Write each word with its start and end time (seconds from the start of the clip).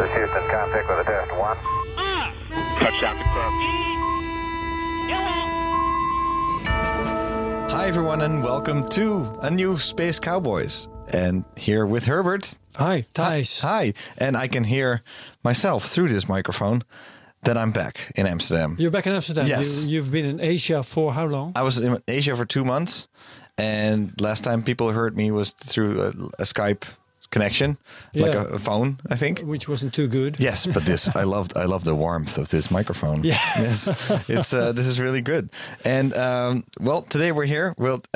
This 0.00 0.12
Houston, 0.12 0.40
contact 0.48 0.88
with 0.88 0.98
a 0.98 1.04
test 1.04 1.30
one. 1.36 1.58
Touchdown 2.78 3.18
confirmed. 3.18 3.60
Hi, 7.70 7.86
everyone, 7.86 8.22
and 8.22 8.42
welcome 8.42 8.88
to 8.90 9.38
a 9.42 9.50
new 9.50 9.76
Space 9.76 10.18
Cowboys. 10.18 10.88
And 11.12 11.44
here 11.58 11.84
with 11.84 12.06
Herbert. 12.06 12.56
Hi, 12.76 13.04
Thijs. 13.12 13.60
Hi. 13.60 13.92
And 14.16 14.38
I 14.38 14.48
can 14.48 14.64
hear 14.64 15.02
myself 15.44 15.84
through 15.84 16.08
this 16.08 16.26
microphone 16.26 16.80
that 17.42 17.58
I'm 17.58 17.70
back 17.70 18.10
in 18.16 18.26
Amsterdam. 18.26 18.76
You're 18.78 18.90
back 18.90 19.06
in 19.06 19.12
Amsterdam. 19.12 19.48
Yes. 19.48 19.84
You, 19.84 19.96
you've 19.96 20.10
been 20.10 20.24
in 20.24 20.40
Asia 20.40 20.82
for 20.82 21.12
how 21.12 21.26
long? 21.26 21.52
I 21.54 21.62
was 21.62 21.78
in 21.78 21.98
Asia 22.08 22.34
for 22.34 22.46
two 22.46 22.64
months, 22.64 23.06
and 23.58 24.18
last 24.18 24.44
time 24.44 24.62
people 24.62 24.92
heard 24.92 25.14
me 25.14 25.30
was 25.30 25.50
through 25.50 26.00
a, 26.00 26.08
a 26.38 26.44
Skype 26.44 26.84
connection, 27.30 27.76
like 28.14 28.34
a, 28.34 28.46
a 28.54 28.58
phone, 28.58 28.98
I 29.08 29.16
think. 29.16 29.40
Which 29.40 29.68
wasn't 29.68 29.94
too 29.94 30.08
good. 30.08 30.36
Yes, 30.38 30.66
but 30.66 30.84
this 30.84 31.08
I 31.14 31.22
loved. 31.34 31.56
I 31.56 31.64
love 31.66 31.84
the 31.84 31.94
warmth 31.94 32.38
of 32.38 32.48
this 32.50 32.70
microphone. 32.70 33.22
Yeah. 33.22 33.38
yes, 33.56 33.88
it's 34.28 34.52
uh, 34.52 34.72
this 34.72 34.86
is 34.86 35.00
really 35.00 35.20
good. 35.20 35.50
And 35.84 36.14
um, 36.14 36.64
well, 36.80 37.02
today 37.02 37.32
we're 37.32 37.46
here. 37.46 37.72
Well, 37.78 38.02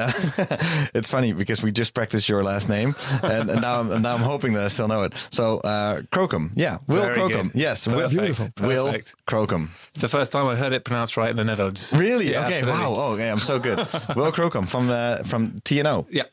it's 0.95 1.09
funny 1.09 1.33
because 1.33 1.63
we 1.63 1.73
just 1.73 1.95
practiced 1.95 2.29
your 2.29 2.43
last 2.43 2.69
name, 2.69 2.95
and, 3.23 3.51
and 3.51 3.63
now 3.63 3.81
I'm 3.81 3.91
and 3.93 4.03
now 4.03 4.15
I'm 4.15 4.23
hoping 4.23 4.55
that 4.55 4.65
I 4.65 4.69
still 4.69 4.89
know 4.89 5.03
it. 5.05 5.15
So 5.31 5.59
uh, 5.61 6.03
Crocum, 6.11 6.51
yeah, 6.55 6.79
Will 6.87 7.03
Very 7.03 7.15
Crocum, 7.15 7.49
good. 7.49 7.61
yes, 7.61 7.87
Will, 7.87 8.11
Perfect. 8.11 8.61
Will 8.61 8.87
Perfect. 8.87 9.15
Crocum. 9.27 9.71
It's 9.91 10.01
the 10.01 10.09
first 10.09 10.33
time 10.33 10.47
I 10.47 10.57
heard 10.57 10.73
it 10.73 10.85
pronounced 10.85 11.17
right 11.17 11.31
in 11.31 11.37
the 11.37 11.45
Netherlands. 11.45 11.93
Really? 11.97 12.33
Yeah, 12.33 12.47
okay. 12.47 12.59
absolutely. 12.59 12.81
Wow. 12.81 12.95
Oh, 12.97 13.13
okay. 13.15 13.31
I'm 13.31 13.39
so 13.39 13.59
good. 13.61 13.79
Will 14.17 14.33
Crocum 14.33 14.67
from 14.67 14.91
uh, 14.91 15.19
from 15.25 15.53
TNO. 15.65 16.07
Yeah. 16.11 16.25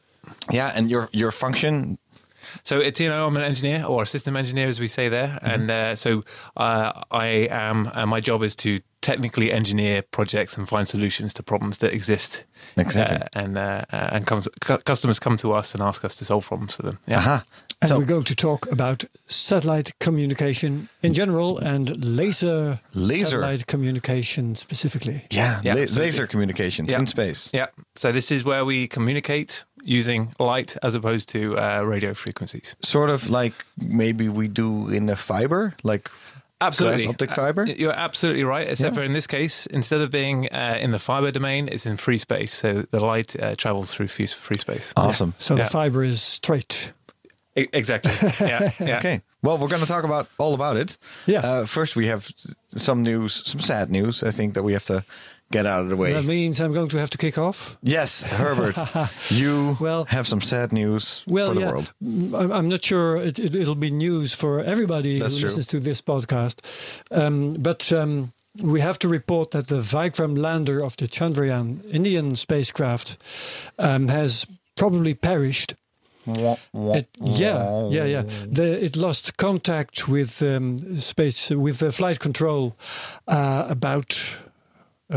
Yeah, 0.52 0.72
and 0.76 0.90
your 0.90 1.10
your 1.12 1.32
function. 1.32 1.98
So 2.64 2.80
at 2.82 2.94
TNO, 2.96 3.28
I'm 3.28 3.36
an 3.38 3.44
engineer 3.44 3.86
or 3.86 4.04
a 4.04 4.06
system 4.06 4.36
engineer, 4.36 4.68
as 4.68 4.80
we 4.80 4.88
say 4.88 5.10
there. 5.10 5.38
And 5.42 5.70
uh, 5.72 5.96
so 5.96 6.24
uh, 6.58 6.92
I 7.12 7.48
am, 7.50 7.88
uh, 7.94 8.06
my 8.06 8.20
job 8.20 8.44
is 8.44 8.56
to 8.58 8.80
technically 9.02 9.52
engineer 9.52 10.04
projects 10.04 10.58
and 10.58 10.70
find 10.70 10.88
solutions 10.88 11.34
to 11.34 11.42
problems 11.44 11.80
that 11.80 11.92
exist. 11.94 12.46
Exactly. 12.78 13.18
Uh, 13.18 13.28
and 13.44 13.58
uh, 13.58 13.82
uh, 13.92 14.10
and 14.14 14.28
come, 14.28 14.44
cu- 14.62 14.78
customers 14.86 15.18
come 15.20 15.38
to 15.38 15.54
us 15.54 15.74
and 15.74 15.82
ask 15.82 16.06
us 16.06 16.16
to 16.18 16.26
solve 16.26 16.46
problems 16.46 16.76
for 16.76 16.84
them. 16.84 17.00
Yeah. 17.08 17.18
Aha. 17.18 17.44
And 17.82 17.90
So 17.90 17.98
we're 17.98 18.06
going 18.06 18.26
to 18.26 18.36
talk 18.36 18.72
about 18.72 19.04
satellite 19.26 19.92
communication 20.00 20.88
in 21.02 21.14
general 21.14 21.58
and 21.58 22.06
laser, 22.06 22.80
Laser. 22.94 23.26
satellite 23.26 23.66
communication 23.66 24.54
specifically. 24.56 25.26
yeah, 25.32 25.60
Yeah, 25.64 25.74
la- 25.74 26.02
laser 26.02 26.28
communications 26.28 26.92
Yeah. 26.92 27.00
in 27.00 27.08
space. 27.08 27.50
Yeah. 27.54 27.68
So 27.96 28.12
this 28.12 28.30
is 28.32 28.44
where 28.44 28.64
we 28.64 28.88
communicate 28.88 29.64
using 29.84 30.34
light 30.40 30.78
as 30.84 30.96
opposed 30.96 31.30
to 31.30 31.58
uh, 31.58 31.82
radio 31.82 32.14
frequencies. 32.14 32.76
sort 32.82 33.10
of 33.10 33.30
like 33.30 33.54
maybe 33.78 34.30
we 34.30 34.48
do 34.48 34.90
in 34.90 35.10
a 35.10 35.16
fiber, 35.16 35.74
like 35.84 36.10
Absolutely. 36.60 37.04
glass 37.06 37.14
optic 37.14 37.32
fiber. 37.32 37.64
Uh, 37.64 37.74
You're 37.78 37.92
absolutely 37.92 38.44
right. 38.44 38.68
Except 38.70 38.94
Yeah. 38.96 39.02
for 39.02 39.04
in 39.06 39.14
this 39.14 39.26
case, 39.28 39.66
instead 39.66 40.02
of 40.02 40.12
being 40.12 40.48
uh, 40.54 40.78
in 40.80 40.92
the 40.92 41.00
fiber 41.00 41.32
domain, 41.32 41.68
it's 41.68 41.86
in 41.86 41.98
free 41.98 42.20
space. 42.20 42.54
So 42.54 42.84
the 42.92 43.00
light 43.04 43.36
uh, 43.42 43.56
travels 43.56 43.94
through 43.94 44.08
free, 44.10 44.28
free 44.28 44.58
space. 44.58 44.94
awesome. 44.96 45.34
So 45.40 45.56
Yeah. 45.56 45.64
the 45.64 45.70
fiber 45.72 46.04
is 46.04 46.22
straight. 46.22 46.94
Exactly. 47.56 48.12
yeah. 48.48 48.72
yeah. 48.80 48.98
Okay. 49.00 49.22
Well, 49.44 49.58
we're 49.58 49.68
going 49.70 49.82
to 49.82 49.88
talk 49.88 50.04
about 50.06 50.28
all 50.38 50.54
about 50.54 50.78
it. 50.78 50.98
Yeah. 51.26 51.40
Uh, 51.44 51.66
first, 51.66 51.96
we 51.96 52.08
have 52.08 52.30
some 52.78 53.02
news, 53.04 53.42
some 53.46 53.60
sad 53.60 53.90
news. 53.90 54.24
I 54.24 54.32
think 54.32 54.54
that 54.54 54.64
we 54.64 54.74
have 54.74 54.86
to 54.86 55.04
get 55.52 55.66
out 55.66 55.82
of 55.82 55.90
the 55.90 55.96
way. 55.96 56.14
That 56.14 56.26
means 56.26 56.60
I'm 56.60 56.74
going 56.74 56.90
to 56.90 56.98
have 56.98 57.10
to 57.12 57.18
kick 57.18 57.38
off. 57.38 57.78
yes, 57.84 58.24
Herbert, 58.24 58.78
you 59.30 59.78
Well- 59.80 60.06
have 60.06 60.26
some 60.28 60.42
sad 60.42 60.72
news 60.72 61.24
Well, 61.28 61.50
for 61.50 61.54
the 61.56 61.62
yeah, 61.62 61.72
world. 61.72 61.94
I'm, 62.02 62.52
I'm 62.52 62.70
not 62.70 62.84
sure 62.84 63.18
it, 63.18 63.38
it, 63.40 63.56
it'll 63.56 63.76
be 63.76 63.92
news 63.92 64.34
for 64.34 64.60
everybody 64.64 65.20
That's 65.20 65.34
who 65.36 65.40
true. 65.42 65.48
listens 65.50 65.68
to 65.68 65.80
this 65.80 66.02
podcast. 66.02 66.62
Um, 67.12 67.54
but 67.60 67.92
um, 67.94 68.32
we 68.62 68.82
have 68.82 68.98
to 69.00 69.08
report 69.08 69.52
that 69.52 69.68
the 69.68 69.82
Vikram 69.82 70.38
lander 70.38 70.84
of 70.84 70.96
the 70.98 71.08
Chandrayaan 71.08 71.84
Indian 71.94 72.36
spacecraft 72.36 73.18
um, 73.80 74.08
has 74.08 74.46
probably 74.76 75.14
perished. 75.14 75.76
It, 76.28 77.08
yeah, 77.20 77.90
yeah, 77.90 78.06
yeah. 78.06 78.22
The, 78.22 78.78
it 78.86 78.96
lost 78.96 79.38
contact 79.38 80.08
with 80.08 80.42
um, 80.44 80.78
space 80.98 81.50
with 81.50 81.80
the 81.80 81.92
flight 81.92 82.20
control 82.20 82.76
uh, 83.28 83.66
about 83.68 84.38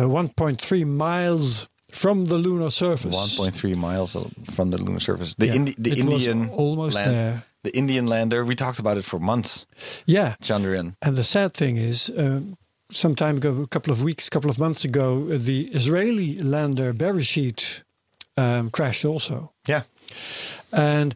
1.3 0.03 0.85
miles 0.87 1.69
from 1.91 2.25
the 2.27 2.35
lunar 2.37 2.71
surface. 2.71 3.15
1.3 3.39 3.77
miles 3.77 4.17
from 4.51 4.71
the 4.71 4.79
lunar 4.79 5.01
surface. 5.01 5.35
The, 5.35 5.47
Yeah, 5.47 5.55
Indi- 5.55 5.75
the 5.79 5.99
Indian 5.99 6.49
almost 6.51 6.95
land- 6.95 7.11
there. 7.11 7.43
The 7.63 7.77
Indian 7.77 8.07
lander. 8.07 8.45
We 8.45 8.55
talked 8.55 8.79
about 8.79 8.99
it 8.99 9.05
for 9.05 9.19
months. 9.21 9.67
Yeah, 10.07 10.35
Chandrayaan. 10.43 10.95
and 11.01 11.17
the 11.17 11.25
sad 11.25 11.55
thing 11.55 11.77
is, 11.79 12.11
um, 12.17 12.57
some 12.91 13.15
time 13.15 13.37
ago, 13.39 13.63
a 13.63 13.67
couple 13.67 13.91
of 13.93 14.03
weeks, 14.03 14.27
a 14.27 14.31
couple 14.31 14.51
of 14.51 14.59
months 14.59 14.85
ago, 14.85 15.29
uh, 15.33 15.39
the 15.39 15.69
Israeli 15.73 16.39
lander 16.43 16.93
Bereshit 16.93 17.83
um, 18.37 18.69
crashed 18.71 19.05
also. 19.05 19.53
Yeah. 19.69 19.83
And 20.73 21.15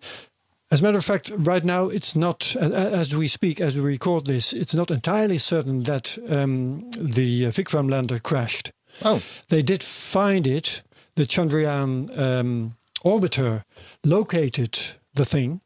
as 0.70 0.80
a 0.80 0.82
matter 0.82 0.98
of 0.98 1.04
fact, 1.04 1.30
right 1.36 1.64
now 1.64 1.88
it's 1.88 2.14
not, 2.14 2.54
as 2.56 3.14
we 3.16 3.28
speak, 3.28 3.60
as 3.60 3.74
we 3.74 3.80
record 3.80 4.26
this, 4.26 4.52
it's 4.52 4.74
not 4.74 4.90
entirely 4.90 5.38
certain 5.38 5.84
that 5.84 6.18
um, 6.28 6.90
the 6.92 7.46
uh, 7.46 7.50
Vikram 7.50 7.90
lander 7.90 8.18
crashed. 8.18 8.72
Oh. 9.04 9.22
They 9.48 9.62
did 9.62 9.82
find 9.82 10.46
it. 10.46 10.82
The 11.14 11.24
Chandrayaan 11.24 12.10
um, 12.18 12.76
orbiter 13.04 13.62
located 14.04 14.78
the 15.14 15.24
thing. 15.24 15.60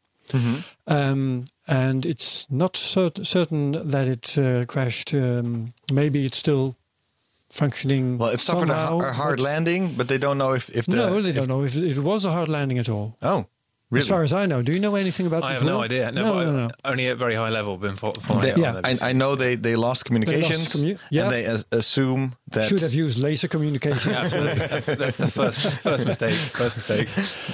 Um, 0.87 1.45
and 1.67 2.05
it's 2.05 2.49
not 2.49 2.75
cer- 2.75 3.23
certain 3.23 3.71
that 3.89 4.07
it 4.07 4.37
uh, 4.37 4.65
crashed. 4.65 5.13
Um, 5.13 5.73
maybe 5.91 6.25
it's 6.25 6.37
still 6.37 6.75
functioning. 7.49 8.17
Well, 8.17 8.29
it 8.33 8.39
suffered 8.39 8.69
a, 8.69 8.73
somehow, 8.73 8.99
a 9.09 9.13
hard 9.13 9.39
landing, 9.39 9.93
but 9.95 10.07
they 10.07 10.17
don't 10.17 10.37
know 10.37 10.53
if 10.53 10.69
if 10.69 10.85
the 10.85 10.95
no, 10.95 11.21
they 11.21 11.29
if- 11.29 11.35
don't 11.35 11.47
know 11.47 11.63
if 11.63 11.75
it 11.75 11.99
was 11.99 12.25
a 12.25 12.31
hard 12.31 12.49
landing 12.49 12.79
at 12.79 12.89
all. 12.89 13.15
Oh, 13.21 13.45
really? 13.93 14.01
As 14.03 14.09
far 14.09 14.23
as 14.23 14.33
I 14.33 14.45
know, 14.45 14.61
do 14.61 14.71
you 14.73 14.79
know 14.79 14.95
anything 14.95 15.27
about? 15.27 15.43
I 15.43 15.49
the 15.49 15.53
have 15.59 15.63
no 15.73 15.81
idea. 15.81 16.11
No, 16.11 16.23
no, 16.23 16.33
but 16.33 16.45
no, 16.45 16.51
no. 16.67 16.69
only 16.91 17.07
at 17.11 17.17
very 17.17 17.35
high 17.35 17.49
level 17.49 17.77
been 17.77 17.95
fo- 17.95 18.11
following 18.11 18.43
They- 18.43 18.51
it 18.51 18.57
Yeah. 18.57 18.81
I, 18.83 19.09
I 19.09 19.13
know 19.13 19.35
they, 19.35 19.55
they 19.55 19.75
lost 19.75 20.05
communications, 20.05 20.73
commu- 20.73 20.97
yeah. 21.11 21.21
and 21.23 21.31
they 21.31 21.45
as, 21.45 21.65
assume 21.71 22.33
that 22.51 22.67
Should 22.69 22.81
have 22.81 22.93
used 22.93 23.17
laser 23.17 23.47
communication. 23.47 24.11
Yeah, 24.11 24.19
absolutely. 24.25 24.67
That's, 24.67 24.85
that's 25.03 25.17
the 25.17 25.27
first 25.27 25.59
first 25.81 26.05
mistake. 26.05 26.33
First 26.33 26.75
mistake. 26.77 27.07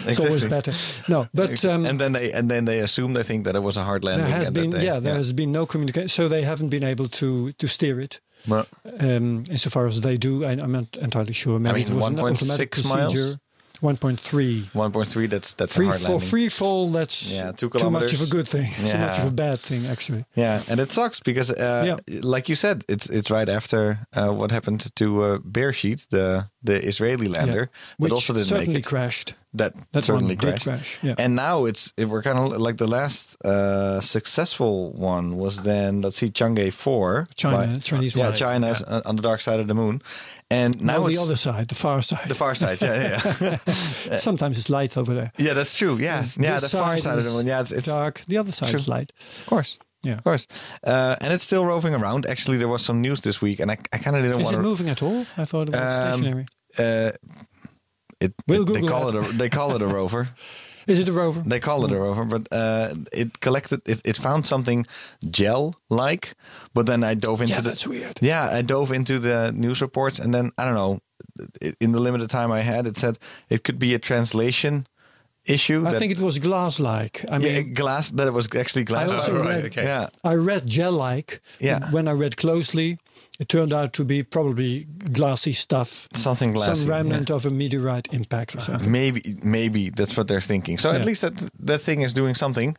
It's 0.09 0.19
always 0.19 0.45
better. 0.45 0.73
No, 1.07 1.27
but 1.33 1.63
um, 1.65 1.85
and 1.85 1.99
then 1.99 2.11
they 2.13 2.31
and 2.31 2.49
then 2.49 2.65
they 2.65 2.79
assume 2.79 3.13
they 3.13 3.23
think 3.23 3.45
that 3.45 3.55
it 3.55 3.63
was 3.63 3.77
a 3.77 3.83
hard 3.83 4.03
landing. 4.03 4.25
there 4.27 4.37
has 4.37 4.47
and 4.47 4.55
been 4.55 4.69
they- 4.71 4.85
yeah, 4.85 4.99
there 5.01 5.15
has 5.15 5.33
been 5.33 5.51
no 5.51 5.65
communication, 5.65 6.09
so 6.09 6.27
they 6.27 6.43
haven't 6.43 6.69
been 6.69 6.83
able 6.83 7.07
to 7.07 7.51
to 7.51 7.67
steer 7.67 7.99
it. 7.99 8.21
Well, 8.47 8.65
Um, 8.99 9.43
insofar 9.51 9.85
as 9.87 9.99
they 9.99 10.17
do, 10.17 10.45
I, 10.45 10.51
I'm 10.51 10.71
not 10.71 10.95
entirely 11.01 11.33
sure. 11.33 11.59
Maybe 11.59 11.83
mean, 11.83 11.87
it 11.91 11.93
was 11.93 12.07
an 12.07 12.15
1.6 12.15 12.21
automatic 12.41 12.85
miles? 12.85 13.37
Procedure. 13.79 14.07
1.3. 14.17 14.63
1.3. 14.73 15.29
That's 15.29 15.53
that's 15.53 15.75
Free 15.75 15.85
a 15.85 15.89
hard 15.89 16.01
for 16.01 16.09
landing. 16.11 16.29
free 16.29 16.49
fall, 16.49 16.91
that's 16.91 17.31
Yeah, 17.33 17.51
two 17.51 17.69
too 17.69 17.89
much 17.89 18.13
of 18.13 18.21
a 18.21 18.25
good 18.27 18.47
thing. 18.47 18.67
Too 18.87 18.97
much 18.97 19.17
of 19.19 19.25
a 19.27 19.31
bad 19.31 19.59
thing, 19.59 19.85
actually. 19.87 20.23
Yeah, 20.35 20.61
and 20.69 20.79
it 20.79 20.91
sucks 20.91 21.19
because, 21.21 21.51
uh, 21.51 21.83
Yeah. 21.85 21.95
like 22.21 22.49
you 22.49 22.55
said, 22.55 22.83
it's 22.87 23.09
it's 23.09 23.29
right 23.31 23.49
after 23.49 23.99
uh, 24.15 24.29
what 24.39 24.51
happened 24.51 24.81
to 24.95 25.05
uh, 25.23 25.37
Bereshit, 25.39 26.07
the 26.09 26.45
the 26.63 26.75
Israeli 26.87 27.27
lander, 27.27 27.59
Yeah. 27.59 27.65
that 27.65 27.99
Which 27.99 28.11
also 28.11 28.33
didn't 28.33 28.47
certainly 28.47 28.73
make 28.73 28.85
it. 28.85 28.89
crashed. 28.89 29.33
that 29.53 29.73
That 29.93 30.03
certainly 30.03 30.35
crashed. 30.35 30.63
crash, 30.65 30.97
yeah. 31.01 31.15
And 31.17 31.35
now 31.35 31.65
it's 31.69 31.93
it, 31.97 32.05
we're 32.05 32.21
kind 32.23 32.37
of 32.37 32.61
like 32.67 32.77
the 32.77 32.87
last 32.87 33.37
uh, 33.45 33.99
successful 34.01 34.91
one 34.93 35.37
was 35.37 35.63
then 35.63 36.01
let's 36.03 36.17
see 36.17 36.29
Chang'e 36.29 36.71
four, 36.71 37.25
China, 37.35 37.79
Chinese 37.79 38.15
yeah, 38.15 38.25
one. 38.29 38.35
China's 38.35 38.81
on- 38.83 39.01
on 39.05 39.15
the 39.15 39.21
dark 39.21 39.41
side 39.41 39.59
of 39.59 39.67
the 39.67 39.73
moon, 39.73 40.01
and 40.51 40.81
now 40.83 40.97
Now 40.99 41.07
the 41.07 41.17
other 41.17 41.35
side, 41.35 41.67
the 41.67 41.75
far 41.75 42.01
side. 42.01 42.27
the 42.29 42.35
far 42.35 42.55
side. 42.55 42.81
Yeah, 42.81 43.19
yeah, 43.41 43.57
yeah. 44.07 44.17
Sometimes 44.17 44.57
it's 44.57 44.69
light 44.69 44.97
over 44.97 45.13
there. 45.13 45.31
yeah. 45.37 45.53
That's 45.53 45.77
true. 45.77 45.97
Yeah, 45.97 46.23
yeah. 46.39 46.59
This 46.59 46.71
The 46.71 46.77
far 46.77 46.97
side 46.97 47.17
of 47.17 47.23
the 47.23 47.29
is 47.29 47.35
moon. 47.35 47.47
Yeah, 47.47 47.61
it's, 47.61 47.71
it's 47.71 47.85
dark. 47.87 48.19
The 48.27 48.37
other 48.37 48.51
side 48.51 48.73
is 48.73 48.85
True. 48.85 48.95
light. 48.95 49.11
of 49.41 49.45
course. 49.47 49.77
Yeah. 50.03 50.13
Of 50.17 50.23
course, 50.23 50.47
uh, 50.87 51.15
and 51.21 51.33
it's 51.33 51.43
still 51.43 51.65
roving 51.65 51.93
around. 51.93 52.25
Actually, 52.25 52.57
there 52.57 52.69
was 52.69 52.81
some 52.85 53.01
news 53.01 53.19
this 53.21 53.41
week, 53.41 53.59
and 53.59 53.69
I, 53.69 53.77
I 53.91 53.97
kind 53.97 54.15
of 54.15 54.23
didn't 54.23 54.39
Is 54.39 54.45
want 54.45 54.55
it 54.55 54.59
to. 54.59 54.63
moving 54.63 54.89
at 54.89 55.03
all? 55.03 55.25
I 55.37 55.43
thought 55.45 55.67
it 55.67 55.73
was 55.73 55.81
Um, 55.81 56.13
stationary. 56.13 56.45
Uh, 56.77 57.11
it, 58.21 58.33
We'll 58.47 58.61
it- 58.63 58.73
they 58.81 58.87
call 58.87 59.11
that. 59.11 59.19
it 59.19 59.29
a 59.33 59.37
they 59.37 59.49
call 59.49 59.75
it 59.75 59.81
a 59.81 59.87
rover. 59.99 60.29
Is 60.89 60.99
it 60.99 61.07
a 61.07 61.11
rover? 61.13 61.41
They 61.49 61.59
call 61.59 61.85
it 61.85 61.91
a 61.91 61.95
rover, 61.97 62.25
but 62.25 62.47
uh, 62.51 62.89
it 63.13 63.39
collected. 63.39 63.81
It, 63.85 64.01
it 64.05 64.17
found 64.17 64.45
something 64.45 64.85
gel-like, 65.29 66.33
but 66.73 66.85
then 66.85 67.03
I 67.03 67.13
dove 67.15 67.41
into 67.41 67.53
Yeah, 67.53 67.61
the. 67.61 67.69
that's 67.69 67.87
weird. 67.87 68.19
Yeah, 68.21 68.49
I 68.59 68.61
dove 68.63 68.91
into 68.91 69.19
the 69.19 69.51
news 69.51 69.81
reports, 69.81 70.19
and 70.19 70.33
then 70.33 70.51
I 70.57 70.65
don't 70.65 70.75
know. 70.75 70.99
In 71.79 71.91
the 71.91 71.99
limited 71.99 72.29
time 72.29 72.51
I 72.51 72.61
had, 72.61 72.87
it 72.87 72.97
said 72.97 73.17
it 73.49 73.63
could 73.63 73.79
be 73.79 73.93
a 73.93 73.99
translation 73.99 74.85
issue. 75.45 75.85
I 75.87 75.91
think 75.91 76.11
it 76.11 76.19
was 76.19 76.39
glass-like. 76.39 77.23
I 77.31 77.37
mean, 77.37 77.53
yeah, 77.53 77.61
glass. 77.73 78.11
That 78.11 78.27
it 78.27 78.33
was 78.33 78.47
actually 78.55 78.83
glass. 78.85 79.11
I 79.11 79.15
also 79.15 79.37
right, 79.37 79.47
read, 79.47 79.65
okay. 79.65 79.83
Yeah, 79.83 80.07
I 80.23 80.35
read 80.35 80.67
gel-like. 80.67 81.41
Yeah. 81.59 81.91
When 81.91 82.07
I 82.07 82.11
read 82.11 82.35
closely, 82.35 82.97
it 83.39 83.47
turned 83.47 83.71
out 83.71 83.93
to 83.93 84.03
be 84.03 84.21
probably 84.21 84.85
glassy 85.13 85.53
stuff. 85.53 86.09
something 86.13 86.51
glassy. 86.51 86.81
Some 86.81 86.89
yeah. 86.89 86.97
remnant 86.97 87.31
of 87.31 87.45
a 87.45 87.49
meteorite 87.49 88.07
impact 88.11 88.55
or 88.55 88.57
uh, 88.59 88.61
something. 88.61 88.91
Maybe, 88.91 89.21
maybe 89.43 89.89
that's 89.89 90.17
what 90.17 90.27
they're 90.27 90.41
thinking. 90.41 90.77
So 90.77 90.91
at 90.91 91.05
least 91.05 91.21
that 91.21 91.49
that 91.59 91.79
thing 91.79 92.01
is 92.01 92.13
doing 92.13 92.35
something, 92.35 92.77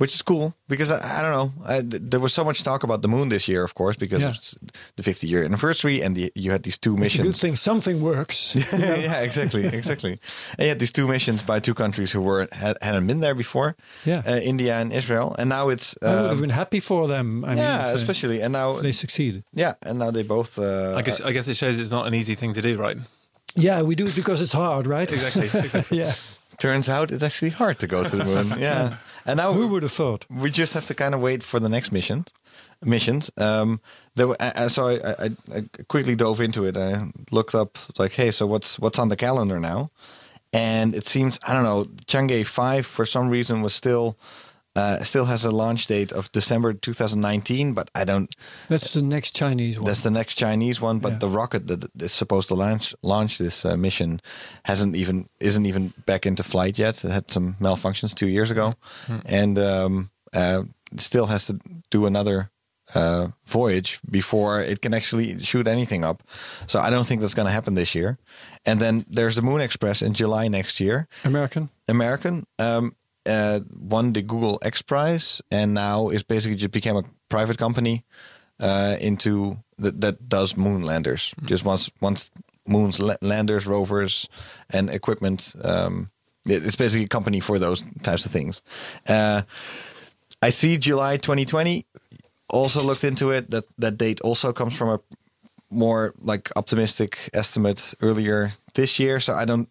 which 0.00 0.14
is 0.14 0.22
cool. 0.22 0.54
Because 0.68 0.90
I, 0.90 0.98
I 1.18 1.22
don't 1.22 1.34
know, 1.38 1.48
I, 1.74 1.80
th- 1.90 2.02
there 2.10 2.20
was 2.20 2.32
so 2.32 2.44
much 2.44 2.62
talk 2.62 2.82
about 2.84 3.00
the 3.02 3.08
moon 3.08 3.28
this 3.28 3.46
year, 3.48 3.62
of 3.64 3.72
course, 3.74 3.96
because 3.98 4.20
Yeah. 4.22 4.30
it's 4.34 4.54
the 4.96 5.02
50 5.02 5.26
year 5.28 5.44
anniversary, 5.44 6.02
and 6.04 6.16
the, 6.16 6.32
you 6.34 6.50
had 6.52 6.62
these 6.62 6.78
two 6.78 6.92
It's 6.94 6.98
a 6.98 7.02
missions. 7.04 7.26
good 7.26 7.36
thing 7.42 7.56
something 7.56 8.00
works. 8.02 8.54
you 8.54 8.78
know? 8.78 8.94
yeah, 9.08 9.20
exactly, 9.28 9.64
exactly. 9.66 10.12
And 10.58 10.62
you 10.64 10.68
had 10.68 10.78
these 10.78 10.92
two 10.92 11.06
missions 11.06 11.42
by 11.42 11.60
two 11.60 11.74
countries 11.74 12.12
who 12.14 12.22
were 12.22 12.48
had, 12.52 12.76
hadn't 12.82 13.06
been 13.06 13.20
there 13.20 13.34
before. 13.34 13.74
Yeah. 14.04 14.22
uh, 14.26 14.40
India 14.52 14.74
and 14.80 14.92
Israel, 14.92 15.34
and 15.38 15.48
now 15.48 15.70
it's 15.74 15.94
I 16.02 16.06
would 16.06 16.18
have 16.26 16.30
um, 16.32 16.40
been 16.40 16.50
happy 16.62 16.80
for 16.80 17.06
them. 17.08 17.44
I 17.44 17.48
mean, 17.48 17.58
yeah, 17.58 17.78
if 17.80 17.86
they- 17.86 17.94
especially 18.02 18.38
and 18.44 18.52
now 18.52 18.76
if 18.76 18.82
they 18.82 18.92
succeeded. 18.92 19.42
yeah, 19.52 19.72
and 19.86 19.98
now 19.98 20.10
they 20.10 20.22
both. 20.24 20.58
Uh, 20.58 20.98
I 20.98 21.02
guess 21.02 21.20
I 21.28 21.32
guess 21.32 21.48
it 21.48 21.56
shows 21.56 21.78
it's 21.78 21.90
not 21.90 22.06
an 22.06 22.14
easy 22.14 22.34
thing 22.36 22.54
to 22.54 22.62
do, 22.62 22.72
right? 22.86 22.98
Yeah, 23.56 23.82
we 23.88 23.94
do 23.96 24.06
it 24.06 24.14
because 24.14 24.40
it's 24.44 24.52
hard, 24.54 24.86
right? 24.86 25.10
Exactly. 25.12 25.48
exactly. 25.64 25.98
yeah. 26.04 26.12
Turns 26.60 26.88
out 26.88 27.10
it's 27.10 27.24
actually 27.24 27.50
hard 27.50 27.78
to 27.78 27.86
go 27.86 28.04
to 28.04 28.16
the 28.16 28.24
moon. 28.24 28.54
yeah, 28.58 28.96
and 29.26 29.36
now 29.38 29.52
Who 29.52 29.66
would 29.68 29.82
have 29.82 29.92
thought? 29.92 30.26
we 30.30 30.50
just 30.50 30.74
have 30.74 30.86
to 30.86 30.94
kind 30.94 31.14
of 31.14 31.20
wait 31.20 31.42
for 31.42 31.58
the 31.60 31.68
next 31.68 31.90
mission 31.92 32.24
missions 32.82 33.30
um 33.36 33.78
there 34.16 34.26
were, 34.28 34.36
uh, 34.40 34.68
so 34.68 34.88
I, 34.88 35.24
I 35.24 35.28
i 35.56 35.60
quickly 35.88 36.14
dove 36.16 36.40
into 36.40 36.64
it 36.64 36.76
i 36.76 37.10
looked 37.30 37.54
up 37.54 37.76
like 37.98 38.12
hey 38.16 38.30
so 38.30 38.46
what's 38.46 38.78
what's 38.78 38.98
on 38.98 39.08
the 39.10 39.16
calendar 39.16 39.60
now 39.60 39.90
and 40.54 40.94
it 40.94 41.06
seems 41.06 41.38
i 41.46 41.52
don't 41.52 41.64
know 41.64 41.84
chang'e 42.06 42.42
5 42.46 42.86
for 42.86 43.04
some 43.04 43.28
reason 43.28 43.60
was 43.60 43.74
still 43.74 44.16
uh, 44.76 44.98
still 45.00 45.24
has 45.24 45.44
a 45.44 45.50
launch 45.50 45.86
date 45.86 46.12
of 46.12 46.30
December 46.32 46.72
2019, 46.72 47.74
but 47.74 47.90
I 47.94 48.04
don't. 48.04 48.34
That's 48.68 48.94
the 48.94 49.02
next 49.02 49.34
Chinese 49.36 49.78
one. 49.78 49.86
That's 49.86 50.02
the 50.02 50.10
next 50.10 50.36
Chinese 50.36 50.80
one, 50.80 50.98
but 51.00 51.12
Yeah. 51.12 51.18
the 51.18 51.28
rocket 51.28 51.66
that 51.66 51.88
is 52.02 52.12
supposed 52.12 52.48
to 52.48 52.54
launch 52.54 52.94
launch 53.02 53.38
this 53.38 53.64
uh, 53.64 53.76
mission 53.76 54.20
hasn't 54.64 54.94
even 54.96 55.26
isn't 55.40 55.66
even 55.66 55.92
back 56.06 56.24
into 56.26 56.42
flight 56.42 56.78
yet. 56.78 57.04
It 57.04 57.10
had 57.10 57.30
some 57.30 57.56
malfunctions 57.60 58.14
two 58.14 58.28
years 58.28 58.50
ago, 58.50 58.74
and 59.26 59.58
um, 59.58 60.10
uh, 60.34 60.62
still 60.96 61.26
has 61.26 61.46
to 61.46 61.58
do 61.90 62.06
another 62.06 62.50
uh, 62.94 63.28
voyage 63.46 64.00
before 64.10 64.60
it 64.60 64.80
can 64.80 64.94
actually 64.94 65.38
shoot 65.40 65.66
anything 65.68 66.04
up. 66.04 66.22
So 66.66 66.78
I 66.80 66.90
don't 66.90 67.06
think 67.06 67.20
that's 67.20 67.34
going 67.34 67.46
to 67.46 67.52
happen 67.52 67.74
this 67.74 67.94
year. 67.94 68.18
And 68.66 68.80
then 68.80 69.04
there's 69.08 69.36
the 69.36 69.42
Moon 69.42 69.60
Express 69.60 70.02
in 70.02 70.12
July 70.12 70.48
next 70.48 70.80
year. 70.80 71.06
American. 71.24 71.68
American. 71.88 72.46
Um, 72.58 72.94
uh, 73.30 73.60
won 73.90 74.12
the 74.12 74.22
Google 74.22 74.58
X 74.62 74.82
Prize 74.82 75.42
and 75.50 75.72
now 75.74 76.10
is 76.10 76.22
basically 76.24 76.56
just 76.56 76.72
became 76.72 76.96
a 76.96 77.04
private 77.28 77.56
company 77.58 78.02
uh, 78.60 78.96
into 79.00 79.56
that 79.78 80.00
that 80.00 80.28
does 80.28 80.56
moon 80.56 80.82
landers. 80.82 81.34
Just 81.48 81.64
wants 81.64 81.90
wants 82.00 82.30
moons 82.66 82.98
la- 83.00 83.16
landers, 83.20 83.66
rovers, 83.66 84.28
and 84.74 84.90
equipment. 84.90 85.54
Um, 85.64 86.10
it- 86.46 86.64
it's 86.64 86.76
basically 86.76 87.04
a 87.04 87.08
company 87.08 87.40
for 87.40 87.58
those 87.58 87.84
types 88.02 88.24
of 88.26 88.32
things. 88.32 88.62
Uh, 89.08 89.42
I 90.42 90.50
see 90.50 90.78
July 90.78 91.16
2020. 91.18 91.84
Also 92.48 92.82
looked 92.82 93.04
into 93.04 93.30
it. 93.30 93.50
That 93.50 93.64
that 93.78 93.96
date 93.98 94.20
also 94.24 94.52
comes 94.52 94.74
from 94.76 94.88
a 94.88 94.98
more 95.70 96.12
like 96.20 96.50
optimistic 96.56 97.16
estimate 97.32 97.94
earlier 98.00 98.50
this 98.74 98.98
year. 98.98 99.20
So 99.20 99.32
I 99.34 99.44
don't. 99.44 99.68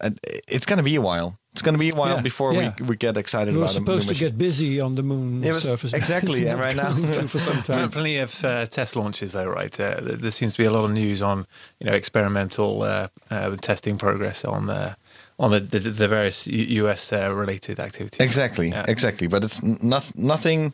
It's 0.47 0.65
going 0.65 0.77
to 0.77 0.83
be 0.83 0.95
a 0.95 1.01
while. 1.01 1.37
It's 1.59 1.65
going 1.65 1.75
to 1.75 1.79
be 1.79 1.89
a 1.89 1.95
while 1.95 2.15
Yeah, 2.15 2.21
before 2.23 2.53
yeah. 2.53 2.73
we 2.79 2.85
we 2.91 2.95
get 2.95 3.17
excited 3.17 3.53
We 3.53 3.59
were 3.59 3.65
about 3.65 3.75
a 3.75 3.79
new 3.79 3.85
supposed 3.85 4.07
to 4.09 4.15
get 4.25 4.37
busy 4.37 4.79
on 4.81 4.95
the 4.95 5.03
moon 5.03 5.41
was- 5.41 5.63
surface. 5.63 5.93
exactly, 6.01 6.47
and 6.47 6.59
right 6.65 6.75
now- 6.75 6.93
for 7.27 7.39
some 7.39 7.61
time. 7.63 7.89
Plenty 7.91 8.17
of 8.23 8.31
uh, 8.45 8.65
test 8.65 8.95
launches, 8.95 9.31
though, 9.31 9.49
right? 9.59 9.79
Uh, 9.79 9.95
there 10.23 10.31
seems 10.31 10.53
to 10.55 10.63
be 10.63 10.67
a 10.67 10.71
lot 10.71 10.83
of 10.85 10.91
news 10.91 11.21
on, 11.21 11.45
you 11.79 11.85
know, 11.87 11.93
experimental 11.93 12.71
uh, 12.83 13.07
uh, 13.29 13.55
testing 13.57 13.97
progress 13.97 14.45
on 14.45 14.69
uh, 14.69 14.93
on 15.37 15.51
the, 15.51 15.59
the, 15.59 15.79
the 15.79 16.07
various 16.07 16.47
US 16.47 17.11
uh, 17.13 17.33
related 17.43 17.79
activities. 17.79 18.19
Exactly, 18.25 18.69
Yeah. 18.69 18.85
exactly. 18.87 19.27
But 19.27 19.43
it's 19.43 19.59
n- 19.63 19.77
not, 19.81 20.11
nothing 20.15 20.73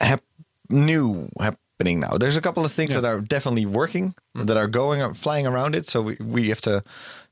hap- 0.00 0.24
new 0.68 1.28
happening 1.82 2.00
now. 2.00 2.16
There's 2.18 2.36
a 2.36 2.40
couple 2.40 2.64
of 2.64 2.72
things 2.72 2.94
that 2.94 3.04
are 3.04 3.20
definitely 3.20 3.66
working, 3.66 4.14
Mm. 4.36 4.46
that 4.46 4.56
are 4.56 4.68
going, 4.68 5.14
flying 5.14 5.46
around 5.46 5.74
it. 5.74 5.86
So 5.86 6.00
we, 6.02 6.16
we 6.20 6.48
have 6.48 6.60
to 6.62 6.82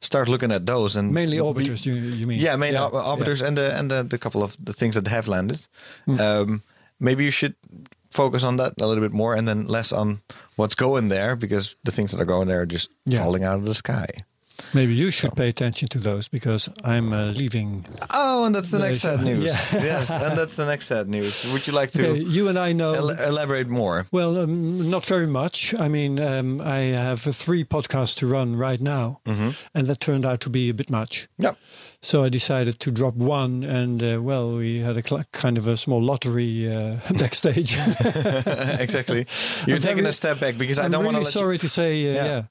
start 0.00 0.28
looking 0.28 0.52
at 0.52 0.66
those 0.66 0.98
and 0.98 1.12
Mainly 1.12 1.36
be- 1.38 1.42
orbiters, 1.42 1.86
you, 1.86 1.94
you 1.94 2.26
mean? 2.26 2.38
Yeah, 2.40 2.56
main 2.56 2.72
Yeah, 2.74 2.86
or- 2.88 3.16
orbiters 3.16 3.40
and 3.46 3.56
the 3.56 3.72
and 3.78 3.90
the, 3.90 4.02
the 4.04 4.18
couple 4.18 4.42
of 4.42 4.56
the 4.64 4.72
things 4.72 4.94
that 4.94 5.06
have 5.08 5.28
landed. 5.28 5.66
Mm. 6.06 6.18
Um, 6.20 6.62
maybe 6.98 7.24
you 7.24 7.30
should 7.32 7.54
focus 8.10 8.42
on 8.44 8.56
that 8.56 8.72
a 8.80 8.86
little 8.86 9.02
bit 9.02 9.12
more, 9.12 9.34
and 9.38 9.46
then 9.48 9.66
less 9.66 9.92
on 9.92 10.20
what's 10.56 10.74
going 10.74 11.08
there, 11.08 11.36
because 11.36 11.76
the 11.84 11.92
things 11.92 12.10
that 12.10 12.20
are 12.20 12.26
going 12.26 12.48
there 12.48 12.60
are 12.60 12.66
just 12.72 12.90
Yeah. 13.06 13.22
falling 13.22 13.44
out 13.44 13.58
of 13.58 13.64
the 13.64 13.74
sky. 13.74 14.06
Maybe 14.74 14.94
you 14.94 15.10
should 15.10 15.34
pay 15.34 15.48
attention 15.48 15.88
to 15.88 15.98
those 15.98 16.28
because 16.28 16.68
I'm 16.84 17.12
uh, 17.12 17.32
leaving. 17.32 17.84
Oh, 18.14 18.44
and 18.44 18.54
that's 18.54 18.70
the 18.70 18.78
next 18.78 19.00
sad 19.00 19.22
news. 19.22 19.44
yeah. 19.72 19.82
yes, 19.82 20.10
and 20.10 20.36
that's 20.38 20.56
the 20.56 20.64
next 20.66 20.86
sad 20.86 21.08
news. 21.08 21.44
Would 21.52 21.66
you 21.66 21.72
like 21.72 21.90
to 21.92 22.08
Okay, 22.10 22.20
you 22.20 22.48
and 22.48 22.58
I 22.58 22.72
know. 22.72 22.92
el- 22.94 23.10
elaborate 23.10 23.68
more? 23.68 24.06
Well, 24.12 24.36
um, 24.38 24.88
not 24.90 25.04
very 25.06 25.26
much. 25.26 25.74
I 25.78 25.88
mean, 25.88 26.20
um, 26.20 26.60
I 26.60 26.78
have 26.94 27.20
three 27.20 27.64
podcasts 27.64 28.16
to 28.18 28.26
run 28.26 28.56
right 28.56 28.80
now, 28.80 29.20
Mm-hmm. 29.26 29.50
and 29.74 29.86
that 29.86 30.00
turned 30.00 30.24
out 30.24 30.40
to 30.40 30.50
be 30.50 30.68
a 30.70 30.74
bit 30.74 30.90
much. 30.90 31.28
Yeah. 31.38 31.54
So 32.02 32.24
I 32.24 32.30
decided 32.30 32.78
to 32.80 32.90
drop 32.90 33.14
one, 33.14 33.62
and 33.62 34.02
uh, 34.02 34.22
well, 34.22 34.56
we 34.56 34.78
had 34.80 34.96
a 34.96 35.02
kind 35.32 35.58
of 35.58 35.66
a 35.68 35.76
small 35.76 36.02
lottery 36.02 36.66
uh, 36.72 36.96
backstage. 37.18 37.76
exactly. 38.80 39.26
You're 39.66 39.76
I'm 39.76 39.82
taking 39.82 40.06
a 40.06 40.12
step 40.12 40.40
back 40.40 40.56
because 40.56 40.78
I 40.78 40.84
I'm 40.84 40.90
don't 40.92 41.04
want 41.04 41.16
to 41.18 41.24
sorry 41.24 41.58
to 41.58 41.68
say, 41.68 42.10
uh, 42.10 42.14
Yeah. 42.14 42.24
yeah. 42.24 42.42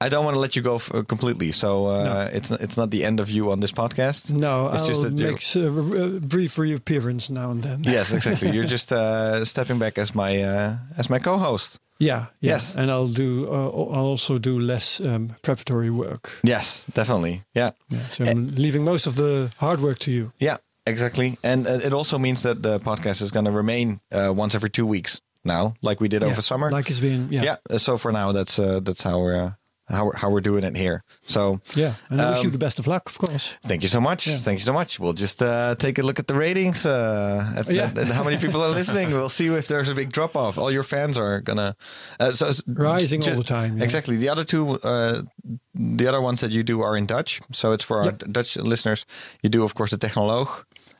I 0.00 0.08
don't 0.08 0.24
want 0.24 0.34
to 0.36 0.40
let 0.40 0.54
you 0.54 0.62
go 0.62 0.76
f- 0.76 0.94
uh, 0.94 1.02
completely. 1.02 1.52
So 1.52 1.86
uh, 1.86 2.04
No. 2.04 2.28
it's 2.32 2.50
not, 2.50 2.60
it's 2.60 2.76
not 2.76 2.90
the 2.90 3.04
end 3.04 3.20
of 3.20 3.30
you 3.30 3.50
on 3.50 3.60
this 3.60 3.72
podcast. 3.72 4.30
No, 4.30 4.68
It's 4.72 4.82
I'll 4.82 4.88
just 4.88 5.02
that 5.02 5.12
make 5.12 5.40
a 5.56 6.16
a 6.16 6.20
brief 6.20 6.56
reappearance 6.58 7.32
now 7.32 7.50
and 7.50 7.62
then. 7.62 7.82
Yes, 7.84 8.12
exactly. 8.12 8.50
You're 8.50 8.68
just 8.76 8.92
uh, 8.92 9.44
stepping 9.44 9.78
back 9.78 9.98
as 9.98 10.14
my 10.14 10.42
uh, 10.42 10.76
as 10.98 11.08
my 11.10 11.18
co-host. 11.20 11.78
Yeah, 12.00 12.26
yeah. 12.40 12.52
Yes. 12.52 12.76
and 12.76 12.90
I'll 12.90 13.12
do. 13.12 13.48
Uh, 13.50 13.68
I'll 13.96 14.06
also 14.10 14.38
do 14.38 14.60
less 14.60 15.00
um, 15.00 15.28
preparatory 15.42 15.90
work. 15.90 16.30
Yes, 16.44 16.86
definitely. 16.94 17.42
Yeah, 17.54 17.70
Yeah, 17.90 18.08
so 18.08 18.24
I'm 18.24 18.46
leaving 18.54 18.84
most 18.84 19.06
of 19.06 19.14
the 19.14 19.50
hard 19.56 19.80
work 19.80 19.98
to 19.98 20.10
you. 20.10 20.30
yeah, 20.40 20.58
exactly. 20.86 21.36
And 21.42 21.66
uh, 21.66 21.80
it 21.86 21.92
also 21.92 22.18
means 22.18 22.42
that 22.42 22.62
the 22.62 22.78
podcast 22.78 23.20
is 23.22 23.30
going 23.32 23.46
to 23.46 23.56
remain 23.56 23.98
uh, 24.12 24.32
once 24.38 24.54
every 24.56 24.70
two 24.70 24.86
weeks 24.86 25.20
now, 25.44 25.74
like 25.82 26.00
we 26.00 26.08
did 26.08 26.22
over 26.22 26.40
summer. 26.42 26.70
like 26.70 26.88
it's 26.90 27.00
been. 27.00 27.28
Yeah, 27.32 27.44
yeah. 27.44 27.56
uh, 27.74 27.78
So 27.78 27.98
for 27.98 28.12
now, 28.12 28.32
that's 28.32 28.58
uh, 28.58 28.78
that's 28.84 29.02
how 29.02 29.18
we're 29.18 29.46
uh, 29.46 29.50
how 29.88 30.04
we're, 30.06 30.16
how 30.16 30.30
we're 30.30 30.40
doing 30.42 30.64
it 30.64 30.76
here. 30.76 31.02
So 31.22 31.60
yeah. 31.74 31.94
And 32.10 32.20
I 32.20 32.30
wish 32.30 32.42
you 32.42 32.48
Um, 32.48 32.52
the 32.52 32.58
best 32.58 32.78
of 32.78 32.86
luck, 32.86 33.08
of 33.08 33.18
course. 33.18 33.56
Thank 33.62 33.82
you 33.82 33.88
so 33.88 34.00
much. 34.00 34.26
Yeah. 34.26 34.36
Thank 34.36 34.58
you 34.60 34.64
so 34.64 34.72
much. 34.72 34.98
We'll 35.00 35.14
just 35.14 35.42
uh, 35.42 35.74
take 35.78 35.98
a 35.98 36.02
look 36.02 36.18
at 36.18 36.26
the 36.26 36.34
ratings. 36.34 36.84
Uh, 36.86 37.54
at, 37.56 37.68
Yeah. 37.70 37.86
at- 37.86 37.98
at 37.98 38.08
how 38.08 38.24
many 38.24 38.36
people 38.36 38.60
are 38.62 38.70
listening. 38.80 39.10
We'll 39.10 39.28
see 39.30 39.46
if 39.48 39.66
there's 39.66 39.88
a 39.88 39.94
big 39.94 40.10
drop 40.12 40.36
off. 40.36 40.58
All 40.58 40.70
your 40.70 40.84
fans 40.84 41.16
are 41.18 41.40
gonna 41.40 41.74
uh, 42.20 42.30
so 42.32 42.52
Rising 42.66 43.22
all 43.28 43.36
the 43.36 43.42
time, 43.42 43.78
yeah. 43.78 43.84
Exactly. 43.84 44.16
The 44.16 44.28
other 44.28 44.44
two, 44.44 44.78
uh, 44.84 45.22
the 45.74 46.06
other 46.08 46.20
ones 46.20 46.40
that 46.40 46.50
you 46.50 46.62
do 46.62 46.82
are 46.82 46.96
in 46.98 47.06
Dutch. 47.06 47.40
So 47.52 47.72
it's 47.72 47.84
for 47.84 47.96
our 47.98 48.04
Yep. 48.06 48.18
Dutch 48.32 48.56
listeners. 48.56 49.04
You 49.42 49.50
do, 49.50 49.64
of 49.64 49.72
course, 49.74 49.90
the 49.90 49.98
Technoloog. 49.98 50.48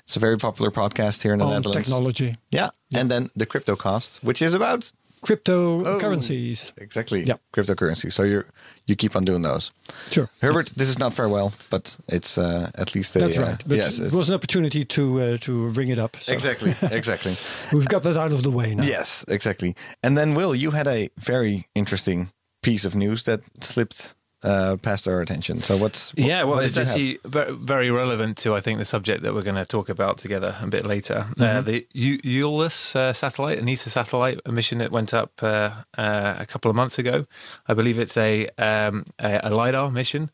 It's 0.05 0.17
a 0.17 0.21
very 0.21 0.39
popular 0.39 0.71
podcast 0.71 1.23
here 1.23 1.33
in 1.35 1.39
the 1.39 1.45
On 1.45 1.53
Netherlands. 1.53 1.89
technology, 1.89 2.37
Yeah. 2.51 2.71
and 2.95 3.11
then 3.11 3.29
the 3.37 3.45
CryptoCast, 3.47 4.23
which 4.25 4.41
is 4.41 4.55
about 4.55 4.91
cryptocurrencies. 5.23 6.73
exactly 6.79 7.23
Yeah. 7.25 7.37
cryptocurrency. 7.53 8.11
So 8.13 8.23
you 8.25 8.43
you 8.87 8.97
keep 8.97 9.15
on 9.17 9.25
doing 9.25 9.43
those. 9.43 9.71
Sure. 10.11 10.29
Herbert, 10.41 10.73
this 10.77 10.89
is 10.89 10.99
not 10.99 11.13
very 11.15 11.29
well, 11.31 11.53
but 11.71 11.97
it's 12.09 12.39
uh, 12.39 12.71
at 12.75 12.95
least 12.95 13.17
a, 13.17 13.19
That's 13.19 13.39
uh, 13.39 13.43
right. 13.43 13.63
But 13.67 13.77
yes, 13.77 13.99
it 13.99 14.13
was 14.13 14.29
an 14.29 14.35
opportunity 14.35 14.85
to 14.85 15.21
uh, 15.21 15.37
to 15.39 15.69
ring 15.71 15.89
it 15.91 15.99
up. 15.99 16.17
So 16.17 16.33
Exactly, 16.33 16.75
exactly. 16.97 17.37
We've 17.73 17.89
got 17.89 18.03
that 18.03 18.17
out 18.17 18.33
of 18.33 18.43
the 18.43 18.51
way 18.51 18.75
now. 18.75 18.85
yes, 18.85 19.25
exactly. 19.29 19.75
And 20.03 20.17
then, 20.17 20.35
Will, 20.35 20.55
you 20.55 20.71
had 20.73 20.87
a 20.87 21.09
very 21.19 21.67
interesting 21.75 22.29
piece 22.63 22.85
of 22.87 22.95
news 22.95 23.23
that 23.25 23.41
slipped 23.63 24.15
uh, 24.45 24.77
past 24.83 25.09
our 25.09 25.21
attention. 25.21 25.61
So, 25.61 25.77
what's 25.77 26.15
what- 26.15 26.27
Yeah, 26.27 26.45
well, 26.45 26.57
what 26.57 26.65
it's 26.65 26.75
did 26.75 26.81
you 26.81 26.87
have? 26.87 26.95
actually 26.95 27.19
ver- 27.25 27.53
very 27.53 27.91
relevant 27.91 28.37
to, 28.39 28.55
I 28.55 28.61
think, 28.61 28.79
the 28.79 28.85
subject 28.85 29.23
that 29.23 29.35
we're 29.35 29.43
going 29.43 29.57
to 29.57 29.65
talk 29.67 29.89
about 29.89 30.19
together 30.19 30.55
a 30.63 30.67
bit 30.67 30.87
later. 30.87 31.27
Uh, 31.39 31.61
the 31.61 31.87
U- 31.93 32.21
Aeolus 32.25 32.95
uh, 32.97 33.13
satellite, 33.13 33.59
an 33.59 33.69
ESA 33.69 33.91
satellite, 33.91 34.41
a 34.47 34.53
mission 34.53 34.79
that 34.79 34.91
went 34.93 35.13
up 35.13 35.33
uh, 35.43 35.71
uh, 35.97 36.37
a 36.39 36.47
couple 36.47 36.71
of 36.71 36.77
months 36.77 36.99
ago. 36.99 37.27
I 37.67 37.75
believe 37.75 37.99
it's 37.99 38.17
a, 38.17 38.49
um, 38.59 39.05
a, 39.19 39.41
a 39.45 39.51
LiDAR 39.51 39.91
mission. 39.91 40.31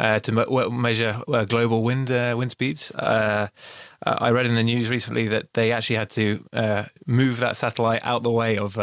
uh, 0.00 0.20
to 0.20 0.30
me- 0.30 0.68
measure 0.70 1.20
uh, 1.26 1.44
global 1.44 1.82
wind 1.82 2.08
uh, 2.08 2.32
wind 2.38 2.52
speeds. 2.52 2.92
Uh, 2.92 3.48
I 4.06 4.30
read 4.30 4.46
in 4.46 4.54
the 4.54 4.62
news 4.62 4.88
recently 4.90 5.26
that 5.26 5.54
they 5.54 5.72
actually 5.72 5.96
had 5.96 6.10
to 6.10 6.44
uh, 6.52 6.84
move 7.06 7.40
that 7.40 7.56
satellite 7.56 8.02
out 8.04 8.22
the 8.22 8.30
way 8.30 8.56
of 8.58 8.76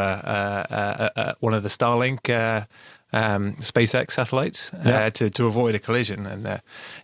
one 1.39 1.53
of 1.53 1.63
the 1.63 1.69
Starlink. 1.69 2.29
Um, 3.13 3.53
SpaceX 3.61 4.11
satellites 4.11 4.71
Yeah. 4.85 5.09
to 5.11 5.29
to 5.29 5.45
avoid 5.47 5.75
a 5.75 5.79
collision, 5.79 6.25
and 6.25 6.43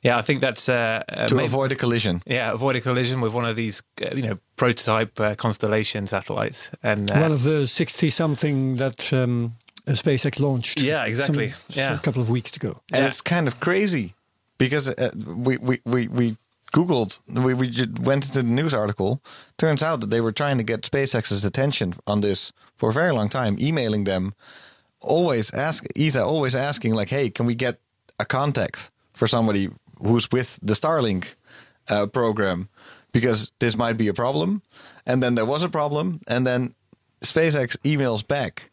yeah, 0.04 0.20
I 0.20 0.24
think 0.24 0.42
that's 0.42 0.68
uh, 0.68 1.04
to 1.28 1.36
maybe- 1.36 1.46
avoid 1.46 1.72
a 1.72 1.76
collision. 1.76 2.22
yeah, 2.26 2.52
avoid 2.54 2.76
a 2.76 2.82
collision 2.82 3.22
with 3.22 3.34
one 3.34 3.46
of 3.50 3.56
these, 3.56 3.82
uh, 4.02 4.16
you 4.16 4.22
know, 4.24 4.38
prototype 4.56 5.20
uh, 5.20 5.36
constellation 5.36 6.08
satellites. 6.08 6.72
And 6.84 7.10
uh, 7.12 7.20
One 7.22 7.32
of 7.32 7.44
the 7.44 7.66
60 7.68 8.10
something 8.10 8.76
that 8.78 9.14
um, 9.14 9.54
uh, 9.88 9.94
SpaceX 9.94 10.40
launched. 10.40 10.82
Yeah, 10.82 11.06
exactly. 11.08 11.50
some- 11.50 11.78
Yeah. 11.78 11.96
A 11.96 12.00
couple 12.00 12.22
of 12.22 12.30
weeks 12.30 12.56
ago. 12.58 12.70
and 12.92 13.02
Yeah. 13.04 13.08
it's 13.08 13.22
kind 13.22 13.48
of 13.48 13.60
crazy 13.60 14.14
because 14.58 14.90
uh, 14.90 15.10
we, 15.46 15.58
we 15.62 15.76
we 15.86 16.08
we 16.10 16.36
googled 16.74 17.20
we 17.28 17.54
we 17.54 17.68
went 18.04 18.26
into 18.26 18.32
the 18.32 18.44
news 18.44 18.74
article 18.74 19.20
turns 19.56 19.84
out 19.84 20.00
that 20.00 20.10
they 20.10 20.22
were 20.22 20.34
trying 20.34 20.58
to 20.58 20.64
get 20.64 20.82
SpaceX's 20.92 21.46
attention 21.46 21.94
on 22.06 22.22
this 22.22 22.52
for 22.76 22.90
a 22.90 22.94
very 22.94 23.12
long 23.14 23.30
time 23.30 23.56
emailing 23.60 24.06
them 24.06 24.34
always 25.02 25.54
ask 25.54 25.86
ESA 25.98 26.24
always 26.24 26.56
asking 26.56 26.94
like 26.94 27.10
hey 27.10 27.30
can 27.30 27.46
we 27.46 27.56
get 27.56 27.80
a 28.20 28.26
contact 28.26 28.92
for 29.14 29.28
somebody 29.28 29.70
who's 30.00 30.32
with 30.32 30.60
the 30.62 30.74
Starlink 30.74 31.36
uh, 31.90 32.08
program? 32.08 32.70
Because 33.12 33.52
this 33.60 33.76
might 33.76 33.98
be 33.98 34.08
a 34.08 34.14
problem. 34.14 34.62
And 35.06 35.22
then 35.22 35.36
there 35.36 35.46
was 35.46 35.64
a 35.64 35.70
problem. 35.70 36.22
And 36.28 36.48
then 36.48 36.74
SpaceX 37.22 37.76
emails 37.84 38.26
back 38.26 38.72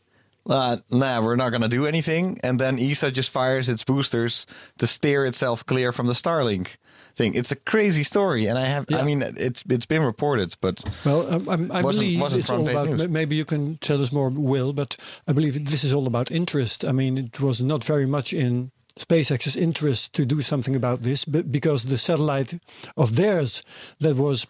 uh, 0.49 0.79
nah, 0.91 1.21
we're 1.21 1.37
not 1.37 1.51
going 1.51 1.63
to 1.63 1.69
do 1.69 1.87
anything. 1.87 2.39
And 2.43 2.59
then 2.59 2.79
ESA 2.79 3.11
just 3.11 3.31
fires 3.31 3.69
its 3.69 3.85
boosters 3.85 4.47
to 4.79 4.87
steer 4.87 5.27
itself 5.27 5.65
clear 5.67 5.93
from 5.93 6.07
the 6.07 6.15
Starlink 6.15 6.77
thing. 7.19 7.35
It's 7.35 7.53
a 7.53 7.57
crazy 7.73 8.05
story, 8.05 8.43
and 8.49 8.57
I 8.59 8.67
have, 8.75 8.85
I 8.91 8.99
Yeah. 8.99 9.05
mean, 9.09 9.21
it's 9.49 9.63
it's 9.75 9.87
been 9.87 10.03
reported, 10.13 10.51
but 10.61 10.77
Well, 11.05 11.21
um, 11.35 11.49
I'm- 11.53 11.71
I, 11.79 11.83
Wasn't- 11.83 12.05
believe 12.07 12.21
wasn't 12.21 12.41
it's 12.41 12.51
all 12.51 12.67
about. 12.69 12.89
news. 12.89 13.09
Maybe 13.21 13.35
you 13.37 13.45
can 13.45 13.77
tell 13.89 14.01
us 14.03 14.11
more, 14.13 14.31
Will. 14.31 14.73
But 14.73 14.97
I 15.29 15.33
believe 15.33 15.55
this 15.73 15.85
is 15.85 15.93
all 15.93 16.07
about 16.07 16.31
interest. 16.31 16.85
I 16.85 16.93
mean, 16.93 17.19
it 17.19 17.41
was 17.41 17.61
not 17.61 17.85
very 17.85 18.07
much 18.07 18.33
in 18.33 18.71
SpaceX's 18.99 19.57
interest 19.57 20.13
to 20.15 20.25
do 20.25 20.41
something 20.43 20.75
about 20.77 20.99
this, 21.03 21.25
but 21.25 21.45
because 21.53 21.81
the 21.85 21.99
satellite 21.99 22.53
of 22.97 23.09
theirs 23.15 23.63
that 24.01 24.17
was 24.17 24.47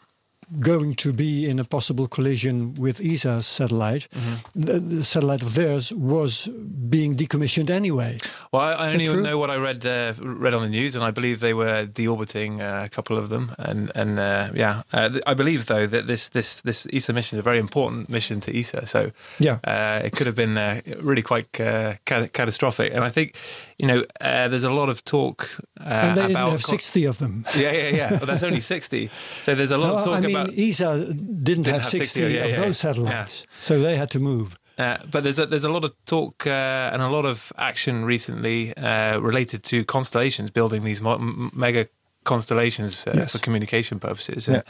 going 0.61 0.95
to 0.95 1.13
be 1.13 1.49
in 1.49 1.59
a 1.59 1.65
possible 1.65 2.07
collision 2.09 2.75
with 2.75 3.01
ESA's 3.01 3.47
satellite, 3.47 4.09
Mm-hmm. 4.11 4.61
the, 4.61 4.79
the 4.97 5.05
satellite 5.05 5.43
of 5.43 5.55
theirs 5.55 5.93
was 5.93 6.49
being 6.89 7.17
decommissioned 7.17 7.71
anyway. 7.71 8.19
well, 8.53 8.63
I, 8.63 8.73
I 8.87 8.93
only 8.93 9.07
true? 9.07 9.21
know 9.23 9.37
what 9.39 9.51
I 9.51 9.57
read 9.57 9.85
uh, 9.85 10.13
read 10.21 10.55
on 10.55 10.63
the 10.63 10.69
news, 10.69 10.95
and 10.97 11.05
I 11.05 11.11
believe 11.11 11.41
they 11.41 11.55
were 11.55 11.87
deorbiting 11.87 12.61
uh, 12.61 12.85
a 12.85 12.89
couple 12.89 13.19
of 13.19 13.29
them. 13.29 13.53
And 13.59 13.91
and 13.95 14.19
uh, 14.19 14.49
yeah, 14.55 14.83
uh, 14.93 15.09
th- 15.11 15.23
I 15.27 15.35
believe 15.35 15.67
though 15.67 15.87
that 15.87 16.07
this 16.07 16.29
this 16.31 16.61
this 16.63 16.87
ESA 16.93 17.13
mission 17.13 17.37
is 17.37 17.41
a 17.41 17.43
very 17.51 17.59
important 17.59 18.09
mission 18.09 18.41
to 18.41 18.51
ESA. 18.59 18.87
So 18.87 19.11
Yeah. 19.39 19.59
uh, 19.65 20.01
it 20.07 20.13
could 20.17 20.27
have 20.27 20.37
been 20.37 20.57
uh, 20.59 20.81
really 21.03 21.23
quite 21.23 21.61
uh, 21.61 21.95
ca- 22.07 22.29
catastrophic. 22.33 22.93
And 22.95 23.05
I 23.05 23.11
think 23.11 23.37
you 23.79 23.87
know 23.87 24.05
uh, 24.21 24.49
there's 24.49 24.65
a 24.65 24.73
lot 24.73 24.89
of 24.89 25.03
talk 25.05 25.49
uh, 25.81 25.85
and 25.85 26.17
they 26.17 26.23
didn't 26.23 26.37
about 26.37 26.51
have 26.51 26.63
60 26.63 27.07
of 27.09 27.19
them. 27.19 27.45
Yeah, 27.57 27.73
yeah, 27.73 27.97
yeah. 27.97 28.11
Well, 28.11 28.27
that's 28.27 28.43
only 28.43 28.61
sixty. 28.61 29.11
So 29.43 29.55
there's 29.55 29.71
a 29.73 29.79
lot 29.79 29.89
No, 29.89 29.95
of 29.99 30.05
talk 30.05 30.17
I 30.17 30.21
mean, 30.21 30.31
about. 30.37 30.38
ESA 30.57 31.15
didn't, 31.15 31.67
have 31.67 31.83
have 31.83 31.85
60, 31.85 31.99
60, 31.99 32.21
yeah, 32.21 32.27
of 32.45 32.51
yeah, 32.51 32.57
those 32.57 32.67
yeah. 32.67 32.73
satellites, 32.73 33.47
so 33.61 33.81
they 33.81 33.97
had 33.97 34.11
to 34.11 34.21
move. 34.21 34.57
Uh, 34.79 34.97
but 35.11 35.25
there's 35.25 35.39
a, 35.41 35.47
there's 35.47 35.65
a 35.65 35.73
lot 35.73 35.85
of 35.85 35.93
talk 36.05 36.47
uh, 36.47 36.51
and 36.93 37.03
a 37.03 37.09
lot 37.09 37.25
of 37.25 37.53
action 37.57 38.05
recently 38.05 38.77
uh, 38.77 39.19
related 39.19 39.63
to 39.65 39.85
constellations, 39.85 40.51
building 40.51 40.85
these 40.85 41.01
mo- 41.01 41.19
mega 41.53 41.87
constellations 42.25 43.05
uh, 43.07 43.13
Yes. 43.15 43.33
for 43.33 43.39
communication 43.39 43.99
purposes. 43.99 44.47
Yeah. 44.47 44.63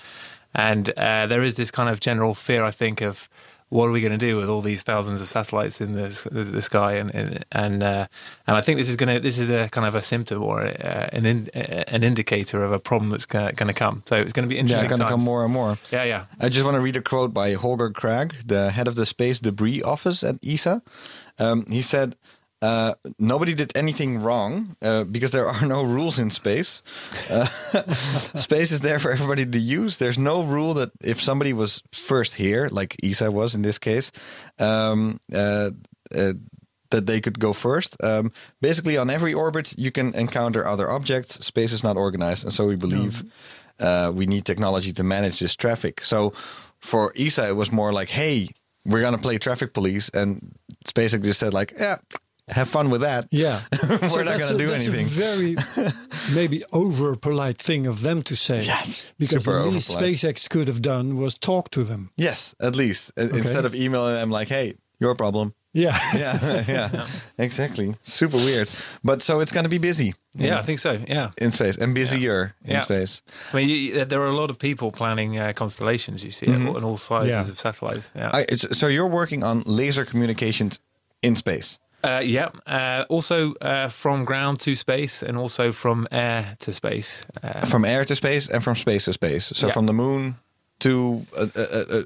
And 0.54 0.88
uh, 0.96 1.26
there 1.26 1.42
is 1.42 1.56
this 1.56 1.70
kind 1.70 1.90
of 1.90 2.00
general 2.00 2.34
fear, 2.34 2.64
I 2.64 2.70
think, 2.70 3.02
of 3.02 3.28
what 3.68 3.86
are 3.86 3.90
we 3.90 4.00
going 4.00 4.12
to 4.12 4.18
do 4.18 4.38
with 4.38 4.48
all 4.48 4.60
these 4.60 4.82
thousands 4.82 5.20
of 5.20 5.28
satellites 5.28 5.80
in 5.80 5.92
the, 5.92 6.28
the 6.30 6.62
sky? 6.62 6.94
And 6.94 7.14
and 7.14 7.44
and, 7.52 7.82
uh, 7.82 8.06
and 8.46 8.56
I 8.56 8.60
think 8.60 8.78
this 8.78 8.88
is 8.88 8.96
going 8.96 9.14
to 9.14 9.20
this 9.20 9.38
is 9.38 9.50
a 9.50 9.68
kind 9.68 9.86
of 9.86 9.94
a 9.94 10.02
symptom 10.02 10.42
or 10.42 10.62
uh, 10.62 11.08
an 11.12 11.26
in, 11.26 11.48
uh, 11.54 11.84
an 11.88 12.02
indicator 12.02 12.64
of 12.64 12.72
a 12.72 12.78
problem 12.78 13.10
that's 13.10 13.26
going 13.26 13.54
to 13.54 13.74
come. 13.74 14.02
So 14.06 14.16
it's 14.16 14.32
going 14.32 14.44
to 14.44 14.48
be 14.48 14.56
yeah, 14.56 14.62
interesting. 14.62 14.88
going 14.88 15.00
to 15.00 15.08
come 15.08 15.22
more 15.22 15.44
and 15.44 15.52
more. 15.52 15.78
Yeah, 15.90 16.04
yeah. 16.04 16.24
I 16.40 16.48
just 16.48 16.64
want 16.64 16.76
to 16.76 16.80
read 16.80 16.96
a 16.96 17.02
quote 17.02 17.34
by 17.34 17.54
Holger 17.54 17.90
Krag, 17.90 18.46
the 18.46 18.70
head 18.70 18.88
of 18.88 18.94
the 18.94 19.06
Space 19.06 19.40
Debris 19.40 19.82
Office 19.82 20.24
at 20.24 20.36
ESA. 20.46 20.82
Um, 21.38 21.66
he 21.70 21.82
said, 21.82 22.16
uh, 22.62 22.94
Nobody 23.18 23.54
did 23.54 23.76
anything 23.76 24.18
wrong 24.22 24.76
uh, 24.82 25.04
because 25.04 25.30
there 25.32 25.46
are 25.46 25.66
no 25.76 25.82
rules 25.82 26.18
in 26.18 26.30
space. 26.30 26.82
Uh, 27.30 27.44
space 28.36 28.72
is 28.72 28.80
there 28.80 28.98
for 28.98 29.10
everybody 29.10 29.46
to 29.46 29.58
use. 29.58 29.98
There's 29.98 30.18
no 30.18 30.42
rule 30.42 30.74
that 30.74 30.90
if 31.02 31.20
somebody 31.22 31.52
was 31.52 31.82
first 31.92 32.34
here, 32.34 32.68
like 32.70 32.96
ESA 33.02 33.30
was 33.30 33.54
in 33.54 33.62
this 33.62 33.78
case, 33.78 34.10
um, 34.58 35.20
uh, 35.34 35.70
uh, 36.16 36.32
that 36.90 37.06
they 37.06 37.20
could 37.20 37.38
go 37.38 37.52
first. 37.52 38.02
Um, 38.02 38.32
basically, 38.60 38.96
on 38.96 39.10
every 39.10 39.34
orbit, 39.34 39.74
you 39.76 39.92
can 39.92 40.14
encounter 40.14 40.66
other 40.66 40.90
objects. 40.90 41.44
Space 41.44 41.72
is 41.72 41.84
not 41.84 41.96
organized, 41.96 42.44
and 42.44 42.52
so 42.52 42.64
we 42.66 42.76
believe 42.76 43.24
uh, 43.78 44.10
we 44.14 44.26
need 44.26 44.44
technology 44.44 44.92
to 44.92 45.04
manage 45.04 45.38
this 45.38 45.54
traffic. 45.54 46.02
So 46.02 46.30
for 46.78 47.12
ESA, 47.16 47.48
it 47.48 47.56
was 47.56 47.70
more 47.70 47.92
like, 47.92 48.08
"Hey, 48.08 48.48
we're 48.86 49.02
gonna 49.02 49.18
play 49.18 49.38
traffic 49.38 49.74
police," 49.74 50.08
and 50.08 50.56
SpaceX 50.86 51.22
just 51.22 51.40
said, 51.40 51.52
"Like, 51.52 51.74
yeah." 51.78 51.96
Have 52.50 52.68
fun 52.68 52.90
with 52.90 53.00
that. 53.02 53.26
Yeah, 53.30 53.60
We're 53.88 54.24
not 54.24 54.38
gonna 54.40 54.56
do 54.58 54.66
that's 54.68 54.86
anything. 54.88 55.06
A 55.06 55.08
very 55.08 55.56
maybe 56.34 56.62
over 56.72 57.16
polite 57.16 57.58
thing 57.58 57.86
of 57.86 58.02
them 58.02 58.22
to 58.22 58.34
say. 58.36 58.60
Yeah, 58.62 58.82
because 59.18 59.44
super 59.44 59.62
the 59.62 59.70
least. 59.70 59.90
SpaceX 59.90 60.48
could 60.48 60.68
have 60.68 60.80
done 60.80 61.16
was 61.16 61.38
talk 61.38 61.70
to 61.70 61.84
them. 61.84 62.10
Yes, 62.16 62.54
at 62.60 62.74
least 62.76 63.12
Uh, 63.16 63.28
instead 63.34 63.64
of 63.64 63.74
emailing 63.74 64.14
them 64.14 64.30
like, 64.30 64.48
"Hey, 64.48 64.74
your 65.00 65.14
problem." 65.14 65.52
Yeah, 65.74 65.96
Yeah, 66.16 66.64
yeah, 66.68 67.06
exactly. 67.36 67.94
Super 68.02 68.38
weird. 68.38 68.70
But 69.04 69.20
so 69.22 69.40
it's 69.40 69.52
going 69.52 69.64
to 69.64 69.68
be 69.68 69.78
busy. 69.78 70.14
in- 70.38 70.46
Yeah, 70.46 70.58
I 70.58 70.62
think 70.62 70.78
so. 70.78 70.92
Yeah. 71.08 71.30
in 71.40 71.50
space 71.52 71.76
and 71.78 71.94
busier 71.94 72.54
in 72.64 72.70
Yeah. 72.72 72.80
space. 72.82 73.22
I 73.52 73.56
mean, 73.56 73.68
you, 73.68 74.04
there 74.06 74.20
are 74.22 74.30
a 74.30 74.36
lot 74.40 74.50
of 74.50 74.56
people 74.58 74.90
planning 74.90 75.38
uh, 75.38 75.52
constellations. 75.54 76.22
You 76.24 76.30
see, 76.30 76.46
and 76.46 76.68
all 76.84 76.96
sizes 76.96 77.34
Yeah. 77.34 77.52
of 77.52 77.58
satellites. 77.58 78.10
Yeah, 78.16 78.30
I, 78.32 78.44
it's, 78.48 78.78
so 78.78 78.88
you're 78.88 79.10
working 79.10 79.44
on 79.44 79.62
laser 79.66 80.04
communications 80.06 80.80
in 81.22 81.36
space. 81.36 81.78
Uh, 82.04 82.20
yeah. 82.24 82.48
Uh, 82.66 83.04
also 83.08 83.54
uh, 83.60 83.88
from 83.88 84.24
ground 84.24 84.60
to 84.60 84.74
space, 84.74 85.22
and 85.22 85.36
also 85.38 85.72
from 85.72 86.06
air 86.10 86.56
to 86.60 86.72
space. 86.72 87.26
Uh, 87.42 87.66
from 87.66 87.84
air 87.84 88.04
to 88.04 88.14
space 88.14 88.48
and 88.48 88.62
from 88.62 88.76
space 88.76 89.04
to 89.06 89.12
space. 89.12 89.46
So 89.46 89.66
Yeah. 89.66 89.72
from 89.72 89.86
the 89.86 89.92
moon 89.92 90.36
to 90.80 91.26
a, 91.36 91.48
a, 91.54 92.04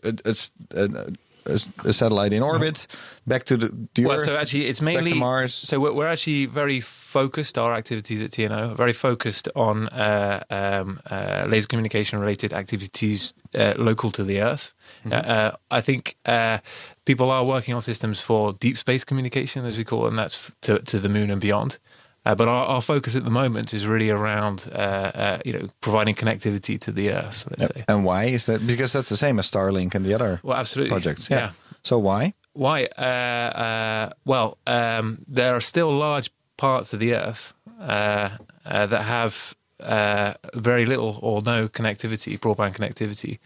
a, 0.75 1.13
a, 1.47 1.93
satellite 1.93 2.33
in 2.33 2.43
orbit, 2.43 2.87
back 3.27 3.45
to 3.45 3.57
the, 3.57 3.89
the 3.95 4.07
well, 4.07 4.15
Earth. 4.15 4.29
so 4.29 4.37
actually, 4.37 4.67
it's 4.67 4.81
back 4.81 4.95
mainly 4.95 5.13
to 5.13 5.17
Mars. 5.17 5.55
So 5.55 5.81
we're, 5.81 5.93
we're 5.93 6.09
actually 6.09 6.47
very 6.47 6.81
focused. 6.81 7.59
Our 7.59 7.75
activities 7.75 8.23
at 8.23 8.31
TNO 8.31 8.73
are 8.73 8.75
very 8.75 8.93
focused 8.93 9.49
on 9.55 9.89
uh, 9.89 10.43
um, 10.51 11.01
uh, 11.11 11.47
laser 11.49 11.69
communication 11.69 12.19
related 12.21 12.53
activities 12.53 13.35
uh, 13.55 13.75
local 13.77 14.11
to 14.11 14.25
the 14.25 14.41
Earth. 14.41 14.73
Uh, 15.11 15.15
uh, 15.15 15.57
I 15.71 15.81
think 15.81 16.17
uh, 16.27 16.59
people 17.05 17.31
are 17.31 17.45
working 17.45 17.75
on 17.75 17.81
systems 17.81 18.21
for 18.21 18.53
deep 18.53 18.77
space 18.77 19.05
communication, 19.05 19.65
as 19.65 19.77
we 19.77 19.85
call 19.85 20.07
it, 20.07 20.11
and 20.11 20.19
that's 20.19 20.53
to, 20.63 20.79
to 20.81 20.99
the 20.99 21.09
moon 21.09 21.31
and 21.31 21.41
beyond. 21.41 21.79
Uh, 22.25 22.35
but 22.37 22.47
our, 22.47 22.67
our 22.67 22.81
focus 22.81 23.17
at 23.17 23.25
the 23.25 23.31
moment 23.31 23.75
is 23.75 23.85
really 23.87 24.09
around, 24.11 24.69
uh, 24.73 24.77
uh, 24.79 25.39
you 25.45 25.53
know, 25.53 25.67
providing 25.81 26.15
connectivity 26.15 26.79
to 26.79 26.93
the 26.93 27.11
Earth. 27.13 27.45
Let's 27.51 27.67
say. 27.75 27.85
And 27.89 28.05
why 28.05 28.25
is 28.27 28.47
that? 28.47 28.65
Because 28.67 28.93
that's 28.93 29.09
the 29.09 29.17
same 29.17 29.39
as 29.41 29.51
Starlink 29.51 29.95
and 29.95 30.05
the 30.07 30.15
other 30.15 30.39
Well, 30.43 30.57
absolutely. 30.57 30.91
projects. 30.91 31.29
yeah. 31.31 31.51
So 31.83 31.99
why? 31.99 32.35
Why? 32.53 32.85
Uh, 32.97 33.03
uh, 33.03 34.11
well, 34.25 34.59
um, 34.67 35.19
there 35.27 35.55
are 35.55 35.61
still 35.61 35.91
large 35.91 36.31
parts 36.57 36.93
of 36.93 37.01
the 37.01 37.15
Earth 37.15 37.55
uh, 37.81 38.29
uh, 38.65 38.87
that 38.87 39.03
have 39.03 39.57
uh, 39.81 40.35
very 40.55 40.85
little 40.85 41.19
or 41.23 41.41
no 41.45 41.67
connectivity, 41.67 42.39
broadband 42.39 42.77
connectivity, 42.77 43.39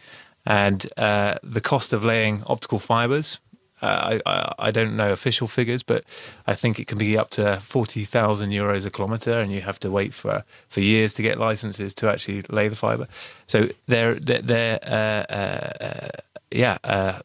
and 0.45 0.85
uh, 0.97 1.35
the 1.41 1.61
cost 1.61 1.93
of 1.93 2.03
laying 2.03 2.43
optical 2.45 2.77
fibers. 2.79 3.39
Uh, 3.81 4.19
I, 4.25 4.53
I 4.67 4.71
don't 4.71 4.95
know 4.95 5.11
official 5.11 5.47
figures, 5.47 5.83
but 5.83 6.03
I 6.47 6.55
think 6.55 6.79
it 6.79 6.87
can 6.87 6.97
be 6.97 7.17
up 7.17 7.29
to 7.31 7.59
forty 7.61 8.05
thousand 8.05 8.51
euros 8.51 8.85
a 8.85 8.89
kilometre, 8.89 9.39
and 9.39 9.51
you 9.51 9.61
have 9.61 9.79
to 9.79 9.91
wait 9.91 10.13
for, 10.13 10.43
for 10.67 10.81
years 10.81 11.13
to 11.15 11.21
get 11.21 11.37
licenses 11.39 11.93
to 11.95 12.09
actually 12.09 12.43
lay 12.49 12.69
the 12.69 12.75
fibre. 12.75 13.07
So 13.45 13.67
they're, 13.87 14.15
they're 14.15 14.79
uh, 14.83 15.33
uh, 15.33 15.83
uh, 15.83 16.07
yeah, 16.51 16.77
uh, 16.83 17.19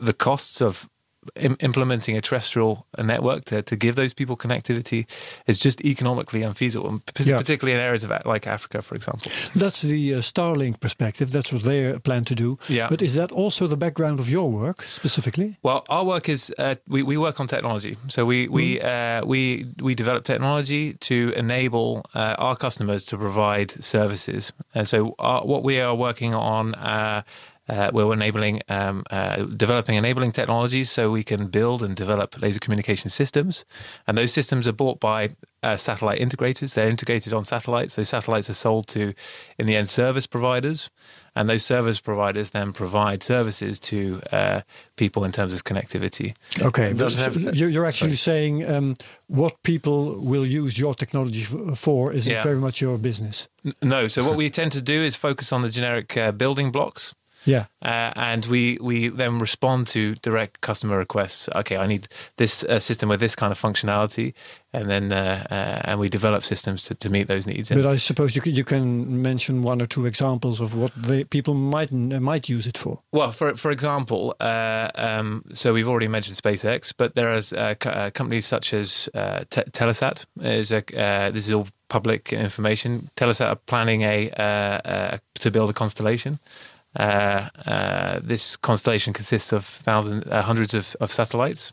the 0.00 0.14
costs 0.14 0.62
of 0.62 0.88
im- 1.36 1.56
implementing 1.60 2.16
a 2.16 2.20
terrestrial 2.20 2.86
network 2.98 3.44
to, 3.46 3.62
to 3.62 3.76
give 3.76 3.94
those 3.94 4.14
people 4.14 4.36
connectivity 4.36 5.06
is 5.46 5.58
just 5.58 5.80
economically 5.84 6.42
unfeasible, 6.42 6.88
and 6.88 7.00
p- 7.14 7.24
Yeah. 7.24 7.38
particularly 7.38 7.74
in 7.78 7.84
areas 7.86 8.04
of 8.04 8.10
like 8.24 8.46
Africa, 8.46 8.82
for 8.82 8.94
example. 8.96 9.30
That's 9.54 9.82
the 9.82 10.14
uh, 10.14 10.20
Starlink 10.22 10.78
perspective. 10.80 11.30
That's 11.30 11.52
what 11.52 11.62
they 11.62 11.98
plan 11.98 12.24
to 12.24 12.34
do. 12.34 12.58
Yeah. 12.68 12.88
But 12.88 13.02
is 13.02 13.14
that 13.14 13.32
also 13.32 13.66
the 13.66 13.76
background 13.76 14.20
of 14.20 14.28
your 14.28 14.50
work 14.50 14.82
specifically? 14.82 15.56
Well, 15.62 15.84
our 15.88 16.04
work 16.04 16.28
is 16.28 16.52
uh, 16.58 16.74
we, 16.86 17.02
we 17.02 17.16
work 17.16 17.40
on 17.40 17.46
technology. 17.46 17.96
So 18.06 18.24
we 18.24 18.48
we 18.48 18.80
uh, 18.80 19.24
we 19.26 19.66
we 19.82 19.94
develop 19.94 20.24
technology 20.24 20.94
to 20.94 21.14
enable 21.36 22.02
uh, 22.14 22.34
our 22.38 22.56
customers 22.56 23.04
to 23.04 23.16
provide 23.16 23.70
services. 23.82 24.52
And 24.74 24.86
so 24.88 25.14
our, 25.18 25.42
what 25.46 25.62
we 25.64 25.80
are 25.80 25.94
working 25.94 26.34
on. 26.34 26.74
Uh, 27.68 27.90
we're 27.92 28.12
enabling, 28.12 28.62
um, 28.68 29.04
uh, 29.10 29.42
developing 29.44 29.96
enabling 29.96 30.32
technologies 30.32 30.90
so 30.90 31.10
we 31.10 31.22
can 31.22 31.48
build 31.48 31.82
and 31.82 31.94
develop 31.94 32.40
laser 32.40 32.60
communication 32.60 33.10
systems. 33.10 33.64
And 34.06 34.16
those 34.16 34.32
systems 34.32 34.66
are 34.66 34.72
bought 34.72 35.00
by 35.00 35.30
uh, 35.62 35.76
satellite 35.76 36.18
integrators. 36.20 36.74
They're 36.74 36.88
integrated 36.88 37.32
on 37.34 37.44
satellites. 37.44 37.94
Those 37.96 38.08
satellites 38.08 38.48
are 38.48 38.54
sold 38.54 38.86
to, 38.88 39.12
in 39.58 39.66
the 39.66 39.76
end, 39.76 39.88
service 39.88 40.26
providers. 40.26 40.88
And 41.34 41.48
those 41.48 41.64
service 41.64 42.00
providers 42.00 42.50
then 42.50 42.72
provide 42.72 43.22
services 43.22 43.78
to 43.80 44.20
uh, 44.32 44.60
people 44.96 45.24
in 45.24 45.30
terms 45.30 45.54
of 45.54 45.62
connectivity. 45.62 46.34
Okay. 46.64 46.96
So 46.96 47.20
have- 47.22 47.36
you- 47.54 47.68
you're 47.68 47.86
actually 47.86 48.16
saying 48.16 48.68
um, 48.68 48.96
what 49.28 49.62
people 49.62 50.16
will 50.20 50.46
use 50.46 50.78
your 50.78 50.94
technology 50.94 51.42
for 51.74 52.12
isn't 52.12 52.32
Yeah. 52.32 52.42
very 52.42 52.56
much 52.58 52.80
your 52.80 52.98
business. 52.98 53.46
No, 53.82 54.08
so 54.08 54.24
what 54.24 54.36
we 54.36 54.50
tend 54.50 54.72
to 54.72 54.80
do 54.80 55.04
is 55.04 55.14
focus 55.16 55.52
on 55.52 55.62
the 55.62 55.68
generic 55.68 56.16
uh, 56.16 56.32
building 56.32 56.72
blocks. 56.72 57.14
Yeah. 57.44 57.66
Uh, 57.82 58.12
and 58.16 58.44
we, 58.46 58.78
we 58.80 59.08
then 59.08 59.38
respond 59.38 59.86
to 59.88 60.14
direct 60.16 60.60
customer 60.60 60.98
requests. 60.98 61.48
Okay, 61.54 61.76
I 61.76 61.86
need 61.86 62.08
this 62.36 62.64
uh, 62.64 62.78
system 62.78 63.08
with 63.08 63.20
this 63.20 63.36
kind 63.36 63.52
of 63.52 63.60
functionality, 63.60 64.34
and 64.72 64.88
then 64.90 65.12
uh, 65.12 65.46
uh, 65.50 65.90
and 65.90 66.00
we 66.00 66.08
develop 66.08 66.42
systems 66.42 66.84
to, 66.84 66.94
to 66.96 67.08
meet 67.08 67.28
those 67.28 67.46
needs. 67.46 67.70
But 67.70 67.86
I 67.86 67.96
suppose 67.96 68.34
you 68.34 68.42
can, 68.42 68.54
you 68.54 68.64
can 68.64 69.22
mention 69.22 69.62
one 69.62 69.80
or 69.80 69.86
two 69.86 70.06
examples 70.06 70.60
of 70.60 70.74
what 70.74 70.92
they, 70.94 71.24
people 71.24 71.54
might 71.54 71.92
might 71.92 72.48
use 72.48 72.66
it 72.66 72.76
for. 72.76 73.00
Well, 73.12 73.32
for 73.32 73.54
for 73.54 73.70
example, 73.70 74.34
uh, 74.40 74.90
um, 74.96 75.44
so 75.52 75.72
we've 75.72 75.88
already 75.88 76.08
mentioned 76.08 76.36
SpaceX, 76.36 76.92
but 76.96 77.14
there 77.14 77.32
is 77.34 77.52
uh, 77.52 77.74
co- 77.78 77.90
uh, 77.90 78.10
companies 78.10 78.46
such 78.46 78.74
as 78.74 79.08
uh, 79.14 79.44
Te- 79.48 79.70
Telesat. 79.70 80.26
Is 80.42 80.72
a, 80.72 80.78
uh, 80.78 81.30
this 81.30 81.46
is 81.46 81.52
all 81.52 81.68
public 81.88 82.32
information. 82.32 83.10
Telesat 83.16 83.48
are 83.48 83.56
planning 83.56 84.02
a 84.02 85.20
to 85.34 85.50
build 85.50 85.70
a 85.70 85.72
constellation. 85.72 86.38
Uh, 86.96 87.48
uh, 87.66 88.20
this 88.22 88.56
constellation 88.56 89.12
consists 89.12 89.52
of 89.52 89.64
thousands, 89.64 90.26
uh, 90.26 90.42
hundreds 90.42 90.74
of, 90.74 90.96
of 91.00 91.10
satellites, 91.10 91.72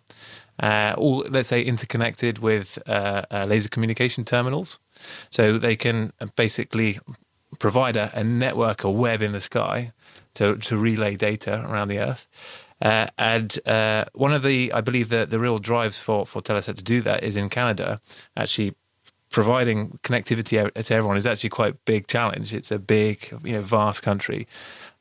all 0.98 1.26
let's 1.30 1.48
say 1.48 1.62
interconnected 1.62 2.40
with 2.40 2.78
laser 3.48 3.70
communication 3.70 4.24
terminals, 4.26 4.80
so 5.30 5.58
they 5.58 5.76
can 5.76 6.12
basically 6.36 7.00
provide 7.60 7.96
a, 7.96 8.12
a 8.14 8.24
network, 8.24 8.84
a 8.84 8.92
web 8.92 9.22
in 9.22 9.32
the 9.32 9.42
sky 9.42 9.94
to, 10.34 10.58
to 10.58 10.78
relay 10.78 11.16
data 11.16 11.64
around 11.68 11.88
the 11.88 12.00
Earth. 12.00 12.28
Uh, 12.82 13.08
and 13.18 13.66
uh, 13.66 14.06
one 14.14 14.34
of 14.34 14.44
the, 14.44 14.72
I 14.74 14.82
believe, 14.82 15.10
the, 15.10 15.26
the 15.26 15.40
real 15.40 15.60
drives 15.60 16.00
for, 16.00 16.26
for 16.26 16.42
Telesat 16.42 16.76
to 16.76 16.84
do 16.84 17.02
that 17.02 17.24
is 17.24 17.38
in 17.38 17.50
Canada, 17.50 18.02
actually 18.36 18.76
providing 19.32 19.98
connectivity 20.04 20.72
to 20.74 20.94
everyone 20.94 21.18
is 21.18 21.26
actually 21.26 21.50
quite 21.50 21.74
a 21.74 21.78
big 21.86 22.08
challenge. 22.08 22.54
It's 22.54 22.72
a 22.72 22.80
big, 22.80 23.34
you 23.44 23.54
know, 23.54 23.62
vast 23.62 24.04
country. 24.04 24.48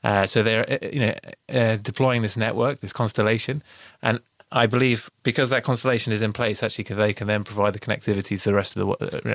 Uh, 0.04 0.26
so 0.26 0.42
they're, 0.42 0.66
uh, 0.70 0.78
you 0.92 1.00
know, 1.00 1.14
uh, 1.48 1.76
deploying 1.82 2.22
this 2.22 2.36
network, 2.36 2.80
this 2.80 2.92
constellation, 2.92 3.62
and 4.02 4.20
I 4.52 4.66
believe 4.66 5.10
because 5.22 5.48
that 5.50 5.62
constellation 5.64 6.12
is 6.12 6.20
in 6.22 6.32
place, 6.32 6.62
actually, 6.62 6.84
they 6.84 7.12
can 7.14 7.26
then 7.26 7.42
provide 7.42 7.72
the 7.72 7.80
connectivity 7.80 8.36
to 8.40 8.44
the 8.50 8.54
rest 8.54 8.76
of 8.76 8.86
the 8.86 8.86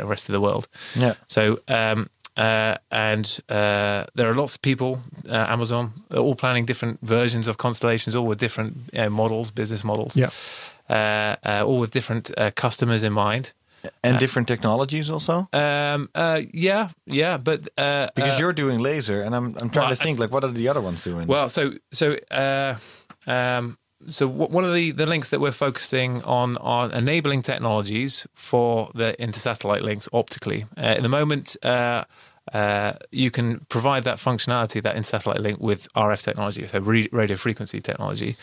uh, 0.01 0.07
rest 0.07 0.29
of 0.29 0.33
the 0.33 0.39
world. 0.39 0.67
Yeah. 0.95 1.13
So, 1.27 1.41
um, 1.67 2.07
uh, 2.37 2.75
and 2.91 3.25
uh, 3.49 4.05
there 4.15 4.27
are 4.31 4.35
lots 4.35 4.55
of 4.55 4.61
people, 4.61 5.01
uh, 5.27 5.47
Amazon, 5.49 5.91
all 6.15 6.35
planning 6.35 6.65
different 6.67 6.99
versions 7.01 7.47
of 7.47 7.57
constellations, 7.57 8.15
all 8.15 8.27
with 8.27 8.39
different 8.39 8.73
uh, 8.95 9.09
models, 9.09 9.51
business 9.51 9.83
models, 9.83 10.15
Yeah. 10.15 10.29
uh, 10.89 11.35
uh, 11.43 11.65
all 11.67 11.79
with 11.79 11.91
different 11.91 12.31
uh, 12.37 12.51
customers 12.55 13.03
in 13.03 13.11
mind. 13.11 13.51
And 14.03 14.19
different 14.19 14.47
technologies 14.47 15.09
also? 15.09 15.47
Um, 15.53 16.09
uh, 16.15 16.41
yeah, 16.53 16.89
yeah, 17.05 17.37
but 17.37 17.69
uh, 17.77 18.07
Because 18.15 18.35
uh, 18.35 18.39
you're 18.39 18.53
doing 18.53 18.79
laser, 18.79 19.21
and 19.21 19.35
I'm, 19.35 19.55
I'm 19.57 19.69
trying 19.69 19.87
well, 19.87 19.95
to 19.95 20.03
think, 20.03 20.19
like, 20.19 20.31
what 20.31 20.43
are 20.43 20.51
the 20.51 20.67
other 20.67 20.81
ones 20.81 21.03
doing? 21.03 21.27
Well, 21.27 21.49
so 21.49 21.73
so 21.91 22.15
uh, 22.31 22.75
um, 23.27 23.77
so 24.07 24.27
one 24.27 24.63
of 24.63 24.73
the, 24.73 24.91
the 24.91 25.05
links 25.05 25.29
that 25.29 25.39
we're 25.39 25.51
focusing 25.51 26.23
on 26.23 26.57
are 26.57 26.91
enabling 26.91 27.41
technologies 27.41 28.25
for 28.33 28.91
the 28.95 29.15
intersatellite 29.19 29.81
links 29.81 30.07
optically. 30.13 30.65
Uh, 30.77 30.81
at 30.81 31.01
the 31.01 31.09
moment, 31.09 31.57
uh, 31.63 32.05
uh, 32.53 32.93
you 33.11 33.29
can 33.29 33.59
provide 33.69 34.03
that 34.05 34.17
functionality, 34.17 34.81
that 34.81 34.95
intersatellite 34.95 35.39
link, 35.39 35.59
with 35.59 35.91
RF 35.93 36.23
technology, 36.23 36.65
so 36.65 36.79
radio 36.79 37.35
frequency 37.35 37.81
technology. 37.81 38.37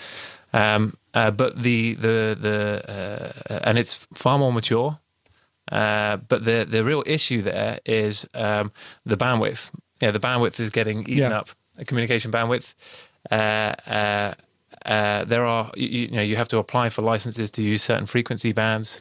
Um, 0.53 0.97
uh, 1.15 1.31
but 1.31 1.61
the 1.61 1.95
the 1.95 2.37
the 2.41 3.35
uh, 3.51 3.61
and 3.65 3.79
it's 3.79 3.95
far 4.15 4.39
more 4.39 4.53
mature. 4.53 4.99
Uh, 5.73 6.17
but 6.29 6.45
the 6.45 6.65
the 6.65 6.83
real 6.85 7.03
issue 7.07 7.43
there 7.43 7.79
is 7.85 8.27
um, 8.35 8.71
the 9.05 9.17
bandwidth. 9.17 9.71
Yeah, 10.01 10.13
the 10.13 10.21
bandwidth 10.21 10.61
is 10.61 10.71
getting 10.71 11.01
eaten 11.03 11.31
Yeah. 11.31 11.39
up. 11.41 11.49
The 11.75 11.85
communication 11.85 12.31
bandwidth. 12.31 12.75
Uh, 13.31 13.75
uh, 13.91 14.35
uh, 14.85 15.25
there 15.25 15.45
are 15.45 15.71
you, 15.77 15.89
you 15.89 16.09
know 16.11 16.23
you 16.23 16.37
have 16.37 16.49
to 16.49 16.59
apply 16.59 16.89
for 16.91 17.03
licenses 17.03 17.51
to 17.51 17.63
use 17.63 17.83
certain 17.83 18.07
frequency 18.07 18.53
bands, 18.53 19.01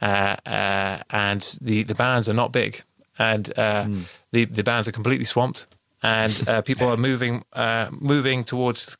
uh, 0.00 0.36
uh, 0.46 0.98
and 1.10 1.58
the 1.60 1.82
the 1.84 1.94
bands 1.94 2.28
are 2.28 2.34
not 2.34 2.52
big, 2.52 2.82
and 3.18 3.52
uh, 3.58 3.86
the 4.32 4.46
the 4.46 4.62
bands 4.62 4.88
are 4.88 4.92
completely 4.92 5.24
swamped, 5.24 5.66
and 6.02 6.48
uh, 6.48 6.62
people 6.62 6.88
are 6.88 6.96
moving 6.96 7.44
uh, 7.52 7.88
moving 8.00 8.44
towards 8.44 8.96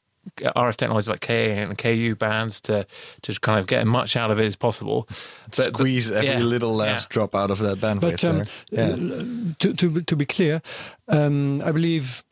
RF 0.56 0.76
technologies 0.76 1.08
like 1.08 1.20
K 1.20 1.58
and 1.58 1.76
KU 1.76 2.14
bands 2.14 2.60
to 2.62 2.86
to 3.22 3.40
kind 3.40 3.58
of 3.58 3.66
get 3.66 3.80
as 3.82 3.86
much 3.86 4.16
out 4.16 4.30
of 4.30 4.38
it 4.40 4.46
as 4.46 4.56
possible. 4.56 5.06
But- 5.08 5.56
but- 5.56 5.74
Squeeze 5.74 6.10
every 6.10 6.28
yeah, 6.28 6.38
little 6.38 6.74
last 6.74 7.04
yeah. 7.04 7.14
drop 7.14 7.34
out 7.34 7.50
of 7.50 7.58
that 7.58 7.78
bandwidth 7.78 8.00
But 8.00 8.24
um. 8.24 8.42
Yeah. 8.70 9.54
to, 9.58 9.74
to, 9.74 10.02
to 10.02 10.16
be 10.16 10.24
clear, 10.26 10.60
um, 11.08 11.60
I 11.64 11.72
believe 11.72 12.22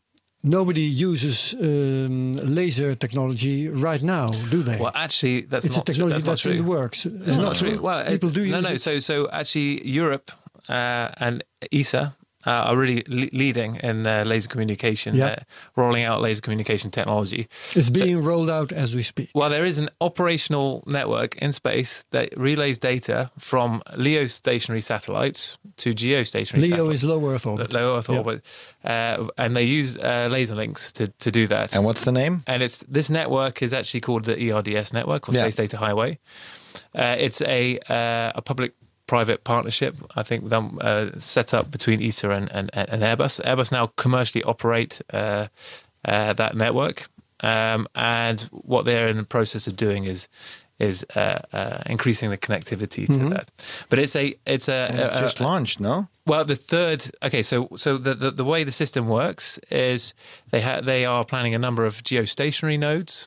nobody 0.42 0.82
uses 0.82 1.54
um, 1.60 2.32
laser 2.32 2.94
technology 2.94 3.68
right 3.68 4.02
now, 4.02 4.30
do 4.50 4.62
they? 4.62 4.78
Well, 4.78 4.92
actually, 4.94 5.42
that's 5.42 5.66
it's 5.66 5.76
not 5.76 5.88
a 5.88 5.92
technology 5.92 6.20
true. 6.20 6.28
That's, 6.30 6.42
that's, 6.42 6.44
not 6.46 6.50
in 6.52 6.56
true. 6.58 6.64
the 6.64 6.70
works. 6.70 7.06
It's 7.06 7.38
not 7.38 7.56
true. 7.56 7.80
Well, 7.80 8.04
people 8.06 8.28
it- 8.28 8.34
do 8.34 8.46
no, 8.50 8.58
use 8.58 8.64
no. 8.68 8.74
it. 8.74 8.80
So, 8.80 8.98
so 8.98 9.28
actually, 9.30 9.86
Europe 9.88 10.30
uh, 10.68 11.08
and 11.18 11.42
ESA 11.72 12.14
uh, 12.46 12.50
are 12.68 12.76
really 12.76 13.02
le- 13.08 13.28
leading 13.32 13.76
in 13.82 14.06
uh, 14.06 14.22
laser 14.26 14.48
communication, 14.48 15.14
Yeah. 15.16 15.26
uh, 15.26 15.36
rolling 15.76 16.04
out 16.04 16.20
laser 16.22 16.40
communication 16.42 16.90
technology. 16.90 17.46
it's 17.74 17.90
being 17.90 18.22
rolled 18.22 18.50
out 18.50 18.72
as 18.72 18.94
we 18.94 19.02
speak. 19.02 19.28
Well, 19.34 19.50
there 19.50 19.64
is 19.66 19.78
an 19.78 19.88
operational 20.00 20.82
network 20.86 21.36
in 21.42 21.52
space 21.52 22.04
that 22.10 22.28
relays 22.36 22.78
data 22.78 23.30
from 23.38 23.82
LEO 23.96 24.26
stationary 24.26 24.80
satellites 24.80 25.58
to 25.76 25.90
geostationary 25.90 26.62
Leo 26.62 26.70
satellites. 26.70 26.94
is 27.02 27.04
low 27.04 27.28
Earth 27.30 27.46
orbit. 27.46 27.72
low 27.72 27.96
Earth 27.96 28.08
Yeah. 28.08 28.18
orbit, 28.18 28.42
uh, 28.84 29.26
and 29.38 29.56
they 29.56 29.64
use 29.64 29.96
uh, 29.96 30.28
laser 30.30 30.54
links 30.56 30.92
to, 30.92 31.06
to 31.08 31.30
do 31.30 31.46
that. 31.48 31.74
And 31.74 31.84
what's 31.84 32.04
the 32.04 32.12
name? 32.12 32.42
and 32.46 32.62
it's 32.62 32.84
this 32.88 33.08
network 33.10 33.62
is 33.62 33.72
actually 33.72 34.00
called 34.00 34.24
the 34.24 34.36
EDRS 34.36 34.92
network 34.92 35.28
or 35.28 35.32
Yeah. 35.34 35.42
Space 35.42 35.56
Data 35.56 35.76
Highway. 35.78 36.18
Uh, 36.94 37.16
it's 37.18 37.40
a 37.42 37.78
uh, 37.88 38.32
a 38.34 38.42
public 38.42 38.72
private 39.06 39.44
partnership. 39.44 39.94
I 40.16 40.22
think 40.22 40.48
them 40.48 40.78
uh, 40.80 41.10
set 41.18 41.54
up 41.54 41.70
between 41.70 42.02
ESA 42.02 42.30
and, 42.30 42.50
and, 42.52 42.70
and 42.74 43.02
Airbus. 43.02 43.40
Airbus 43.42 43.70
now 43.72 43.86
commercially 43.96 44.42
operate 44.44 45.00
uh, 45.12 45.48
uh, 46.04 46.32
that 46.34 46.54
network, 46.54 47.08
um, 47.40 47.86
and 47.94 48.40
what 48.50 48.84
they're 48.84 49.08
in 49.08 49.16
the 49.16 49.24
process 49.24 49.66
of 49.66 49.76
doing 49.76 50.04
is 50.04 50.28
is 50.78 51.06
uh, 51.14 51.38
uh, 51.54 51.78
increasing 51.86 52.28
the 52.28 52.36
connectivity 52.36 53.06
to 53.06 53.30
that. 53.30 53.50
But 53.88 53.98
it's 53.98 54.14
a 54.14 54.34
it's 54.46 54.68
a, 54.68 54.84
a- 55.14 55.20
just 55.20 55.40
a- 55.40 55.42
launched, 55.42 55.80
no? 55.80 56.08
well, 56.26 56.44
the 56.44 56.54
third. 56.56 57.10
Okay, 57.22 57.42
so 57.42 57.68
so 57.76 57.96
the 57.96 58.14
the, 58.14 58.30
the 58.30 58.44
way 58.44 58.62
the 58.64 58.72
system 58.72 59.08
works 59.08 59.58
is 59.70 60.12
they 60.50 60.60
ha- 60.60 60.82
they 60.82 61.04
are 61.06 61.24
planning 61.24 61.54
a 61.54 61.58
number 61.58 61.86
of 61.86 62.02
geostationary 62.04 62.78
nodes. 62.78 63.26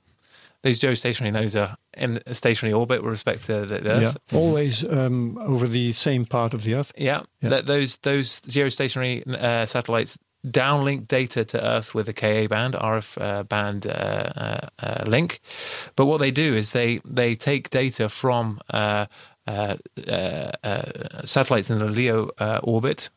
These 0.62 0.80
geostationary 0.82 1.32
nodes 1.32 1.56
are 1.56 1.76
in 2.00 2.20
a 2.26 2.34
stationary 2.34 2.74
orbit 2.74 3.02
with 3.02 3.12
respect 3.12 3.46
to 3.46 3.66
the, 3.66 3.80
the 3.80 3.92
Earth. 3.92 4.18
Yeah, 4.32 4.38
always 4.38 4.88
um, 4.88 5.38
over 5.40 5.68
the 5.68 5.92
same 5.92 6.26
part 6.26 6.54
of 6.54 6.64
the 6.64 6.76
Earth. 6.76 6.92
Yeah, 6.98 7.22
Yeah. 7.42 7.50
That 7.50 7.66
those 7.66 7.98
those 7.98 8.42
geostationary 8.42 9.28
uh, 9.28 9.66
satellites 9.66 10.18
downlink 10.48 11.08
data 11.08 11.44
to 11.44 11.58
Earth 11.62 11.94
with 11.94 12.08
a 12.08 12.14
Ka 12.14 12.48
band, 12.48 12.74
RF 12.74 13.22
uh, 13.22 13.44
band 13.44 13.86
uh, 13.86 13.90
uh, 13.90 14.60
uh, 14.82 15.04
link. 15.06 15.40
But 15.96 16.06
what 16.06 16.20
they 16.20 16.32
do 16.32 16.54
is 16.56 16.72
they 16.72 17.02
they 17.06 17.36
take 17.36 17.70
data 17.70 18.08
from 18.10 18.60
uh, 18.74 19.06
uh, 19.48 19.76
uh, 20.08 20.52
uh, 20.64 20.82
satellites 21.26 21.70
in 21.70 21.80
the 21.80 21.90
LEO 21.90 22.30
uh, 22.40 22.60
orbit. 22.64 23.10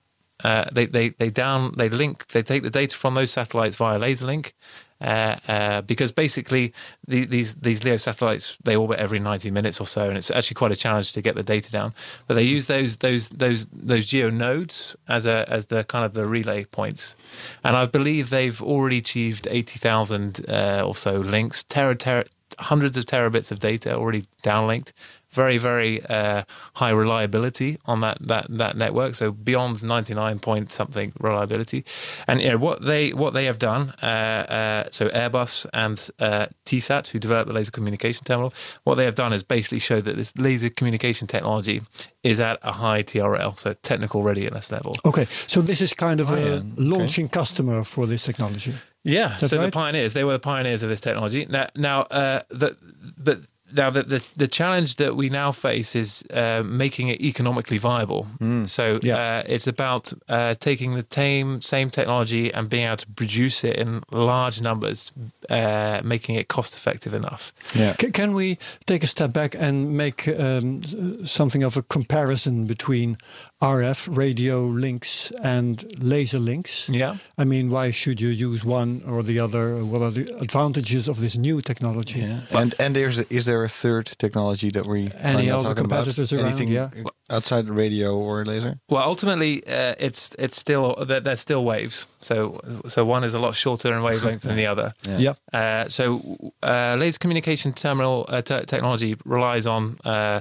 Uh, 0.43 0.65
they, 0.75 0.87
they 0.87 1.11
they 1.11 1.31
down 1.31 1.73
they 1.77 1.89
link 1.89 2.27
they 2.29 2.43
take 2.43 2.63
the 2.65 2.71
data 2.71 2.97
from 2.97 3.15
those 3.15 3.31
satellites 3.31 3.77
via 3.77 3.99
laser 3.99 4.27
link, 4.27 4.55
Uh, 5.03 5.37
uh, 5.49 5.81
because 5.83 6.13
basically 6.13 6.73
the, 7.09 7.25
these 7.25 7.57
these 7.57 7.83
LEO 7.83 7.97
satellites 7.97 8.57
they 8.63 8.77
orbit 8.77 9.01
every 9.01 9.19
90 9.19 9.51
minutes 9.51 9.81
or 9.81 9.87
so, 9.87 10.05
and 10.05 10.17
it's 10.17 10.31
actually 10.31 10.55
quite 10.55 10.71
a 10.71 10.77
challenge 10.77 11.13
to 11.13 11.21
get 11.21 11.35
the 11.35 11.43
data 11.43 11.73
down. 11.73 11.93
But 12.29 12.35
they 12.35 12.45
use 12.45 12.69
those 12.69 12.97
those 12.99 13.29
those 13.31 13.67
those 13.73 14.07
geo 14.07 14.31
nodes 14.31 14.95
as 15.09 15.27
a 15.27 15.45
as 15.49 15.67
the 15.67 15.83
kind 15.83 16.05
of 16.05 16.15
the 16.15 16.25
relay 16.25 16.65
points, 16.65 17.17
and 17.65 17.77
I 17.77 17.87
believe 17.87 18.31
they've 18.31 18.63
already 18.63 18.99
achieved 18.99 19.49
80,000 19.51 20.49
uh, 20.49 20.85
or 20.87 20.95
so 20.95 21.17
links, 21.17 21.65
tera, 21.65 21.97
tera, 21.97 22.25
hundreds 22.59 22.97
of 22.97 23.05
terabits 23.05 23.51
of 23.51 23.59
data 23.59 23.97
already 23.97 24.23
downlinked. 24.43 24.93
Very 25.33 25.59
very 25.59 26.05
uh, 26.07 26.43
high 26.75 26.91
reliability 26.91 27.79
on 27.85 28.01
that 28.01 28.19
that 28.21 28.47
that 28.59 28.77
network. 28.77 29.15
So 29.15 29.33
beyond 29.33 29.83
99 29.83 30.39
point 30.41 30.71
something 30.71 31.13
reliability, 31.21 31.85
and 32.27 32.41
you 32.41 32.51
know 32.51 32.59
what 32.59 32.85
they 32.85 33.13
what 33.13 33.33
they 33.33 33.47
have 33.47 33.59
done. 33.59 33.95
Uh, 34.03 34.07
uh, 34.07 34.85
so 34.91 35.09
Airbus 35.09 35.67
and 35.73 36.11
uh, 36.19 36.47
Tesat, 36.67 37.09
who 37.09 37.19
developed 37.19 37.49
the 37.49 37.55
laser 37.55 37.71
communication 37.71 38.25
terminal, 38.25 38.53
what 38.85 38.97
they 38.97 39.05
have 39.05 39.15
done 39.15 39.33
is 39.33 39.43
basically 39.43 39.79
show 39.79 40.01
that 40.01 40.17
this 40.17 40.37
laser 40.37 40.69
communication 40.69 41.27
technology 41.27 41.83
is 42.23 42.41
at 42.41 42.59
a 42.63 42.73
high 42.73 43.03
TRL, 43.03 43.59
so 43.59 43.75
technical 43.83 44.23
readiness 44.23 44.71
level. 44.71 44.95
Okay, 45.05 45.25
so 45.25 45.61
this 45.61 45.81
is 45.81 45.93
kind 45.95 46.21
of 46.21 46.31
Oh, 46.31 46.35
a 46.35 46.41
yeah. 46.41 46.47
Okay. 46.57 46.65
launching 46.77 47.29
customer 47.29 47.85
for 47.85 48.07
this 48.07 48.25
technology. 48.25 48.73
Yeah, 49.05 49.35
so 49.37 49.57
right? 49.59 49.65
the 49.67 49.73
pioneers, 49.73 50.13
they 50.13 50.23
were 50.25 50.33
the 50.33 50.39
pioneers 50.39 50.83
of 50.85 50.89
this 50.89 51.01
technology. 51.01 51.47
Now, 51.49 51.67
now, 51.75 52.03
uh, 52.03 52.43
the, 52.51 52.77
but 53.19 53.39
now 53.75 53.91
the, 53.91 54.03
the 54.03 54.21
the 54.37 54.49
challenge 54.49 54.97
that 54.97 55.17
we 55.17 55.29
now 55.29 55.53
face 55.53 55.99
is 55.99 56.25
uh, 56.35 56.63
making 56.65 57.09
it 57.09 57.21
economically 57.21 57.79
viable. 57.79 58.27
So 58.67 58.99
Yeah. 59.03 59.17
uh, 59.39 59.55
it's 59.55 59.67
about 59.67 60.13
uh, 60.29 60.55
taking 60.59 60.95
the 60.95 61.05
same 61.11 61.61
same 61.61 61.91
technology 61.91 62.53
and 62.55 62.69
being 62.69 62.87
able 62.87 62.97
to 62.97 63.07
produce 63.15 63.65
it 63.69 63.77
in 63.77 64.03
large 64.11 64.61
numbers, 64.61 65.13
uh, 65.51 66.01
making 66.05 66.37
it 66.39 66.49
cost 66.49 66.75
effective 66.75 67.15
enough. 67.17 67.53
Yeah. 67.75 67.95
Ca- 67.99 68.11
Can 68.13 68.35
we 68.35 68.57
take 68.87 69.03
a 69.05 69.07
step 69.07 69.33
back 69.33 69.55
and 69.59 69.97
make 69.97 70.29
um, 70.29 70.81
something 71.25 71.65
of 71.65 71.77
a 71.77 71.83
comparison 71.83 72.67
between 72.67 73.17
RF 73.63 74.09
radio 74.17 74.67
links 74.67 75.31
and 75.43 75.85
laser 76.03 76.39
links? 76.41 76.89
Yeah. 76.89 77.17
I 77.39 77.45
mean, 77.45 77.71
why 77.71 77.93
should 77.93 78.21
you 78.21 78.29
use 78.29 78.65
one 78.65 79.03
or 79.07 79.23
the 79.23 79.39
other? 79.39 79.85
What 79.85 80.03
are 80.03 80.11
the 80.11 80.27
advantages 80.41 81.09
of 81.09 81.17
this 81.21 81.37
new 81.37 81.61
technology? 81.63 82.21
Yeah. 82.21 82.41
And 82.61 82.75
and 82.79 82.95
there's 82.97 83.19
is 83.31 83.45
there 83.45 83.63
a 83.65 83.69
third 83.69 84.07
technology 84.19 84.71
that 84.71 84.87
we 84.87 85.07
are 85.07 85.13
Any 85.39 85.47
not 85.47 85.61
other 85.61 85.69
talking 85.69 85.85
about? 85.85 86.05
competitors 86.05 86.33
around? 86.33 86.47
Anything 86.47 86.69
Yeah. 86.69 86.91
Outside 87.33 87.67
the 87.67 87.73
radio 87.73 88.17
or 88.19 88.45
laser? 88.45 88.79
Well, 88.89 89.03
ultimately, 89.09 89.63
uh, 89.67 89.95
it's 89.99 90.35
it's 90.39 90.57
still 90.57 90.95
they're, 91.07 91.21
they're 91.21 91.37
still 91.37 91.65
waves. 91.65 92.07
So 92.21 92.61
so 92.87 93.05
one 93.05 93.25
is 93.27 93.35
a 93.35 93.39
lot 93.39 93.55
shorter 93.55 93.93
in 93.97 94.03
wavelength 94.03 94.43
than 94.43 94.57
the 94.57 94.67
other. 94.67 94.93
Yeah. 95.19 95.35
Uh, 95.53 95.89
so 95.89 96.21
uh, 96.63 96.97
laser 96.99 97.19
communication 97.19 97.73
terminal 97.73 98.25
uh, 98.29 98.43
te- 98.43 98.65
technology 98.67 99.17
relies 99.25 99.67
on 99.67 99.97
uh, 100.05 100.41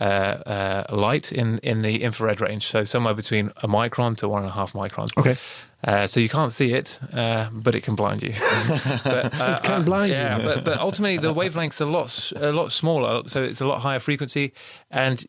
uh, 0.00 0.04
uh, 0.04 0.84
light 0.96 1.32
in, 1.32 1.58
in 1.62 1.82
the 1.82 2.02
infrared 2.02 2.40
range, 2.40 2.62
so 2.66 2.84
somewhere 2.84 3.14
between 3.14 3.46
a 3.62 3.68
micron 3.68 4.16
to 4.16 4.28
one 4.28 4.42
and 4.42 4.50
a 4.50 4.54
half 4.54 4.72
microns. 4.72 5.10
Okay. 5.18 5.36
Uh, 5.82 6.06
so 6.06 6.20
you 6.20 6.28
can't 6.28 6.52
see 6.52 6.72
it, 6.74 7.00
uh, 7.14 7.48
but 7.52 7.74
it 7.74 7.82
can 7.82 7.94
blind 7.94 8.22
you. 8.22 8.32
but, 9.04 9.40
uh, 9.40 9.56
It 9.58 9.62
can 9.64 9.84
blind 9.84 10.08
you. 10.10 10.14
yeah, 10.18 10.38
but, 10.44 10.64
but 10.64 10.78
ultimately 10.78 11.16
the 11.18 11.32
wavelength's 11.32 11.80
a 11.80 11.86
lot 11.86 12.04
s- 12.04 12.32
a 12.36 12.52
lot 12.52 12.70
smaller, 12.72 13.22
so 13.26 13.42
it's 13.42 13.60
a 13.62 13.66
lot 13.66 13.80
higher 13.80 13.98
frequency, 14.00 14.52
and 14.90 15.24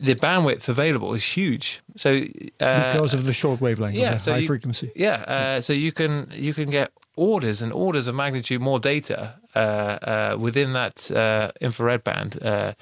the 0.00 0.14
bandwidth 0.14 0.68
available 0.68 1.14
is 1.14 1.24
huge. 1.36 1.80
So 1.96 2.10
uh, 2.60 2.92
Because 2.92 3.14
of 3.14 3.24
the 3.24 3.32
short 3.32 3.60
wavelength, 3.60 3.98
yeah, 3.98 4.18
so 4.18 4.32
high 4.32 4.38
you- 4.40 4.46
frequency. 4.46 4.90
yeah, 4.94 5.24
uh, 5.28 5.60
so 5.60 5.72
you 5.72 5.92
can 5.92 6.26
you 6.32 6.54
can 6.54 6.70
get 6.70 6.90
orders 7.16 7.62
and 7.62 7.72
orders 7.72 8.08
of 8.08 8.14
magnitude 8.14 8.60
more 8.60 8.80
data 8.80 9.34
uh, 9.54 9.58
uh, 9.58 10.36
within 10.40 10.72
that 10.72 11.10
uh, 11.10 11.50
infrared 11.60 12.02
band. 12.02 12.36
Uh, 12.42 12.72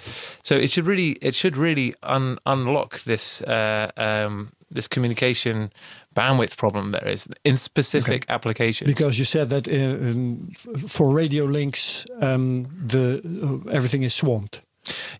so 0.42 0.54
it 0.54 0.70
should 0.70 0.86
really 0.86 1.16
it 1.20 1.34
should 1.34 1.56
really 1.56 1.94
un- 2.02 2.38
unlock 2.44 3.00
this 3.04 3.42
uh, 3.42 3.90
um, 3.96 4.48
this 4.74 4.88
communication 4.88 5.70
bandwidth 6.14 6.56
problem 6.56 6.92
there 6.92 7.08
is 7.12 7.28
in 7.44 7.56
specific 7.56 8.24
applications. 8.28 8.88
Because 8.90 9.18
you 9.18 9.24
said 9.26 9.48
that 9.50 9.68
uh, 9.68 9.72
um, 10.10 10.38
f- 10.50 10.90
for 10.90 11.14
radio 11.16 11.44
links, 11.44 12.06
um, 12.20 12.66
the 12.88 13.20
uh, 13.66 13.70
everything 13.70 14.02
is 14.02 14.14
swamped. 14.14 14.60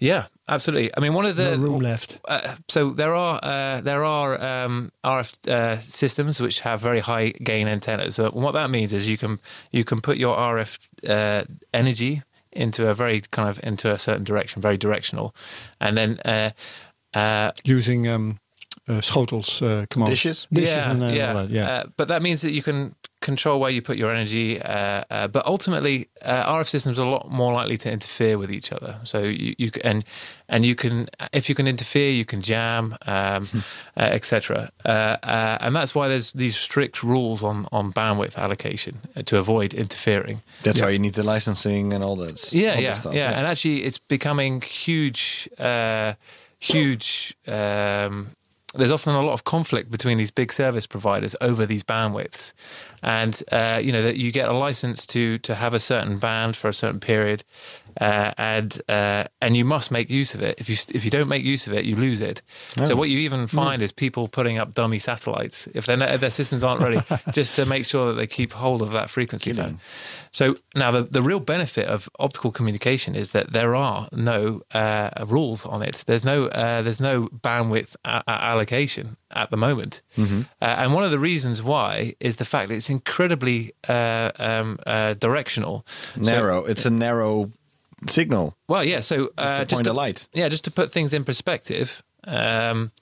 Yeah, 0.01 0.27
absolutely. 0.49 0.91
I 0.97 1.01
mean, 1.01 1.15
one 1.15 1.27
of 1.27 1.37
the 1.37 1.57
no 1.57 1.63
room 1.63 1.81
left. 1.81 2.19
Uh, 2.27 2.57
so 2.69 2.91
there 2.91 3.15
are 3.15 3.41
uh, 3.43 3.81
there 3.81 4.05
are 4.05 4.41
um, 4.43 4.91
RF 5.05 5.49
uh, 5.49 5.77
systems 5.81 6.41
which 6.41 6.61
have 6.61 6.81
very 6.81 7.01
high 7.01 7.31
gain 7.31 7.69
antennas. 7.69 8.17
So 8.17 8.31
what 8.31 8.53
that 8.53 8.71
means 8.71 8.93
is 8.93 9.09
you 9.09 9.19
can 9.19 9.39
you 9.71 9.85
can 9.85 10.01
put 10.01 10.17
your 10.17 10.37
RF 10.37 10.79
uh, 11.09 11.45
energy 11.73 12.23
into 12.53 12.89
a 12.89 12.95
very 12.95 13.21
kind 13.31 13.49
of 13.49 13.61
into 13.65 13.91
a 13.91 13.99
certain 13.99 14.25
direction, 14.25 14.63
very 14.63 14.77
directional, 14.77 15.35
and 15.81 15.97
then. 15.97 16.19
Uh, 16.25 16.51
uh, 17.15 17.51
Using 17.65 18.09
um, 18.09 18.39
uh, 18.89 19.01
schotels 19.01 19.63
uh, 19.63 19.87
command. 19.91 20.11
Dishes? 20.11 20.47
Dishes 20.53 20.75
yeah, 20.75 20.91
and 20.91 21.03
uh, 21.03 21.07
yeah. 21.07 21.29
all 21.29 21.35
that, 21.35 21.51
yeah. 21.51 21.71
Uh, 21.71 21.85
but 21.97 22.09
that 22.09 22.23
means 22.23 22.41
that 22.43 22.53
you 22.53 22.63
can 22.63 22.95
control 23.23 23.59
where 23.61 23.71
you 23.71 23.81
put 23.81 23.97
your 23.97 24.11
energy. 24.11 24.61
Uh, 24.61 25.05
uh, 25.11 25.29
but 25.29 25.47
ultimately, 25.47 26.09
uh, 26.23 26.53
RF 26.59 26.67
systems 26.67 26.99
are 26.99 27.07
a 27.07 27.11
lot 27.11 27.31
more 27.31 27.53
likely 27.55 27.77
to 27.79 27.91
interfere 27.91 28.37
with 28.37 28.51
each 28.53 28.71
other. 28.73 29.01
So 29.05 29.21
you, 29.21 29.55
you 29.59 29.71
and 29.85 30.05
and 30.49 30.67
you 30.67 30.75
can 30.75 31.09
if 31.33 31.49
you 31.49 31.55
can 31.55 31.67
interfere, 31.67 32.11
you 32.13 32.25
can 32.27 32.41
jam, 32.43 32.95
um, 33.07 33.49
uh, 33.97 34.01
etc. 34.19 34.71
Uh, 34.85 34.89
uh, 35.23 35.59
and 35.61 35.75
that's 35.75 35.95
why 35.95 36.09
there's 36.09 36.33
these 36.33 36.57
strict 36.57 37.03
rules 37.03 37.43
on 37.43 37.67
on 37.73 37.93
bandwidth 37.93 38.37
allocation 38.37 38.99
uh, 39.17 39.23
to 39.23 39.39
avoid 39.39 39.73
interfering. 39.73 40.43
That's 40.63 40.79
Yeah. 40.79 40.85
why 40.87 40.91
you 40.93 40.99
need 40.99 41.15
the 41.15 41.23
licensing 41.35 41.95
and 41.95 42.05
all 42.05 42.17
that. 42.17 42.53
Yeah, 42.53 42.75
all 42.75 42.81
yeah, 42.83 42.89
that 42.91 42.97
stuff. 42.97 43.15
yeah, 43.15 43.39
And 43.39 43.47
actually, 43.47 43.85
it's 43.85 43.99
becoming 43.99 44.61
huge, 44.61 45.49
uh, 45.59 46.15
huge. 46.59 47.35
Um, 47.47 48.29
there's 48.75 48.93
often 48.93 49.15
a 49.15 49.23
lot 49.23 49.35
of 49.35 49.45
conflict 49.45 49.91
between 49.91 50.17
these 50.19 50.31
big 50.31 50.51
service 50.53 50.87
providers 50.87 51.37
over 51.41 51.67
these 51.67 51.85
bandwidths, 51.85 52.53
and 53.03 53.43
uh, 53.51 53.81
you 53.83 53.93
know 53.93 54.03
that 54.03 54.17
you 54.17 54.31
get 54.31 54.49
a 54.49 54.53
license 54.53 55.07
to 55.07 55.39
to 55.39 55.55
have 55.55 55.75
a 55.75 55.81
certain 55.81 56.19
band 56.19 56.57
for 56.57 56.69
a 56.69 56.75
certain 56.75 57.01
period, 57.01 57.45
uh, 58.01 58.33
and 58.39 58.81
uh, 58.89 59.25
and 59.41 59.57
you 59.57 59.65
must 59.65 59.91
make 59.91 60.11
use 60.11 60.35
of 60.35 60.43
it. 60.43 60.61
If 60.61 60.69
you 60.69 60.77
if 60.95 61.05
you 61.05 61.11
don't 61.11 61.29
make 61.29 61.45
use 61.45 61.67
of 61.67 61.73
it, 61.75 61.85
you 61.85 61.97
lose 61.97 62.21
it. 62.21 62.43
So 62.85 62.97
what 62.97 63.09
you 63.11 63.19
even 63.19 63.47
find 63.47 63.83
is 63.83 63.93
people 63.93 64.29
putting 64.29 64.59
up 64.59 64.75
dummy 64.75 64.99
satellites 64.99 65.69
if 65.75 65.87
their 65.87 65.97
their 66.19 66.31
systems 66.31 66.63
aren't 66.65 66.81
ready, 66.81 67.01
just 67.33 67.57
to 67.57 67.67
make 67.67 67.85
sure 67.87 68.07
that 68.09 68.15
they 68.15 68.27
keep 68.27 68.53
hold 68.53 68.83
of 68.83 68.93
that 68.93 69.11
frequency 69.11 69.53
band. 69.53 69.79
So 70.31 70.57
now 70.75 70.91
the, 70.91 71.03
the 71.03 71.23
real 71.23 71.41
benefit 71.41 71.87
of 71.87 72.09
optical 72.19 72.51
communication 72.51 73.15
is 73.15 73.33
that 73.33 73.53
there 73.53 73.75
are 73.75 74.09
no 74.13 74.63
uh, 74.73 75.11
rules 75.27 75.67
on 75.67 75.83
it. 75.83 76.05
There's 76.07 76.25
no 76.25 76.47
uh, 76.47 76.83
there's 76.83 77.01
no 77.01 77.27
bandwidth 77.29 77.97
a- 78.05 78.23
a- 78.27 78.31
allocation 78.53 79.17
at 79.31 79.51
the 79.51 79.57
moment, 79.57 80.03
uh, 80.19 80.25
and 80.61 80.93
one 80.95 81.05
of 81.05 81.11
the 81.11 81.19
reasons 81.19 81.63
why 81.63 82.15
is 82.21 82.37
the 82.37 82.45
fact 82.45 82.69
that 82.69 82.75
it's 82.75 82.91
incredibly 82.91 83.73
uh, 83.89 84.31
um, 84.39 84.79
uh, 84.87 85.15
directional. 85.15 85.85
So- 86.15 86.21
Narrow. 86.33 86.65
it's 86.65 86.87
a 86.87 86.91
narrow 86.91 87.51
signal. 88.07 88.57
well, 88.69 88.85
yeah. 88.85 89.01
So 89.01 89.31
uh, 89.39 89.65
the 89.65 89.75
point 89.75 89.85
to, 89.85 89.91
of 89.91 89.97
light. 89.97 90.29
Yeah, 90.33 90.49
just 90.49 90.65
to 90.65 90.71
put 90.71 90.91
things 90.93 91.13
in 91.15 91.25
perspective, 91.25 92.03
um, 92.25 92.93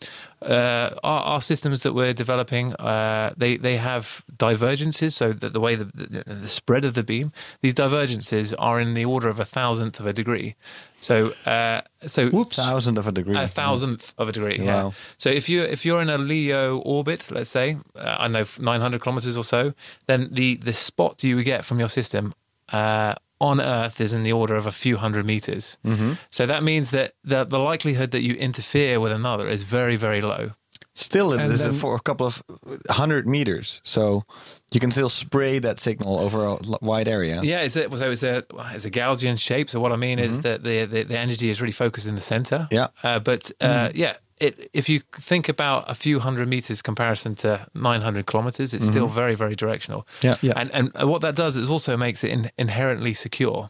uh, 0.41 0.91
our, 1.05 1.23
our 1.25 1.41
systems 1.43 1.83
that 1.83 1.93
we're 1.93 2.15
developing, 2.15 2.73
uh, 2.75 3.35
they 3.37 3.57
they 3.59 3.77
have 3.77 4.25
divergences. 4.37 5.15
So 5.15 5.33
that 5.33 5.53
the 5.53 5.61
way 5.61 5.75
the, 5.75 5.85
the, 5.85 6.25
the 6.27 6.49
spread 6.49 6.85
of 6.87 6.95
the 6.95 7.03
beam, 7.03 7.31
these 7.61 7.75
divergences 7.75 8.55
are 8.55 8.81
in 8.81 8.95
the 8.95 9.05
order 9.05 9.29
of 9.29 9.39
a 9.39 9.45
thousandth 9.45 10.01
of 10.01 10.07
a 10.07 10.13
degree. 10.13 10.55
So 11.01 11.33
uh, 11.45 11.83
so 12.07 12.31
Thousand 12.31 12.97
of 12.99 13.07
a 13.07 13.13
degree. 13.13 13.37
a 13.37 13.47
thousandth 13.47 14.15
of 14.17 14.29
a 14.29 14.33
degree. 14.33 14.57
Yeah. 14.59 14.85
Wow. 14.85 14.93
So 15.19 15.29
if 15.29 15.49
you 15.51 15.63
if 15.63 15.85
you're 15.85 16.01
in 16.01 16.09
a 16.09 16.17
LEO 16.19 16.79
orbit, 16.79 17.31
let's 17.31 17.51
say, 17.51 17.77
uh, 17.97 18.17
I 18.21 18.29
know 18.29 18.45
900 18.59 19.01
kilometers 19.03 19.37
or 19.37 19.45
so, 19.45 19.75
then 20.07 20.29
the 20.33 20.57
the 20.57 20.73
spot 20.73 21.23
you 21.23 21.43
get 21.43 21.65
from 21.65 21.79
your 21.79 21.91
system 21.91 22.33
uh, 22.73 23.15
on 23.41 23.61
Earth 23.61 24.01
is 24.01 24.13
in 24.13 24.23
the 24.23 24.33
order 24.33 24.55
of 24.55 24.67
a 24.67 24.73
few 24.73 24.97
hundred 24.97 25.27
meters. 25.27 25.79
Mm-hmm. 25.85 26.13
So 26.31 26.47
that 26.47 26.63
means 26.63 26.91
that 26.91 27.13
the, 27.25 27.45
the 27.45 27.59
likelihood 27.59 28.11
that 28.11 28.23
you 28.23 28.35
interfere 28.35 29.01
with 29.01 29.13
another 29.13 29.49
is 29.49 29.65
very 29.65 29.97
very 29.97 30.21
low. 30.21 30.53
Still, 30.95 31.33
it 31.33 31.41
And 31.41 31.53
is 31.53 31.61
then- 31.63 31.73
for 31.73 31.95
a 31.95 32.01
couple 32.01 32.27
of 32.27 32.43
hundred 32.91 33.27
meters, 33.27 33.81
so 33.85 34.25
you 34.73 34.81
can 34.81 34.91
still 34.91 35.09
spray 35.09 35.61
that 35.61 35.79
signal 35.79 36.19
over 36.19 36.45
a 36.45 36.59
wide 36.83 37.07
area. 37.09 37.41
Yeah, 37.43 37.61
it's 37.63 37.77
a, 37.77 37.89
so 37.97 38.11
it's 38.11 38.23
a 38.25 38.45
it's 38.75 38.85
a 38.85 38.91
Gaussian 38.91 39.39
shape. 39.39 39.71
So 39.71 39.81
what 39.81 39.93
I 39.93 39.97
mean 39.97 40.19
is 40.19 40.41
that 40.41 40.63
the, 40.65 40.87
the 40.87 41.05
the 41.05 41.19
energy 41.19 41.49
is 41.49 41.61
really 41.61 41.73
focused 41.73 42.09
in 42.09 42.17
the 42.17 42.21
center. 42.21 42.67
Mm-hmm. 42.71 42.75
Yeah. 42.75 42.89
Uh, 43.05 43.19
but 43.21 43.51
uh, 43.61 43.91
yeah. 43.95 44.17
It, 44.43 44.71
if 44.73 44.89
you 44.89 45.01
think 45.13 45.51
about 45.51 45.85
a 45.91 45.95
few 45.95 46.19
hundred 46.19 46.49
meters 46.49 46.81
comparison 46.81 47.35
to 47.35 47.67
900 47.75 48.25
kilometers, 48.25 48.73
it's 48.73 48.87
still 48.87 49.07
very, 49.07 49.35
very 49.35 49.55
directional. 49.55 50.07
Mm-hmm. 50.23 50.27
Yeah. 50.27 50.37
Yeah. 50.41 50.53
And, 50.57 50.91
and 50.95 51.11
what 51.11 51.21
that 51.21 51.37
does 51.37 51.59
is 51.59 51.69
also 51.69 51.95
makes 51.99 52.25
it 52.25 52.31
in, 52.31 52.51
inherently 52.57 53.13
secure. 53.13 53.69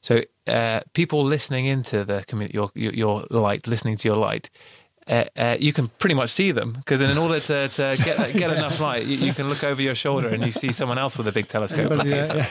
So 0.00 0.22
uh, 0.48 0.80
people 0.92 1.22
listening 1.22 1.66
into 1.66 2.04
the 2.04 2.24
your, 2.52 2.70
your 2.74 2.92
your 2.94 3.24
light, 3.30 3.68
listening 3.68 3.96
to 3.98 4.08
your 4.08 4.16
light, 4.16 4.50
uh, 5.08 5.24
uh, 5.36 5.56
you 5.58 5.72
can 5.72 5.88
pretty 5.98 6.14
much 6.14 6.30
see 6.30 6.50
them 6.52 6.72
because 6.72 7.00
in 7.00 7.16
order 7.16 7.40
to, 7.40 7.68
to 7.68 7.96
get 8.04 8.36
get 8.36 8.50
enough 8.50 8.80
light, 8.80 9.06
you, 9.06 9.16
you, 9.16 9.32
can 9.32 9.48
look 9.48 9.64
over 9.64 9.80
your 9.82 9.94
shoulder 9.94 10.28
and 10.28 10.44
you 10.44 10.52
see 10.52 10.72
someone 10.72 10.98
else 10.98 11.16
with 11.16 11.26
a 11.26 11.32
big 11.32 11.48
telescope. 11.48 11.90
yeah, 12.04 12.34
yeah. 12.34 12.44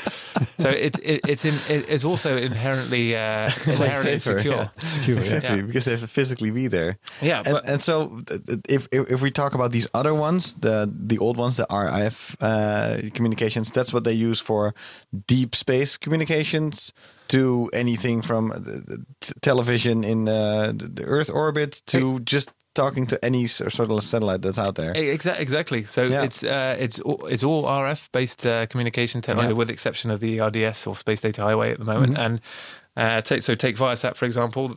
So 0.58 0.70
it, 0.70 1.00
it, 1.04 1.22
it's 1.28 1.46
in, 1.46 1.54
it, 1.76 1.86
it's 1.90 2.04
also 2.04 2.36
inherently 2.36 3.16
uh, 3.16 3.50
inherently 3.68 4.20
safer, 4.20 4.38
secure. 4.38 4.56
yeah. 4.56 4.70
Secure. 4.78 5.20
Exactly, 5.20 5.58
Yeah. 5.58 5.62
because 5.62 5.86
they 5.86 5.92
have 5.92 6.02
to 6.02 6.08
physically 6.08 6.52
be 6.52 6.68
there. 6.68 6.98
Yeah, 7.22 7.44
and, 7.46 7.54
but- 7.54 7.68
and 7.68 7.82
so 7.82 8.22
if, 8.68 8.88
if 8.92 9.12
if 9.12 9.22
we 9.22 9.32
talk 9.32 9.54
about 9.54 9.72
these 9.72 9.88
other 9.94 10.14
ones, 10.14 10.56
the 10.56 10.92
the 10.92 11.18
old 11.20 11.38
ones, 11.38 11.58
the 11.58 11.68
RF 11.70 12.36
uh, 12.42 13.10
communications, 13.14 13.72
that's 13.72 13.94
what 13.94 14.04
they 14.04 14.14
use 14.14 14.40
for 14.40 14.74
deep 15.28 15.56
space 15.56 15.98
communications 15.98 16.92
to 17.28 17.70
anything 17.74 18.22
from 18.24 18.50
the- 18.50 18.84
the 18.88 19.34
television 19.42 20.04
in 20.04 20.28
uh, 20.28 20.72
the 20.78 20.88
the 20.94 21.04
Earth 21.06 21.30
orbit 21.30 21.82
to 21.86 22.20
just 22.20 22.50
talking 22.74 23.08
to 23.08 23.18
any 23.26 23.48
sort 23.48 23.90
of 23.92 24.04
satellite 24.04 24.42
that's 24.44 24.60
out 24.60 24.76
there. 24.76 24.94
Exactly. 24.96 25.42
Exactly. 25.44 25.84
So 25.86 26.02
Yeah. 26.04 26.24
it's 26.26 26.44
uh, 26.44 26.76
it's 26.80 27.00
all, 27.00 27.26
it's 27.28 27.44
all 27.44 27.64
RF 27.66 28.10
based 28.12 28.46
uh, 28.46 28.66
communication 28.68 29.22
technology, 29.22 29.50
Yeah. 29.54 29.58
with 29.58 29.68
the 29.68 29.74
exception 29.74 30.12
of 30.12 30.20
the 30.20 30.40
RDS 30.42 30.88
or 30.88 30.96
Space 30.96 31.22
Data 31.22 31.42
Highway 31.42 31.72
at 31.72 31.80
the 31.80 31.86
moment. 31.86 32.18
And 32.18 32.40
uh, 32.98 33.22
take 33.22 33.42
so 33.44 33.54
take 33.56 33.78
Viasat 33.78 34.16
for 34.16 34.26
example. 34.26 34.76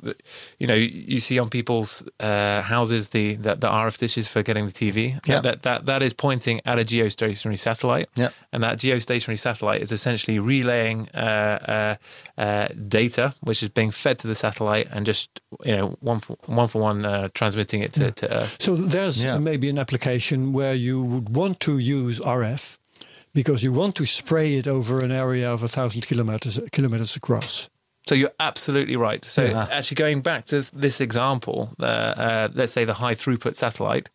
You 0.61 0.66
know, 0.66 0.74
you, 0.74 0.88
you 1.14 1.20
see 1.20 1.38
on 1.40 1.48
people's 1.50 2.02
uh, 2.20 2.61
houses 2.62 3.09
the, 3.09 3.35
the 3.35 3.54
the 3.56 3.66
RF 3.68 3.96
dishes 3.98 4.28
for 4.28 4.42
getting 4.42 4.66
the 4.66 4.72
TV. 4.72 5.18
Yeah. 5.26 5.40
That 5.40 5.62
that 5.62 5.87
that 5.87 6.02
is 6.02 6.12
pointing 6.14 6.61
at 6.64 6.78
a 6.78 6.83
geostationary 6.85 7.59
satellite. 7.59 8.09
Yeah. 8.14 8.28
And 8.52 8.62
that 8.62 8.78
geostationary 8.78 9.38
satellite 9.38 9.80
is 9.83 9.90
essentially 9.92 10.38
relaying 10.38 11.09
uh, 11.14 11.96
uh, 12.37 12.40
uh, 12.40 12.68
data, 12.88 13.35
which 13.40 13.62
is 13.62 13.68
being 13.70 13.90
fed 13.92 14.18
to 14.18 14.26
the 14.28 14.35
satellite, 14.35 14.88
and 14.92 15.06
just 15.06 15.40
you 15.64 15.76
know 15.76 15.96
one 16.00 16.18
for 16.20 16.37
one 16.46 16.68
for 16.68 16.83
one 16.83 17.04
uh, 17.04 17.28
transmitting 17.35 17.80
it 17.83 17.92
to, 17.94 18.11
to 18.12 18.26
Earth. 18.40 18.56
So 18.61 18.76
there's 18.76 19.16
Yeah. 19.24 19.38
maybe 19.38 19.68
an 19.70 19.78
application 19.78 20.52
where 20.52 20.74
you 20.74 21.02
would 21.02 21.28
want 21.35 21.59
to 21.61 21.72
use 21.78 22.20
RF 22.20 22.78
because 23.35 23.62
you 23.64 23.72
want 23.72 23.94
to 23.94 24.04
spray 24.04 24.56
it 24.59 24.66
over 24.66 25.04
an 25.04 25.12
area 25.12 25.50
of 25.52 25.62
a 25.62 25.68
thousand 25.68 26.02
kilometers 26.06 26.61
kilometers 26.72 27.16
across. 27.16 27.68
So 28.11 28.16
you're 28.16 28.35
absolutely 28.40 28.96
right. 28.96 29.25
So 29.25 29.44
Yeah. 29.44 29.68
actually, 29.70 29.94
going 29.94 30.20
back 30.20 30.44
to 30.46 30.62
this 30.73 31.01
example, 31.01 31.73
uh, 31.79 31.85
uh, 31.85 32.49
let's 32.53 32.73
say 32.73 32.85
the 32.85 32.94
high 32.94 33.14
throughput 33.14 33.55
satellite, 33.55 34.09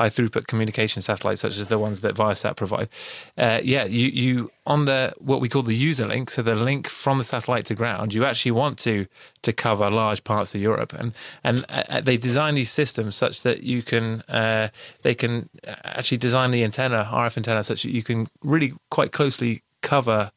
high 0.00 0.08
throughput 0.08 0.46
communication 0.46 1.02
satellites, 1.02 1.42
such 1.42 1.58
as 1.58 1.68
the 1.68 1.78
ones 1.78 2.00
that 2.00 2.14
Viasat 2.14 2.56
provide. 2.56 2.88
Uh, 3.36 3.60
yeah, 3.62 3.84
you 3.84 4.08
you 4.08 4.50
on 4.64 4.86
the 4.86 5.12
what 5.18 5.42
we 5.42 5.50
call 5.50 5.60
the 5.60 5.74
user 5.74 6.06
link, 6.06 6.30
so 6.30 6.40
the 6.40 6.54
link 6.54 6.88
from 6.88 7.18
the 7.18 7.24
satellite 7.24 7.66
to 7.66 7.74
ground. 7.74 8.14
You 8.14 8.24
actually 8.24 8.52
want 8.52 8.78
to 8.78 9.04
to 9.42 9.52
cover 9.52 9.90
large 9.90 10.24
parts 10.24 10.54
of 10.54 10.62
Europe, 10.62 10.94
and 10.94 11.12
and 11.42 11.66
uh, 11.68 12.00
they 12.00 12.16
design 12.16 12.54
these 12.54 12.72
systems 12.72 13.14
such 13.14 13.42
that 13.42 13.62
you 13.62 13.82
can 13.82 14.22
uh, 14.22 14.68
they 15.02 15.14
can 15.14 15.50
actually 15.84 16.18
design 16.18 16.50
the 16.50 16.64
antenna 16.64 17.00
RF 17.12 17.36
antenna 17.36 17.62
such 17.62 17.82
that 17.82 17.92
you 17.92 18.02
can 18.02 18.26
really 18.42 18.72
quite 18.88 19.12
closely 19.12 19.60
cover 19.82 20.30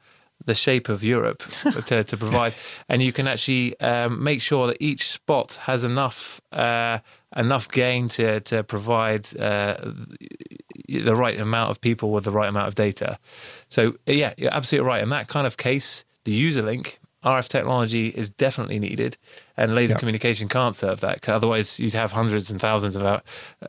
the 0.45 0.55
shape 0.55 0.87
of 0.89 1.03
Europe 1.03 1.43
to, 1.87 2.03
to 2.03 2.17
provide, 2.17 2.53
and 2.89 3.01
you 3.01 3.11
can 3.11 3.27
actually 3.27 3.77
um, 3.79 4.23
make 4.23 4.41
sure 4.41 4.67
that 4.67 4.77
each 4.79 5.07
spot 5.09 5.59
has 5.63 5.83
enough 5.83 6.39
uh, 6.51 6.99
enough 7.35 7.67
gain 7.69 8.07
to 8.09 8.39
to 8.41 8.63
provide 8.63 9.25
uh, 9.39 9.75
the 10.89 11.15
right 11.15 11.39
amount 11.39 11.71
of 11.71 11.81
people 11.81 12.11
with 12.11 12.23
the 12.23 12.31
right 12.31 12.49
amount 12.49 12.67
of 12.67 12.75
data. 12.75 13.17
So 13.69 13.95
yeah, 14.05 14.33
you're 14.37 14.53
absolutely 14.53 14.87
right. 14.87 15.03
In 15.03 15.09
that 15.09 15.27
kind 15.27 15.45
of 15.47 15.57
case, 15.57 16.05
the 16.23 16.31
user 16.31 16.61
link. 16.61 16.99
RF 17.23 17.47
technology 17.49 18.07
is 18.09 18.29
definitely 18.29 18.79
needed, 18.79 19.17
and 19.57 19.73
laser 19.75 19.93
Yeah. 19.95 19.99
communication 19.99 20.47
can't 20.47 20.75
serve 20.75 20.99
that. 21.01 21.19
'cause 21.21 21.33
Otherwise, 21.35 21.77
you'd 21.79 21.95
have 21.95 22.11
hundreds 22.13 22.49
and 22.51 22.61
thousands 22.61 22.95
of 22.95 23.03
uh, 23.03 23.19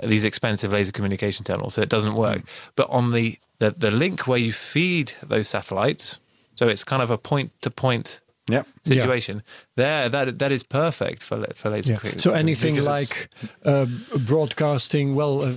these 0.04 0.22
expensive 0.22 0.70
laser 0.70 0.92
communication 0.92 1.44
terminals, 1.44 1.74
so 1.74 1.81
it 1.83 1.88
doesn't 1.88 2.14
work. 2.14 2.42
But 2.76 2.88
on 2.90 3.11
the, 3.12 3.38
the 3.59 3.70
the 3.76 3.90
link 3.90 4.26
where 4.28 4.38
you 4.38 4.52
feed 4.52 5.12
those 5.26 5.48
satellites, 5.48 6.20
so 6.59 6.68
it's 6.68 6.85
kind 6.85 7.03
of 7.03 7.11
a 7.11 7.16
point 7.18 7.51
to 7.61 7.71
point 7.71 8.21
Yeah. 8.51 8.62
situation. 8.83 9.42
There, 9.77 10.09
that 10.11 10.38
that 10.38 10.51
is 10.53 10.64
perfect 10.64 11.23
for 11.23 11.37
for 11.55 11.71
laser. 11.71 11.92
Yeah. 11.92 11.99
communication. 12.01 12.21
So 12.21 12.31
anything 12.33 12.77
like 12.94 13.29
uh, 13.64 13.87
broadcasting, 14.27 15.16
well, 15.16 15.35
uh, 15.42 15.51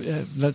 let, 0.44 0.54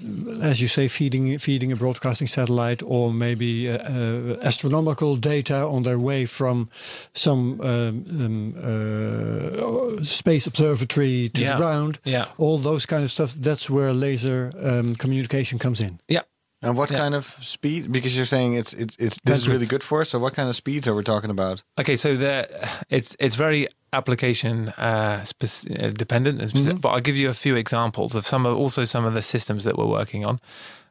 as 0.50 0.60
you 0.60 0.68
say, 0.68 0.88
feeding 0.88 1.40
feeding 1.40 1.72
a 1.72 1.76
broadcasting 1.76 2.28
satellite, 2.30 2.84
or 2.86 3.14
maybe 3.14 3.70
uh, 3.70 3.78
uh, 3.78 4.48
astronomical 4.48 5.18
data 5.20 5.56
on 5.66 5.82
their 5.84 5.98
way 6.00 6.26
from 6.28 6.68
some 7.14 7.60
um, 7.62 8.04
um, 8.22 8.54
uh, 8.58 10.04
space 10.04 10.48
observatory 10.50 11.30
to 11.30 11.42
Yeah. 11.42 11.52
the 11.54 11.58
ground. 11.64 12.00
Yeah. 12.06 12.26
all 12.38 12.60
those 12.62 12.86
kind 12.88 13.04
of 13.04 13.10
stuff. 13.12 13.34
That's 13.42 13.70
where 13.70 13.94
laser 13.94 14.52
um, 14.64 14.96
communication 14.96 15.60
comes 15.60 15.80
in. 15.80 16.00
yeah. 16.12 16.24
And 16.62 16.76
what 16.76 16.90
Yeah. 16.92 16.98
kind 17.00 17.16
of 17.16 17.26
speed? 17.26 17.92
Because 17.92 18.16
you're 18.16 18.26
saying 18.26 18.56
it's 18.56 18.74
it's 18.74 18.96
it's 19.00 19.18
this 19.24 19.38
is 19.38 19.48
really 19.48 19.68
good 19.68 19.84
for 19.84 20.02
us. 20.02 20.10
So 20.10 20.20
what 20.20 20.34
kind 20.34 20.50
of 20.50 20.56
speeds 20.56 20.88
are 20.88 20.96
we 20.96 21.04
talking 21.04 21.30
about? 21.30 21.64
Okay, 21.80 21.96
so 21.96 22.16
there, 22.18 22.48
it's 22.90 23.16
it's 23.20 23.36
very 23.36 23.68
application 23.94 24.70
uh, 24.70 25.24
spec- 25.24 25.80
uh, 25.80 25.90
dependent, 25.92 26.50
specific, 26.50 26.82
but 26.82 26.90
I'll 26.90 27.02
give 27.02 27.16
you 27.18 27.30
a 27.30 27.34
few 27.34 27.56
examples 27.56 28.16
of 28.16 28.26
some 28.26 28.46
of 28.50 28.58
also 28.58 28.86
some 28.86 29.06
of 29.08 29.14
the 29.14 29.22
systems 29.22 29.64
that 29.64 29.76
we're 29.78 29.86
working 30.00 30.26
on. 30.26 30.40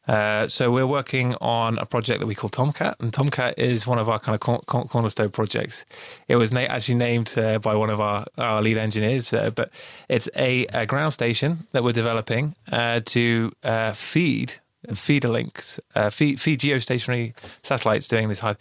Uh, 0.09 0.47
so 0.47 0.71
we're 0.71 0.87
working 0.87 1.35
on 1.41 1.79
a 1.79 1.85
project 1.85 2.21
that 2.21 2.27
we 2.29 2.35
call 2.35 2.49
Tomcat, 2.49 2.95
and 3.01 3.13
Tomcat 3.13 3.59
is 3.59 3.87
one 3.89 3.99
of 3.99 4.09
our 4.09 4.21
kind 4.21 4.35
of 4.35 4.41
cor- 4.41 4.63
cor- 4.67 4.85
cornerstone 4.87 5.31
projects. 5.31 5.85
It 6.29 6.37
was 6.37 6.53
na- 6.53 6.61
actually 6.61 6.95
named 6.99 7.35
uh, 7.37 7.59
by 7.59 7.75
one 7.75 7.91
of 7.91 7.99
our, 8.01 8.25
our 8.39 8.63
lead 8.63 8.77
engineers, 8.79 9.33
uh, 9.33 9.51
but 9.51 9.69
it's 10.09 10.29
a, 10.37 10.67
a 10.73 10.87
ground 10.87 11.13
station 11.13 11.67
that 11.73 11.83
we're 11.83 11.91
developing 11.93 12.55
uh, 12.71 13.01
to 13.07 13.51
uh, 13.65 13.93
feed 13.95 14.55
feeder 14.95 15.29
links, 15.29 15.81
uh, 15.95 16.11
feed, 16.11 16.41
feed 16.41 16.61
geostationary 16.61 17.35
satellites 17.63 18.09
doing 18.09 18.29
this 18.29 18.41
high, 18.41 18.57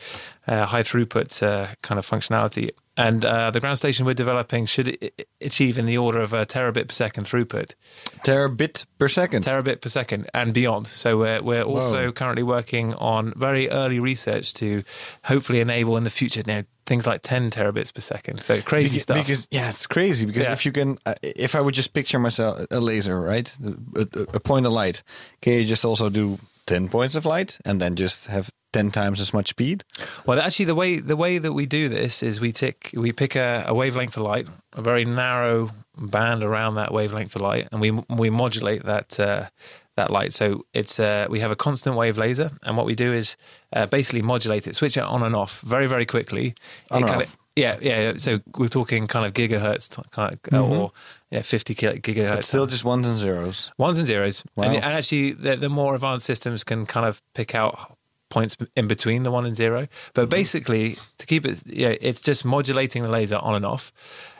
uh, 0.47 0.65
high 0.65 0.81
throughput 0.83 1.41
uh, 1.43 1.67
kind 1.81 1.99
of 1.99 2.05
functionality. 2.05 2.69
And 2.97 3.25
uh, 3.25 3.51
the 3.51 3.59
ground 3.59 3.77
station 3.77 4.05
we're 4.05 4.13
developing 4.13 4.65
should 4.65 4.97
achieve 5.41 5.77
in 5.77 5.85
the 5.85 5.97
order 5.97 6.21
of 6.21 6.31
a 6.31 6.45
terabit 6.45 6.87
per 6.87 6.93
second 6.93 7.25
throughput, 7.25 7.75
Terabit 8.23 8.85
per 8.97 9.09
second. 9.09 9.43
terabit 9.43 9.81
per 9.81 9.89
second 9.89 10.29
and 10.33 10.53
beyond. 10.53 10.87
So 10.87 11.17
we're, 11.17 11.41
we're 11.41 11.63
also 11.63 12.05
Whoa. 12.05 12.11
currently 12.13 12.43
working 12.43 12.93
on 12.95 13.33
very 13.35 13.69
early 13.69 13.99
research 13.99 14.53
to 14.55 14.83
hopefully 15.25 15.59
enable 15.59 15.97
in 15.97 16.05
the 16.05 16.09
future 16.09 16.41
you 16.47 16.53
know, 16.53 16.63
things 16.85 17.07
like 17.07 17.21
10 17.21 17.51
terabits 17.51 17.93
per 17.93 18.01
second. 18.01 18.41
So 18.41 18.61
crazy 18.61 18.95
because, 18.95 19.03
stuff. 19.03 19.17
Because 19.17 19.47
yeah, 19.51 19.69
it's 19.69 19.87
crazy. 19.87 20.25
Because 20.25 20.45
Yeah. 20.45 20.53
if 20.53 20.65
you 20.65 20.71
can, 20.71 20.97
uh, 21.05 21.15
if 21.21 21.55
I 21.55 21.61
would 21.61 21.73
just 21.73 21.93
picture 21.93 22.19
myself 22.19 22.65
a 22.71 22.79
laser, 22.79 23.19
right, 23.19 23.51
a, 23.95 24.07
a, 24.33 24.39
point 24.39 24.65
of 24.65 24.71
light, 24.71 25.03
can 25.41 25.53
you 25.53 25.65
just 25.65 25.85
also 25.85 26.09
do 26.09 26.37
ten 26.65 26.89
points 26.89 27.15
of 27.15 27.25
light 27.25 27.57
and 27.65 27.79
then 27.81 27.95
just 27.95 28.27
have 28.27 28.49
ten 28.71 28.91
times 28.91 29.19
as 29.19 29.33
much 29.33 29.49
speed? 29.49 29.83
Well, 30.25 30.39
actually, 30.39 30.65
the 30.65 30.75
way 30.75 30.99
the 30.99 31.15
way 31.15 31.39
that 31.39 31.53
we 31.53 31.65
do 31.65 31.89
this 31.89 32.21
is 32.21 32.39
we 32.39 32.51
tick 32.51 32.91
we 32.93 33.11
pick 33.11 33.35
a, 33.35 33.65
a 33.67 33.73
wavelength 33.73 34.17
of 34.17 34.23
light, 34.23 34.47
a 34.73 34.81
very 34.81 35.05
narrow 35.05 35.71
band 35.97 36.43
around 36.43 36.75
that 36.75 36.91
wavelength 36.91 37.35
of 37.35 37.41
light, 37.41 37.67
and 37.71 37.81
we 37.81 37.91
we 38.09 38.29
modulate 38.29 38.83
that 38.83 39.19
uh, 39.19 39.47
that 39.95 40.11
light. 40.11 40.33
So 40.33 40.65
it's 40.73 40.99
uh, 40.99 41.27
we 41.29 41.39
have 41.39 41.51
a 41.51 41.55
constant 41.55 41.95
wave 41.95 42.17
laser, 42.17 42.51
and 42.63 42.77
what 42.77 42.85
we 42.85 42.95
do 42.95 43.13
is 43.13 43.37
uh, 43.73 43.85
basically 43.85 44.21
modulate 44.21 44.67
it, 44.67 44.75
switch 44.75 44.97
it 44.97 45.03
on 45.03 45.23
and 45.23 45.35
off 45.35 45.61
very 45.61 45.87
very 45.87 46.05
quickly. 46.05 46.53
On 46.91 46.97
and 46.97 47.07
kind 47.07 47.21
off. 47.21 47.27
of- 47.27 47.37
yeah, 47.55 47.77
yeah. 47.81 48.13
So 48.17 48.41
we're 48.57 48.67
talking 48.67 49.07
kind 49.07 49.25
of 49.25 49.31
gigahertz, 49.31 49.89
kind 50.11 50.37
of, 50.51 50.69
or 50.69 50.91
yeah, 51.31 51.41
fifty 51.41 51.73
gigahertz. 51.73 52.37
It's 52.37 52.47
still 52.49 52.65
just 52.65 52.83
ones 52.83 53.07
and 53.07 53.17
zeros. 53.17 53.71
Ones 53.77 53.97
and 53.97 54.05
zeros. 54.05 54.43
Wow. 54.57 54.65
And, 54.65 54.75
and 54.75 54.85
actually, 54.85 55.31
the, 55.31 55.55
the 55.55 55.69
more 55.69 55.95
advanced 55.95 56.25
systems 56.25 56.65
can 56.65 56.85
kind 56.85 57.05
of 57.05 57.21
pick 57.33 57.55
out 57.55 57.97
points 58.29 58.57
in 58.75 58.87
between 58.87 59.23
the 59.23 59.31
one 59.31 59.45
and 59.45 59.55
zero. 59.55 59.87
But 60.13 60.29
basically, 60.29 60.97
to 61.17 61.25
keep 61.25 61.45
it, 61.45 61.63
you 61.65 61.89
know, 61.89 61.95
it's 62.01 62.21
just 62.21 62.43
modulating 62.43 63.03
the 63.03 63.11
laser 63.11 63.37
on 63.37 63.55
and 63.55 63.65
off. 63.65 63.93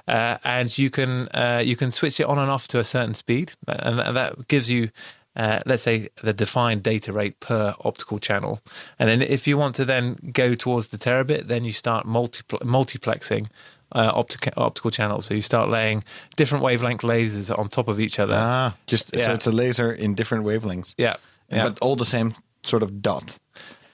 Uh, 0.07 0.37
and 0.43 0.77
you 0.77 0.89
can 0.89 1.29
uh, 1.29 1.61
you 1.63 1.77
can 1.77 1.91
switch 1.91 2.19
it 2.19 2.25
on 2.25 2.37
and 2.37 2.51
off 2.51 2.67
to 2.67 2.79
a 2.79 2.83
certain 2.83 3.13
speed, 3.13 3.53
and 3.67 3.97
that, 3.97 4.13
that 4.13 4.47
gives 4.49 4.69
you, 4.69 4.89
uh, 5.35 5.59
let's 5.65 5.83
say, 5.83 6.09
the 6.23 6.33
defined 6.33 6.83
data 6.83 7.11
rate 7.11 7.39
per 7.39 7.73
optical 7.83 8.19
channel. 8.19 8.59
And 8.99 9.09
then 9.09 9.21
if 9.21 9.47
you 9.47 9.57
want 9.57 9.75
to 9.75 9.85
then 9.85 10.15
go 10.33 10.55
towards 10.55 10.87
the 10.87 10.97
terabit, 10.97 11.47
then 11.47 11.63
you 11.65 11.71
start 11.73 12.05
multipl- 12.05 12.59
multiplexing 12.61 13.47
uh, 13.91 14.11
optic- 14.13 14.53
optical 14.57 14.91
channels. 14.91 15.25
So 15.25 15.33
you 15.33 15.41
start 15.41 15.69
laying 15.69 16.03
different 16.35 16.63
wavelength 16.63 17.01
lasers 17.01 17.55
on 17.57 17.67
top 17.67 17.87
of 17.87 17.99
each 17.99 18.19
other. 18.19 18.35
Ah, 18.37 18.75
just 18.87 19.15
so 19.15 19.31
it's 19.33 19.47
a 19.47 19.51
laser 19.51 19.91
in 19.91 20.15
different 20.15 20.45
wavelengths, 20.45 20.93
yeah, 20.97 21.15
And- 21.49 21.57
yeah. 21.57 21.63
but 21.69 21.79
all 21.81 21.95
the 21.95 22.05
same 22.05 22.33
sort 22.63 22.83
of 22.83 23.01
dot. 23.01 23.37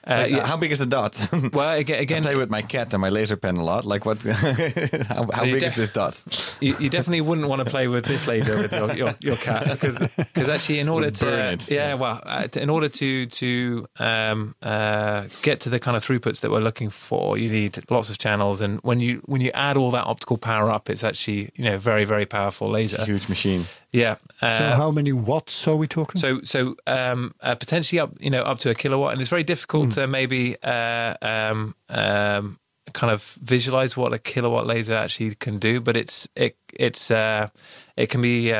Like, 0.06 0.30
yeah. 0.30 0.46
How 0.46 0.56
big 0.56 0.72
is 0.72 0.78
the 0.80 0.86
dot? 0.86 1.18
Well, 1.52 1.78
again, 1.78 2.18
I 2.18 2.20
play 2.20 2.36
with 2.36 2.50
my 2.50 2.62
cat 2.62 2.92
and 2.92 3.00
my 3.00 3.08
laser 3.08 3.36
pen 3.36 3.56
a 3.56 3.64
lot. 3.64 3.84
Like 3.84 4.04
what? 4.06 4.22
how 5.08 5.26
how 5.32 5.44
big 5.44 5.62
is 5.62 5.74
this 5.74 5.90
dot? 5.90 6.22
you, 6.60 6.74
you 6.78 6.88
definitely 6.88 7.20
wouldn't 7.20 7.48
want 7.48 7.62
to 7.64 7.70
play 7.70 7.88
with 7.88 8.04
this 8.04 8.26
laser 8.26 8.56
with 8.56 8.72
your, 8.72 8.92
your, 8.94 9.14
your 9.20 9.36
cat 9.36 9.64
because 10.16 10.48
actually 10.48 10.78
in 10.78 10.88
order 10.88 11.10
to 11.10 11.58
yeah 11.68 11.94
well 11.94 12.20
uh, 12.24 12.48
in 12.56 12.70
order 12.70 12.88
to 12.88 13.26
to 13.26 13.86
um, 13.98 14.54
uh, 14.62 15.24
get 15.42 15.60
to 15.60 15.68
the 15.68 15.78
kind 15.78 15.96
of 15.96 16.04
throughputs 16.04 16.40
that 16.40 16.50
we're 16.50 16.60
looking 16.60 16.90
for 16.90 17.36
you 17.36 17.48
need 17.48 17.78
lots 17.90 18.10
of 18.10 18.18
channels 18.18 18.60
and 18.60 18.80
when 18.82 19.00
you 19.00 19.20
when 19.26 19.40
you 19.40 19.50
add 19.52 19.76
all 19.76 19.90
that 19.90 20.06
optical 20.06 20.38
power 20.38 20.70
up 20.70 20.88
it's 20.88 21.04
actually 21.04 21.50
you 21.54 21.64
know 21.64 21.76
very 21.78 22.04
very 22.04 22.26
powerful 22.26 22.68
laser 22.70 23.04
Huge 23.04 23.28
machine. 23.28 23.64
Yeah 23.92 24.16
uh, 24.40 24.58
So 24.58 24.64
how 24.76 24.90
many 24.90 25.12
watts 25.12 25.68
are 25.68 25.76
we 25.76 25.86
talking? 25.86 26.20
so, 26.20 26.40
so 26.42 26.74
um, 26.86 27.34
uh, 27.40 27.54
potentially 27.54 28.00
up, 28.00 28.10
you 28.20 28.30
know, 28.30 28.42
up 28.42 28.58
to 28.60 28.70
a 28.70 28.74
kilowatt, 28.74 29.12
and 29.12 29.20
it's 29.20 29.30
very 29.30 29.44
difficult 29.44 29.92
to 29.92 30.06
maybe 30.06 30.56
uh, 30.62 31.14
um, 31.22 31.74
um, 31.88 32.58
kind 32.92 33.12
of 33.12 33.38
visualize 33.42 33.96
what 33.96 34.12
a 34.12 34.18
kilowatt 34.18 34.66
laser 34.66 34.94
actually 34.94 35.34
can 35.36 35.58
do. 35.58 35.80
But 35.80 35.96
it's 35.96 36.28
it 36.34 36.56
it's 36.72 37.10
uh, 37.10 37.48
it 37.96 38.08
can 38.10 38.22
be 38.22 38.52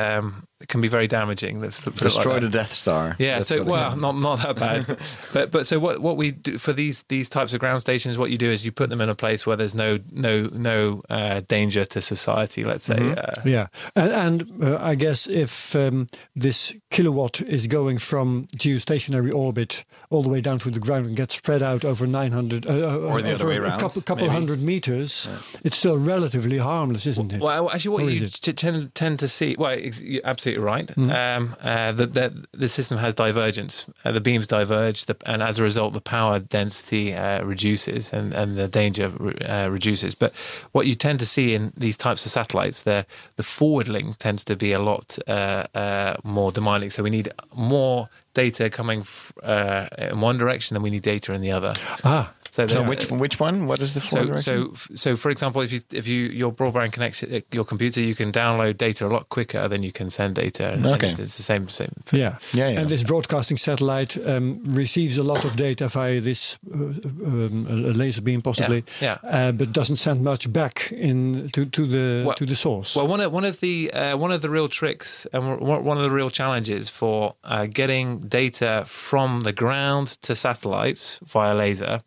it 0.63 0.67
can 0.69 0.81
be 0.81 0.87
very 0.87 1.07
damaging. 1.07 1.61
Let's 1.61 1.77
put 1.79 1.95
it 1.95 2.01
like 2.01 2.13
Destroy 2.13 2.39
the 2.39 2.49
Death 2.49 2.73
Star. 2.73 3.15
Yeah, 3.19 3.35
That's 3.35 3.47
so 3.49 3.57
what 3.57 3.67
it- 3.67 3.71
well, 3.71 3.95
not 3.97 4.15
not 4.17 4.39
that 4.39 4.55
bad, 4.55 4.85
but 5.33 5.51
but 5.51 5.67
so 5.67 5.77
what 5.79 5.99
what 5.99 6.17
we 6.17 6.31
do 6.31 6.57
for 6.57 6.73
these 6.73 7.03
these 7.09 7.29
types 7.29 7.53
of 7.53 7.59
ground 7.59 7.81
stations, 7.81 8.17
what 8.17 8.31
you 8.31 8.37
do 8.37 8.49
is 8.51 8.65
you 8.65 8.71
put 8.71 8.89
them 8.89 9.01
in 9.01 9.09
a 9.09 9.15
place 9.15 9.45
where 9.45 9.55
there's 9.57 9.75
no 9.75 9.99
no 10.11 10.49
no 10.53 11.01
uh, 11.09 11.41
danger 11.47 11.85
to 11.85 12.01
society. 12.01 12.63
Let's 12.63 12.85
say, 12.85 12.95
uh, 13.15 13.31
Yeah, 13.45 13.67
and, 13.95 14.11
and 14.11 14.63
uh, 14.63 14.79
I 14.81 14.95
guess 14.95 15.27
if 15.27 15.75
um, 15.75 16.07
this 16.35 16.73
kilowatt 16.89 17.41
is 17.41 17.67
going 17.67 17.97
from 17.99 18.47
geostationary 18.57 19.33
orbit 19.33 19.83
all 20.09 20.23
the 20.23 20.29
way 20.29 20.41
down 20.41 20.59
to 20.59 20.69
the 20.69 20.79
ground 20.79 21.05
and 21.05 21.15
gets 21.15 21.35
spread 21.35 21.61
out 21.61 21.83
over 21.85 22.07
900 22.07 22.65
uh, 22.65 22.69
Or 22.69 23.21
the 23.21 23.33
other 23.33 23.45
over 23.45 23.47
way 23.47 23.55
a 23.57 23.61
around, 23.63 23.79
couple, 23.79 24.01
couple 24.01 24.29
hundred 24.29 24.61
meters, 24.61 25.27
it's 25.63 25.77
still 25.77 25.97
relatively 25.97 26.57
harmless, 26.59 27.05
isn't 27.07 27.33
it? 27.33 27.41
Well, 27.41 27.69
actually, 27.69 27.89
what 27.95 28.03
Or 28.03 28.09
you 28.09 28.25
it? 28.25 28.33
t- 28.33 28.53
tend, 28.53 28.93
tend 28.95 29.19
to 29.19 29.27
see, 29.27 29.55
well, 29.57 29.71
ex- 29.77 30.01
you're 30.01 30.25
absolutely 30.53 30.63
right. 30.63 30.87
Mm-hmm. 30.87 31.43
Um, 31.43 31.55
uh, 31.61 31.91
the, 31.91 32.05
the, 32.05 32.47
the 32.51 32.69
system 32.69 32.97
has 32.97 33.15
divergence. 33.15 33.87
Uh, 34.05 34.11
the 34.11 34.21
beams 34.21 34.47
diverge, 34.47 35.05
the, 35.05 35.15
and 35.25 35.41
as 35.41 35.59
a 35.59 35.63
result, 35.63 35.93
the 35.93 36.01
power 36.01 36.39
density 36.39 37.13
uh, 37.13 37.43
reduces 37.43 38.13
and, 38.13 38.33
and 38.33 38.57
the 38.57 38.67
danger 38.67 39.09
re- 39.09 39.33
uh, 39.45 39.69
reduces. 39.69 40.15
But 40.15 40.33
what 40.71 40.87
you 40.87 40.95
tend 40.95 41.19
to 41.19 41.25
see 41.25 41.53
in 41.53 41.73
these 41.77 41.97
types 41.97 42.25
of 42.25 42.31
satellites, 42.31 42.83
the, 42.83 43.05
the 43.35 43.43
forward 43.43 43.89
link 43.89 44.17
tends 44.17 44.43
to 44.45 44.55
be 44.55 44.71
a 44.71 44.79
lot 44.79 45.17
uh, 45.27 45.65
uh, 45.75 46.15
more 46.23 46.51
demanding. 46.51 46.89
So 46.89 47.03
we 47.03 47.09
need 47.09 47.29
more 47.55 48.09
data 48.33 48.69
coming 48.69 49.01
f- 49.01 49.33
uh, 49.43 49.87
in 49.97 50.21
one 50.21 50.37
direction 50.37 50.75
than 50.75 50.83
we 50.83 50.89
need 50.89 51.03
data 51.03 51.33
in 51.33 51.41
the 51.41 51.51
other. 51.51 51.73
ah, 52.03 52.33
So, 52.55 52.67
So 52.67 52.81
the- 52.83 52.89
which 52.89 53.05
which 53.09 53.39
one? 53.39 53.65
What 53.65 53.79
is 53.81 53.93
the 53.95 54.01
so, 54.01 54.35
so, 54.37 54.53
so, 54.95 55.15
for 55.17 55.31
example, 55.31 55.63
if 55.63 55.71
you 55.73 55.79
if 55.91 56.07
you 56.07 56.19
your 56.41 56.51
broadband 56.53 56.91
connects 56.93 57.23
uh, 57.23 57.39
your 57.51 57.65
computer, 57.65 57.99
you 58.09 58.13
can 58.15 58.31
download 58.31 58.77
data 58.77 59.07
a 59.07 59.11
lot 59.15 59.25
quicker 59.29 59.67
than 59.67 59.81
you 59.81 59.91
can 59.91 60.09
send 60.11 60.35
data. 60.35 60.63
And, 60.73 60.85
and 60.85 60.95
Okay. 60.95 61.07
it's, 61.07 61.19
it's 61.19 61.35
the 61.37 61.43
same 61.43 61.67
same. 61.67 61.93
thing. 62.05 62.19
yeah. 62.21 62.37
Yeah, 62.53 62.69
yeah. 62.69 62.79
And 62.81 62.89
this 62.89 63.03
broadcasting 63.03 63.57
satellite 63.57 64.13
um, 64.27 64.61
receives 64.81 65.17
a 65.17 65.23
lot 65.23 65.45
of 65.45 65.55
data 65.55 65.87
via 65.87 66.21
this 66.21 66.59
uh, 66.71 66.77
um, 66.77 67.65
a 67.69 67.73
a 67.91 67.93
laser 68.03 68.21
beam, 68.21 68.41
possibly, 68.41 68.83
yeah. 69.01 69.17
Uh, 69.23 69.51
but 69.51 69.71
doesn't 69.73 69.97
send 69.97 70.21
much 70.23 70.47
back 70.51 70.91
in 70.91 71.49
to, 71.53 71.65
to 71.65 71.85
the 71.87 72.23
Well- 72.25 72.35
to 72.35 72.45
the 72.45 72.55
source. 72.55 72.95
Well, 72.95 73.07
one 73.07 73.21
of 73.25 73.31
one 73.33 73.45
of 73.49 73.59
the 73.61 73.91
uh, 73.93 74.15
one 74.23 74.31
of 74.35 74.41
the 74.41 74.49
real 74.49 74.67
tricks 74.67 75.25
and 75.33 75.41
one 75.59 75.83
one 75.89 75.97
of 75.97 76.03
the 76.09 76.15
real 76.15 76.29
challenges 76.29 76.89
for 76.89 77.33
uh, 77.43 77.65
getting 77.79 78.27
data 78.29 78.83
from 78.85 79.41
the 79.41 79.53
ground 79.53 80.07
to 80.21 80.35
satellites 80.35 81.19
via 81.25 81.55
laser 81.55 82.01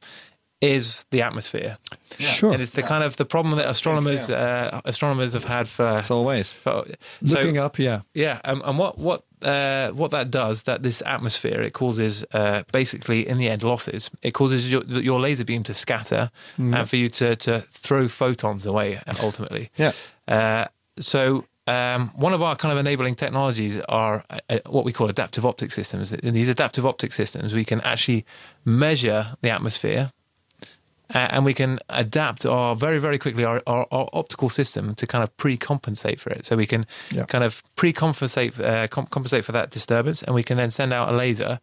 is 0.61 1.05
the 1.11 1.23
atmosphere. 1.23 1.77
Sure. 2.19 2.53
And 2.53 2.63
it's 2.63 2.71
the 2.71 2.83
kind 2.83 3.05
of 3.05 3.17
the 3.17 3.25
problem 3.25 3.57
that 3.57 3.69
astronomers 3.69 4.31
uh, 4.31 4.81
astronomers 4.85 5.35
have 5.35 5.45
had 5.45 5.69
for. 5.69 5.85
As 5.85 6.11
always. 6.11 6.51
for 6.51 6.85
so- 7.25 7.39
Looking 7.39 7.59
up, 7.59 7.79
yeah. 7.79 8.01
Yeah, 8.15 8.41
um, 8.45 8.63
and 8.65 8.79
what 8.79 8.99
what 8.99 9.25
uh, 9.43 9.91
what 9.91 10.11
that 10.13 10.31
does, 10.31 10.63
that 10.63 10.83
this 10.83 11.03
atmosphere, 11.05 11.61
it 11.61 11.73
causes 11.75 12.25
uh, 12.33 12.63
basically 12.73 13.29
in 13.29 13.37
the 13.39 13.51
end 13.51 13.63
losses. 13.63 14.11
It 14.23 14.33
causes 14.33 14.71
your 14.71 14.83
your 14.85 15.21
laser 15.21 15.45
beam 15.45 15.63
to 15.65 15.75
scatter 15.75 16.31
and 16.57 16.89
for 16.89 16.97
you 16.97 17.09
to 17.11 17.37
to 17.37 17.61
throw 17.61 18.09
photons 18.09 18.65
away 18.65 18.99
ultimately. 19.23 19.71
Yeah. 19.77 19.93
Uh, 20.27 20.67
so. 20.99 21.45
Um, 21.69 22.11
one 22.15 22.33
of 22.33 22.43
our 22.43 22.55
kind 22.55 22.71
of 22.71 22.79
enabling 22.79 23.17
technologies 23.17 23.81
are 23.89 24.23
uh, 24.31 24.39
uh, 24.49 24.59
what 24.67 24.85
we 24.85 24.93
call 24.93 25.09
adaptive 25.11 25.45
optic 25.45 25.73
systems. 25.73 26.13
In 26.13 26.33
these 26.33 26.49
adaptive 26.49 26.87
optic 26.87 27.13
systems, 27.13 27.55
we 27.55 27.65
can 27.65 27.81
actually 27.81 28.25
measure 28.65 29.35
the 29.43 29.51
atmosphere 29.51 30.13
and 31.11 31.45
we 31.45 31.55
can 31.55 31.79
adapt 31.89 32.45
our 32.45 32.75
very 32.75 32.99
very 32.99 33.19
quickly 33.19 33.45
our, 33.45 33.63
our, 33.67 33.87
our 33.93 34.09
optical 34.13 34.49
system 34.49 34.95
to 34.95 35.07
kind 35.07 35.23
of 35.23 35.37
pre-compensate 35.37 36.19
for 36.21 36.31
it 36.31 36.45
so 36.45 36.57
we 36.57 36.67
can 36.67 36.85
Yeah. 37.13 37.25
kind 37.25 37.45
of 37.45 37.63
pre-compensate 37.77 38.59
uh, 38.61 38.87
com- 38.89 39.07
compensate 39.07 39.45
for 39.45 39.53
that 39.53 39.71
disturbance 39.71 40.23
and 40.23 40.35
we 40.35 40.43
can 40.43 40.57
then 40.57 40.71
send 40.71 40.93
out 40.93 41.09
a 41.09 41.17
laser 41.17 41.61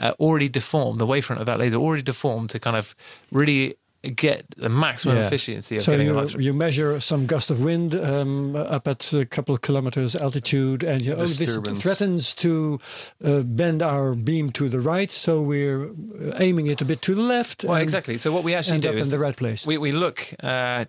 uh, 0.00 0.12
already 0.20 0.48
deformed 0.48 1.00
the 1.00 1.06
wavefront 1.06 1.40
of 1.40 1.46
that 1.46 1.58
laser 1.58 1.76
already 1.78 2.02
deformed 2.02 2.50
to 2.50 2.58
kind 2.58 2.76
of 2.76 2.94
really 3.32 3.74
get 4.10 4.44
the 4.56 4.68
maximum 4.68 5.16
Yeah. 5.16 5.26
efficiency 5.26 5.76
of 5.76 5.82
So 5.82 5.92
getting 5.92 6.06
you, 6.06 6.12
the 6.12 6.18
light 6.20 6.28
through. 6.30 6.42
you 6.42 6.52
measure 6.54 7.00
some 7.00 7.26
gust 7.26 7.50
of 7.50 7.60
wind 7.60 7.94
um, 7.94 8.54
up 8.56 8.86
at 8.88 9.12
a 9.12 9.24
couple 9.24 9.54
of 9.54 9.60
kilometers 9.60 10.14
altitude, 10.16 10.82
and 10.84 11.04
you, 11.04 11.12
oh, 11.14 11.16
this 11.16 11.38
Disturbance. 11.38 11.82
threatens 11.82 12.34
to 12.34 12.78
uh, 13.24 13.42
bend 13.42 13.82
our 13.82 14.14
beam 14.14 14.50
to 14.50 14.68
the 14.68 14.80
right, 14.80 15.10
so 15.10 15.42
we're 15.42 15.86
uh, 15.88 16.36
aiming 16.38 16.66
it 16.68 16.80
a 16.80 16.84
bit 16.84 17.00
to 17.02 17.14
the 17.14 17.22
left. 17.22 17.64
well 17.64 17.74
and 17.74 17.82
exactly 17.82 18.18
so 18.18 18.32
what 18.32 18.44
we 18.44 18.54
actually 18.54 18.74
End 18.74 18.82
do 18.84 18.88
up 18.90 18.94
is 18.94 19.06
in 19.06 19.10
the 19.18 19.18
right 19.24 19.36
place. 19.36 19.66
we, 19.66 19.78
we 19.78 19.92
look 19.92 20.32
uh, 20.42 20.84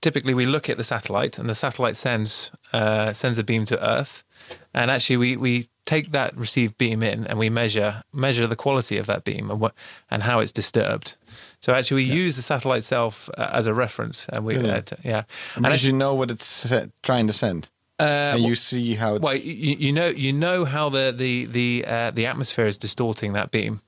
typically 0.00 0.34
we 0.34 0.46
look 0.46 0.68
at 0.70 0.76
the 0.76 0.84
satellite 0.84 1.38
and 1.38 1.48
the 1.48 1.54
satellite 1.54 1.96
sends 1.96 2.50
uh, 2.72 3.12
sends 3.12 3.38
a 3.38 3.44
beam 3.44 3.64
to 3.66 3.76
earth 3.86 4.24
and 4.72 4.90
actually 4.90 5.16
we, 5.16 5.36
we 5.36 5.68
take 5.84 6.12
that 6.12 6.36
received 6.36 6.78
beam 6.78 7.02
in 7.02 7.26
and 7.26 7.38
we 7.38 7.50
measure 7.50 8.02
measure 8.12 8.46
the 8.46 8.56
quality 8.56 8.96
of 8.96 9.06
that 9.06 9.24
beam 9.24 9.50
and 9.50 9.60
what 9.60 9.74
and 10.10 10.22
how 10.22 10.38
it's 10.40 10.52
disturbed 10.52 11.16
so 11.60 11.72
actually 11.74 12.02
we 12.04 12.24
use 12.24 12.36
the 12.36 12.42
satellite 12.42 12.78
itself 12.78 13.28
uh, 13.38 13.48
as 13.52 13.66
a 13.66 13.72
reference 13.74 14.26
and 14.32 14.44
we 14.44 14.56
Really? 14.56 14.70
uh, 14.70 14.80
t- 14.82 14.96
yeah 15.04 15.22
and 15.54 15.62
Because 15.64 15.84
you 15.84 15.92
know 15.92 16.14
what 16.14 16.30
it's 16.30 16.66
trying 17.02 17.26
to 17.26 17.32
send, 17.32 17.70
uh, 17.98 18.34
and 18.34 18.42
you 18.42 18.54
see 18.54 18.94
how 18.94 19.14
it's. 19.16 19.22
well, 19.22 19.34
you, 19.36 19.76
you 19.78 19.92
know, 19.92 20.06
you 20.08 20.32
know 20.32 20.64
how 20.64 20.88
the 20.90 21.12
the 21.16 21.44
the 21.46 21.84
uh, 21.86 22.10
the 22.10 22.26
atmosphere 22.26 22.66
is 22.66 22.78
distorting 22.78 23.34
that 23.34 23.50
beam, 23.50 23.80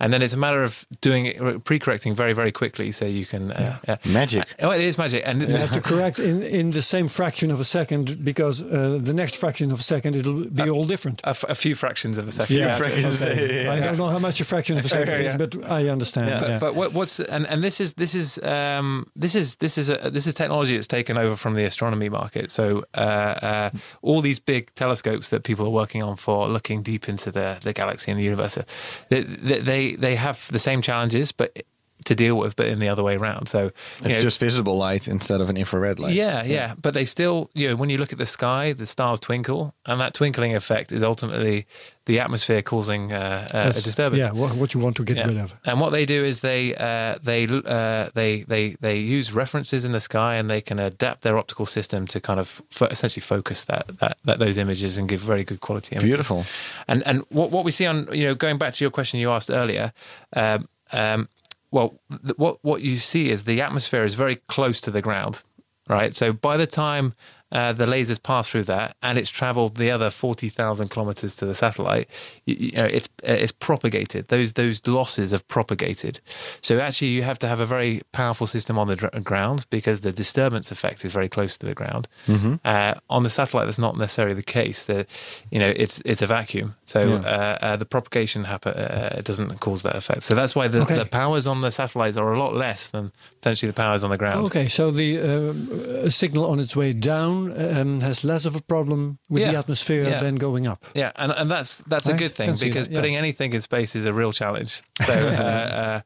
and 0.00 0.12
then 0.12 0.22
it's 0.22 0.34
a 0.34 0.38
matter 0.38 0.62
of 0.62 0.86
doing 1.00 1.26
it 1.26 1.64
pre-correcting 1.64 2.14
very 2.14 2.32
very 2.32 2.52
quickly 2.52 2.92
so 2.92 3.04
you 3.04 3.26
can. 3.26 3.50
Uh, 3.52 3.78
yeah. 3.88 3.96
Magic. 4.12 4.42
Oh, 4.60 4.70
it 4.70 4.80
is 4.80 4.98
magic, 4.98 5.22
and 5.26 5.40
You 5.42 5.56
have 5.56 5.72
to 5.72 5.80
correct 5.80 6.18
in, 6.18 6.42
in 6.42 6.70
the 6.70 6.82
same 6.82 7.08
fraction 7.08 7.50
of 7.50 7.60
a 7.60 7.64
second 7.64 8.24
because 8.24 8.62
uh, 8.62 8.98
the 9.02 9.14
next 9.14 9.36
fraction 9.36 9.70
of 9.72 9.78
a 9.80 9.82
second 9.82 10.14
it'll 10.16 10.44
be 10.44 10.70
all 10.70 10.84
different. 10.84 11.20
a, 11.24 11.30
f- 11.30 11.44
a 11.48 11.54
few 11.54 11.74
fractions 11.74 12.18
of 12.18 12.26
a 12.28 12.32
second. 12.32 12.56
Yeah, 12.56 12.76
fractions, 12.76 13.22
okay. 13.22 13.56
yeah, 13.56 13.62
yeah, 13.64 13.72
I 13.72 13.80
don't 13.80 13.98
know 13.98 14.08
how 14.08 14.18
much 14.18 14.40
a 14.40 14.44
fraction 14.44 14.78
of 14.78 14.84
a 14.84 14.88
second 14.98 15.22
Yeah. 15.22 15.30
is, 15.32 15.36
but 15.36 15.70
I 15.70 15.88
understand. 15.88 16.28
Yeah. 16.28 16.40
But, 16.40 16.48
yeah. 16.48 16.58
but 16.58 16.74
what, 16.74 16.92
what's 16.92 17.20
and, 17.20 17.46
and 17.46 17.62
this 17.62 17.80
is 17.80 17.94
this 17.94 18.14
is 18.14 18.38
um, 18.42 19.06
this 19.16 19.34
is 19.34 19.56
this 19.56 19.78
is 19.78 19.90
a, 19.90 20.10
this 20.10 20.26
is 20.26 20.34
technology 20.34 20.74
that's 20.76 20.88
taken 20.88 21.16
over 21.18 21.36
from 21.36 21.54
the 21.54 21.64
astronomy 21.64 22.08
market. 22.08 22.50
So 22.50 22.84
uh, 22.94 22.98
uh, 23.42 23.70
all 24.02 24.20
these 24.20 24.38
big 24.38 24.72
telescopes 24.74 25.30
that 25.30 25.42
people 25.44 25.66
are 25.66 25.70
working 25.82 26.02
on 26.02 26.16
for 26.16 26.48
looking 26.48 26.82
deep 26.82 27.08
into 27.08 27.30
the, 27.30 27.58
the 27.62 27.72
galaxy 27.72 28.10
and 28.10 28.20
the 28.20 28.24
universe, 28.24 28.56
uh, 28.58 28.62
they, 29.10 29.83
they 29.92 30.14
have 30.14 30.48
the 30.50 30.58
same 30.58 30.82
challenges, 30.82 31.32
but 31.32 31.62
to 32.04 32.14
deal 32.14 32.36
with, 32.36 32.54
but 32.56 32.66
in 32.66 32.78
the 32.80 32.88
other 32.88 33.02
way 33.02 33.16
around. 33.16 33.46
So 33.46 33.62
you 33.64 33.70
it's 34.00 34.08
know, 34.08 34.20
just 34.20 34.40
visible 34.40 34.76
light 34.76 35.08
instead 35.08 35.40
of 35.40 35.48
an 35.48 35.56
infrared 35.56 35.98
light. 35.98 36.12
yeah, 36.14 36.42
yeah, 36.44 36.74
but 36.80 36.92
they 36.94 37.04
still, 37.04 37.50
you 37.54 37.68
know, 37.68 37.76
when 37.76 37.88
you 37.90 37.98
look 37.98 38.12
at 38.12 38.18
the 38.18 38.26
sky, 38.26 38.72
the 38.74 38.86
stars 38.86 39.20
twinkle, 39.20 39.74
and 39.86 40.00
that 40.00 40.12
twinkling 40.12 40.54
effect 40.54 40.92
is 40.92 41.02
ultimately 41.02 41.66
the 42.06 42.20
atmosphere 42.20 42.60
causing 42.60 43.12
uh, 43.12 43.46
uh, 43.54 43.58
a 43.68 43.72
disturbance. 43.72 44.20
Yeah, 44.20 44.32
what, 44.32 44.54
what 44.56 44.74
you 44.74 44.80
want 44.80 44.96
to 44.96 45.04
get 45.04 45.16
Yeah. 45.16 45.26
rid 45.28 45.38
of. 45.38 45.54
And 45.64 45.80
what 45.80 45.90
they 45.92 46.04
do 46.04 46.24
is 46.24 46.40
they 46.40 46.74
uh, 46.74 47.16
they 47.22 47.46
uh, 47.46 48.10
they 48.12 48.42
they 48.42 48.76
they 48.80 48.98
use 48.98 49.32
references 49.32 49.84
in 49.86 49.92
the 49.92 50.00
sky, 50.00 50.34
and 50.34 50.50
they 50.50 50.60
can 50.60 50.78
adapt 50.78 51.22
their 51.22 51.38
optical 51.38 51.64
system 51.64 52.06
to 52.08 52.20
kind 52.20 52.38
of 52.38 52.60
fo- 52.70 52.86
essentially 52.86 53.22
focus 53.22 53.64
that, 53.64 53.86
that 54.00 54.18
that 54.24 54.38
those 54.38 54.58
images 54.58 54.98
and 54.98 55.08
give 55.08 55.20
very 55.20 55.44
good 55.44 55.60
quality. 55.60 55.96
Images. 55.96 56.08
Beautiful. 56.10 56.44
And 56.86 57.02
and 57.06 57.22
what 57.30 57.50
what 57.50 57.64
we 57.64 57.70
see 57.70 57.86
on 57.86 58.08
you 58.12 58.24
know 58.24 58.34
going 58.34 58.58
back 58.58 58.74
to 58.74 58.84
your 58.84 58.90
question 58.90 59.18
you 59.20 59.30
asked 59.30 59.50
earlier, 59.50 59.92
um, 60.36 60.68
um, 60.92 61.28
well, 61.74 62.00
th- 62.08 62.38
what 62.38 62.58
what 62.62 62.82
you 62.82 62.96
see 62.96 63.30
is 63.30 63.44
the 63.44 63.60
atmosphere 63.60 64.04
is 64.04 64.14
very 64.14 64.36
close 64.36 64.80
to 64.82 64.92
the 64.92 65.02
ground, 65.02 65.42
right? 65.88 66.14
So 66.14 66.32
by 66.32 66.56
the 66.56 66.68
time 66.68 67.14
uh, 67.54 67.72
the 67.72 67.86
lasers 67.86 68.20
pass 68.22 68.48
through 68.48 68.64
that, 68.64 68.96
and 69.02 69.16
it's 69.16 69.30
travelled 69.30 69.76
the 69.76 69.90
other 69.90 70.10
forty 70.10 70.48
thousand 70.48 70.88
kilometers 70.88 71.34
to 71.36 71.46
the 71.46 71.54
satellite. 71.54 72.08
You, 72.44 72.56
you 72.58 72.72
know, 72.72 72.84
it's 72.84 73.08
uh, 73.26 73.32
it's 73.44 73.52
propagated. 73.52 74.28
Those 74.28 74.52
those 74.54 74.86
losses 74.86 75.30
have 75.30 75.46
propagated. 75.48 76.20
So 76.60 76.78
actually, 76.80 77.08
you 77.12 77.22
have 77.22 77.38
to 77.38 77.46
have 77.48 77.60
a 77.60 77.66
very 77.66 78.02
powerful 78.12 78.46
system 78.46 78.78
on 78.78 78.88
the 78.88 78.96
dr- 78.96 79.24
ground 79.24 79.66
because 79.70 80.00
the 80.02 80.12
disturbance 80.12 80.70
effect 80.72 81.04
is 81.04 81.12
very 81.12 81.28
close 81.28 81.56
to 81.58 81.66
the 81.66 81.74
ground. 81.74 82.08
Mm-hmm. 82.26 82.54
Uh, 82.64 82.94
on 83.08 83.22
the 83.22 83.30
satellite, 83.30 83.66
that's 83.66 83.78
not 83.78 83.96
necessarily 83.96 84.34
the 84.34 84.42
case. 84.42 84.86
The, 84.86 85.06
you 85.50 85.58
know, 85.60 85.72
it's 85.76 86.00
it's 86.04 86.22
a 86.22 86.26
vacuum, 86.26 86.74
so 86.84 86.98
Yeah. 87.00 87.14
uh, 87.16 87.58
uh, 87.66 87.76
the 87.76 87.86
propagation 87.86 88.44
happen 88.44 88.72
uh, 88.74 89.20
doesn't 89.24 89.60
cause 89.60 89.82
that 89.84 89.94
effect. 89.96 90.22
So 90.24 90.34
that's 90.34 90.54
why 90.56 90.68
the, 90.68 90.80
Okay. 90.82 90.94
the 90.96 91.06
powers 91.06 91.46
on 91.46 91.60
the 91.60 91.70
satellites 91.70 92.16
are 92.18 92.32
a 92.32 92.38
lot 92.38 92.54
less 92.54 92.90
than 92.90 93.12
potentially 93.44 93.70
the 93.70 93.76
powers 93.76 94.02
on 94.04 94.10
the 94.10 94.16
ground. 94.16 94.46
Okay, 94.46 94.66
so 94.66 94.90
the 94.90 95.20
um, 95.20 95.68
uh, 95.70 96.08
signal 96.08 96.46
on 96.46 96.58
its 96.60 96.74
way 96.74 96.92
down 96.94 97.52
um, 97.52 98.00
has 98.00 98.24
less 98.24 98.46
of 98.46 98.56
a 98.56 98.62
problem 98.62 99.18
with 99.28 99.42
the 99.44 99.56
atmosphere 99.58 100.04
Yeah. 100.04 100.22
than 100.22 100.36
going 100.36 100.66
up. 100.68 100.78
Yeah, 100.94 101.12
and 101.16 101.32
and 101.32 101.50
that's 101.50 101.82
that's 101.86 102.08
I 102.08 102.12
a 102.12 102.16
good 102.16 102.32
thing 102.32 102.56
because 102.58 102.86
that, 102.86 102.90
yeah. 102.92 102.98
putting 103.00 103.16
anything 103.16 103.52
in 103.52 103.60
space 103.60 103.94
is 103.98 104.06
a 104.06 104.12
real 104.12 104.32
challenge. 104.32 104.82
So 105.06 105.12
uh, 105.12 105.76
uh, 105.84 106.00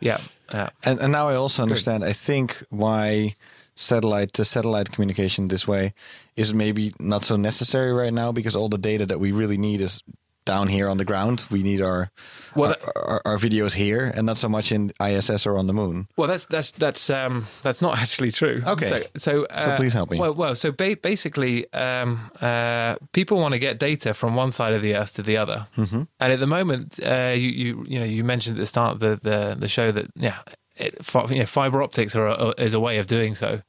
yeah, 0.00 0.18
yeah. 0.52 0.68
And, 0.84 1.00
and 1.00 1.10
now 1.12 1.28
I 1.28 1.34
also 1.34 1.62
understand. 1.62 2.04
I 2.04 2.12
think 2.12 2.62
why 2.70 3.34
satellite 3.74 4.32
to 4.32 4.44
satellite 4.44 4.92
communication 4.92 5.48
this 5.48 5.66
way 5.66 5.92
is 6.36 6.52
maybe 6.52 6.92
not 7.00 7.24
so 7.24 7.36
necessary 7.36 7.92
right 7.92 8.12
now 8.14 8.32
because 8.32 8.54
all 8.58 8.68
the 8.68 8.78
data 8.78 9.04
that 9.06 9.18
we 9.18 9.32
really 9.32 9.58
need 9.58 9.80
is 9.80 10.02
down 10.44 10.68
here 10.68 10.88
on 10.88 10.98
the 10.98 11.04
ground. 11.04 11.44
We 11.50 11.62
need 11.62 11.80
our 11.80 12.10
Well, 12.54 12.74
our, 12.96 13.02
our, 13.08 13.22
our 13.24 13.36
videos 13.36 13.74
here, 13.74 14.12
and 14.14 14.26
not 14.26 14.36
so 14.36 14.48
much 14.48 14.72
in 14.72 14.92
ISS 15.00 15.46
or 15.46 15.58
on 15.58 15.66
the 15.66 15.72
moon. 15.72 16.08
Well, 16.16 16.28
that's 16.28 16.46
that's 16.46 16.70
that's 16.72 17.10
um, 17.10 17.46
that's 17.62 17.80
not 17.80 17.98
actually 18.02 18.30
true. 18.30 18.62
Okay. 18.66 18.86
So 18.86 19.00
so, 19.16 19.46
uh, 19.46 19.76
please 19.76 19.94
help 19.94 20.10
me. 20.10 20.18
Well, 20.18 20.34
well 20.34 20.54
so 20.54 20.72
ba- 20.72 20.96
basically, 21.00 21.72
um, 21.72 22.20
uh, 22.40 22.96
people 23.12 23.38
want 23.38 23.54
to 23.54 23.58
get 23.58 23.78
data 23.78 24.14
from 24.14 24.34
one 24.34 24.52
side 24.52 24.74
of 24.74 24.82
the 24.82 24.96
Earth 24.96 25.14
to 25.14 25.22
the 25.22 25.36
other, 25.36 25.66
mm-hmm. 25.76 26.02
and 26.20 26.32
at 26.32 26.40
the 26.40 26.46
moment, 26.46 27.00
uh, 27.04 27.34
you 27.34 27.48
you 27.48 27.84
you 27.88 27.98
know 27.98 28.06
you 28.06 28.24
mentioned 28.24 28.56
at 28.56 28.60
the 28.60 28.66
start 28.66 28.94
of 28.94 29.00
the 29.00 29.18
the, 29.22 29.56
the 29.58 29.68
show 29.68 29.90
that 29.90 30.06
yeah, 30.16 30.38
it, 30.76 30.94
you 31.30 31.38
know, 31.38 31.46
fiber 31.46 31.82
optics 31.82 32.16
are 32.16 32.26
a, 32.26 32.54
is 32.58 32.74
a 32.74 32.80
way 32.80 32.98
of 32.98 33.06
doing 33.06 33.34
so. 33.34 33.60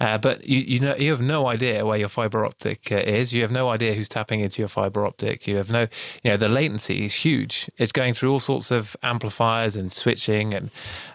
Uh, 0.00 0.18
but 0.18 0.46
you 0.46 0.58
you 0.58 0.80
know 0.80 0.94
you 0.96 1.10
have 1.10 1.20
no 1.20 1.46
idea 1.46 1.84
where 1.86 1.98
your 1.98 2.08
fiber 2.08 2.44
optic 2.44 2.90
uh, 2.90 2.96
is. 2.96 3.32
You 3.32 3.42
have 3.42 3.52
no 3.52 3.68
idea 3.70 3.94
who's 3.94 4.08
tapping 4.08 4.40
into 4.40 4.60
your 4.62 4.68
fiber 4.68 5.06
optic. 5.06 5.46
You 5.46 5.56
have 5.56 5.70
no, 5.70 5.82
you 6.22 6.30
know, 6.30 6.36
the 6.36 6.48
latency 6.48 7.04
is 7.04 7.14
huge. 7.24 7.70
It's 7.78 7.92
going 7.92 8.14
through 8.14 8.32
all 8.32 8.40
sorts 8.40 8.70
of 8.70 8.96
amplifiers 9.02 9.76
and 9.76 9.92
switching, 9.92 10.54
and 10.54 10.70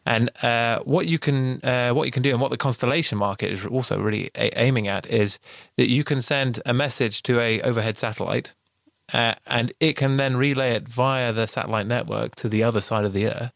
and 0.06 0.30
uh, 0.44 0.80
what 0.80 1.08
you 1.08 1.20
can 1.20 1.60
uh, 1.64 1.92
what 1.92 2.06
you 2.06 2.12
can 2.12 2.24
do, 2.24 2.32
and 2.32 2.42
what 2.42 2.52
the 2.52 2.58
constellation 2.58 3.18
market 3.18 3.52
is 3.52 3.66
also 3.66 4.00
really 4.00 4.30
a- 4.36 4.58
aiming 4.60 4.88
at 4.88 5.06
is 5.08 5.40
that 5.76 5.90
you 5.90 6.04
can 6.04 6.22
send 6.22 6.62
a 6.66 6.74
message 6.74 7.22
to 7.24 7.40
a 7.40 7.62
overhead 7.62 7.98
satellite. 7.98 8.54
Uh, 9.14 9.34
and 9.46 9.72
it 9.80 9.96
can 9.96 10.18
then 10.18 10.36
relay 10.36 10.72
it 10.72 10.86
via 10.86 11.32
the 11.32 11.48
satellite 11.48 11.88
network 11.88 12.36
to 12.36 12.50
the 12.50 12.62
other 12.62 12.82
side 12.82 13.06
of 13.06 13.14
the 13.14 13.26
earth 13.28 13.52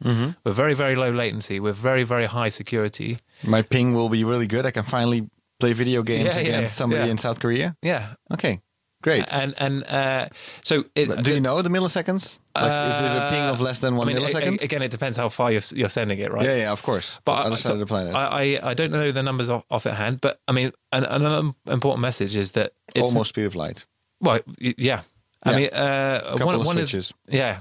with 0.46 0.56
very, 0.56 0.74
very 0.74 0.96
low 0.96 1.10
latency, 1.10 1.60
with 1.60 1.76
very, 1.76 2.04
very 2.04 2.26
high 2.26 2.48
security. 2.48 3.18
My 3.44 3.62
ping 3.62 3.94
will 3.94 4.10
be 4.10 4.24
really 4.24 4.48
good. 4.48 4.66
I 4.66 4.72
can 4.72 4.84
finally 4.84 5.30
play 5.60 5.74
video 5.74 6.04
games 6.04 6.26
Yeah, 6.36 6.42
yeah, 6.42 6.48
against 6.50 6.76
somebody 6.76 7.04
yeah. 7.06 7.12
in 7.12 7.18
South 7.18 7.40
Korea. 7.40 7.76
Yeah, 7.82 8.14
Okay, 8.34 8.62
great. 9.04 9.26
and 9.32 9.54
and 9.60 9.84
uh, 9.86 10.28
so 10.64 10.86
it, 10.96 11.24
do 11.24 11.34
you 11.34 11.40
know 11.42 11.62
the 11.62 11.70
milliseconds? 11.70 12.40
Like, 12.56 12.92
is 12.94 13.00
it 13.02 13.06
a 13.06 13.30
ping 13.32 13.42
of 13.44 13.62
less 13.62 13.80
than 13.80 13.96
one 13.96 14.10
I 14.10 14.14
mean, 14.14 14.22
millisecond? 14.24 14.62
again, 14.62 14.82
it 14.82 14.92
depends 14.92 15.18
how 15.18 15.30
far 15.30 15.52
you're, 15.52 15.62
you're 15.76 15.90
sending 15.90 16.20
it, 16.20 16.32
right? 16.32 16.46
yeah, 16.46 16.56
yeah, 16.58 16.72
of 16.72 16.84
course. 16.84 17.20
But 17.26 17.46
other 17.46 17.54
I, 17.54 17.56
side 17.56 17.68
so 17.70 17.74
of 17.74 17.80
the 17.80 17.86
planet. 17.86 18.14
I, 18.16 18.58
I, 18.60 18.70
I 18.72 18.74
don't 18.74 18.92
know 18.92 19.12
the 19.12 19.24
numbers 19.24 19.50
off, 19.50 19.64
off 19.70 19.86
at 19.86 19.96
hand, 19.96 20.20
but 20.22 20.40
I 20.48 20.52
mean, 20.52 20.72
an, 20.92 21.06
another 21.06 21.52
important 21.68 22.02
message 22.02 22.36
is 22.36 22.52
that 22.52 22.74
it's 22.96 23.06
Almost 23.14 23.30
speed 23.30 23.46
of 23.46 23.56
light. 23.56 23.86
well, 24.20 24.40
yeah. 24.60 25.02
I 25.44 25.52
Yeah. 25.52 25.58
mean, 25.58 25.70
uh, 25.74 26.20
Couple 26.32 26.46
one, 26.48 26.56
of 26.56 26.66
one 26.66 26.76
switches. 26.78 27.06
Is, 27.08 27.14
yeah. 27.30 27.60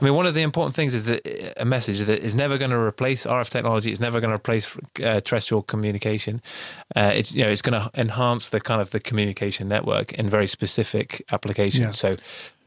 I 0.00 0.04
mean, 0.04 0.14
one 0.14 0.26
of 0.26 0.34
the 0.34 0.42
important 0.42 0.74
things 0.74 0.94
is 0.94 1.04
that 1.04 1.20
a 1.60 1.64
message 1.64 2.00
that 2.00 2.22
is 2.24 2.34
never 2.34 2.58
going 2.58 2.70
to 2.70 2.78
replace 2.78 3.26
RF 3.26 3.48
technology. 3.48 3.90
It's 3.90 4.00
never 4.00 4.20
going 4.20 4.30
to 4.30 4.36
replace 4.36 4.76
uh, 5.02 5.20
terrestrial 5.20 5.62
communication. 5.62 6.40
Uh, 6.96 7.12
it's 7.14 7.34
you 7.34 7.44
know 7.44 7.50
it's 7.50 7.62
going 7.62 7.80
to 7.80 7.90
enhance 8.00 8.48
the 8.50 8.60
kind 8.60 8.80
of 8.80 8.90
the 8.90 9.00
communication 9.00 9.68
network 9.68 10.12
in 10.18 10.28
very 10.28 10.46
specific 10.46 11.22
applications. 11.32 12.02
Yeah. 12.02 12.12
So, 12.12 12.12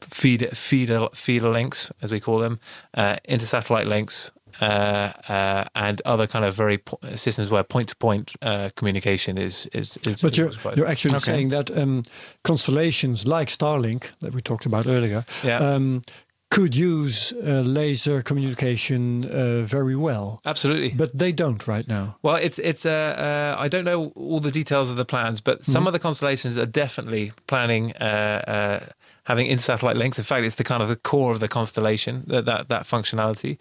feeder 0.01 0.47
feeder 0.53 1.09
feeder 1.13 1.49
links, 1.49 1.91
as 2.01 2.11
we 2.11 2.19
call 2.19 2.39
them, 2.39 2.59
uh, 2.93 3.15
intersatellite 3.29 3.87
links. 3.87 4.31
Uh, 4.61 5.11
uh, 5.27 5.65
and 5.75 6.01
other 6.05 6.27
kind 6.27 6.45
of 6.45 6.55
very 6.55 6.77
po- 6.77 6.97
systems 7.15 7.49
where 7.49 7.61
point-to-point 7.61 8.35
uh, 8.41 8.69
communication 8.75 9.37
is 9.37 9.67
is. 9.73 9.97
is 10.07 10.21
But 10.21 10.31
is 10.31 10.37
you're, 10.37 10.51
you're 10.77 10.87
actually 10.87 11.15
Okay. 11.15 11.23
saying 11.25 11.49
that 11.49 11.69
um, 11.77 12.03
constellations 12.43 13.25
like 13.25 13.49
Starlink, 13.49 14.11
that 14.19 14.33
we 14.33 14.41
talked 14.41 14.65
about 14.65 14.85
earlier, 14.87 15.25
Yeah. 15.43 15.75
um, 15.75 16.01
could 16.55 16.75
use 16.75 17.33
uh, 17.33 17.61
laser 17.61 18.21
communication 18.21 19.25
uh, 19.25 19.61
very 19.61 19.95
well. 19.95 20.39
absolutely. 20.45 20.93
But 20.95 21.17
they 21.17 21.33
don't 21.33 21.67
right 21.67 21.87
now. 21.87 22.17
Well, 22.21 22.35
it's 22.35 22.59
it's. 22.59 22.85
Uh, 22.85 22.91
uh, 22.91 23.61
I 23.65 23.67
don't 23.67 23.83
know 23.83 24.13
all 24.15 24.39
the 24.39 24.51
details 24.51 24.89
of 24.89 24.95
the 24.95 25.05
plans, 25.05 25.41
but 25.41 25.65
some 25.65 25.87
of 25.87 25.93
the 25.93 25.99
constellations 25.99 26.57
are 26.57 26.65
definitely 26.65 27.33
planning 27.47 27.91
uh, 27.93 28.41
uh, 28.47 28.79
having 29.25 29.47
in-satellite 29.47 29.97
links. 29.97 30.17
In 30.17 30.23
fact, 30.23 30.45
it's 30.45 30.55
the 30.55 30.63
kind 30.63 30.81
of 30.81 30.89
the 30.89 30.95
core 30.95 31.31
of 31.31 31.39
the 31.39 31.47
constellation 31.47 32.23
that 32.27 32.45
that, 32.45 32.69
that 32.69 32.83
functionality, 32.83 33.57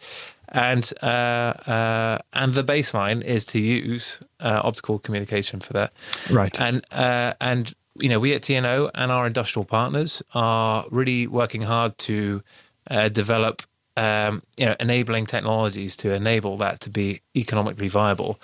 and 0.48 0.92
uh, 1.02 1.06
uh, 1.06 2.18
and 2.32 2.54
the 2.54 2.64
baseline 2.64 3.22
is 3.22 3.44
to 3.46 3.58
use 3.58 4.20
uh, 4.40 4.60
optical 4.62 4.98
communication 5.00 5.60
for 5.60 5.72
that. 5.72 5.92
Right. 6.30 6.60
And 6.60 6.84
uh, 6.92 7.32
and 7.40 7.74
you 7.98 8.08
know, 8.08 8.20
we 8.20 8.34
at 8.34 8.42
TNO 8.42 8.90
and 8.94 9.10
our 9.10 9.26
industrial 9.26 9.64
partners 9.64 10.22
are 10.32 10.84
really 10.90 11.26
working 11.26 11.62
hard 11.62 11.96
to 11.98 12.42
uh, 12.90 13.08
develop. 13.08 13.62
Um, 13.96 14.42
you 14.56 14.66
know, 14.66 14.74
enabling 14.80 15.26
technologies 15.26 15.94
to 15.98 16.12
enable 16.12 16.56
that 16.56 16.80
to 16.80 16.90
be 16.90 17.20
economically 17.36 17.86
viable. 17.86 18.40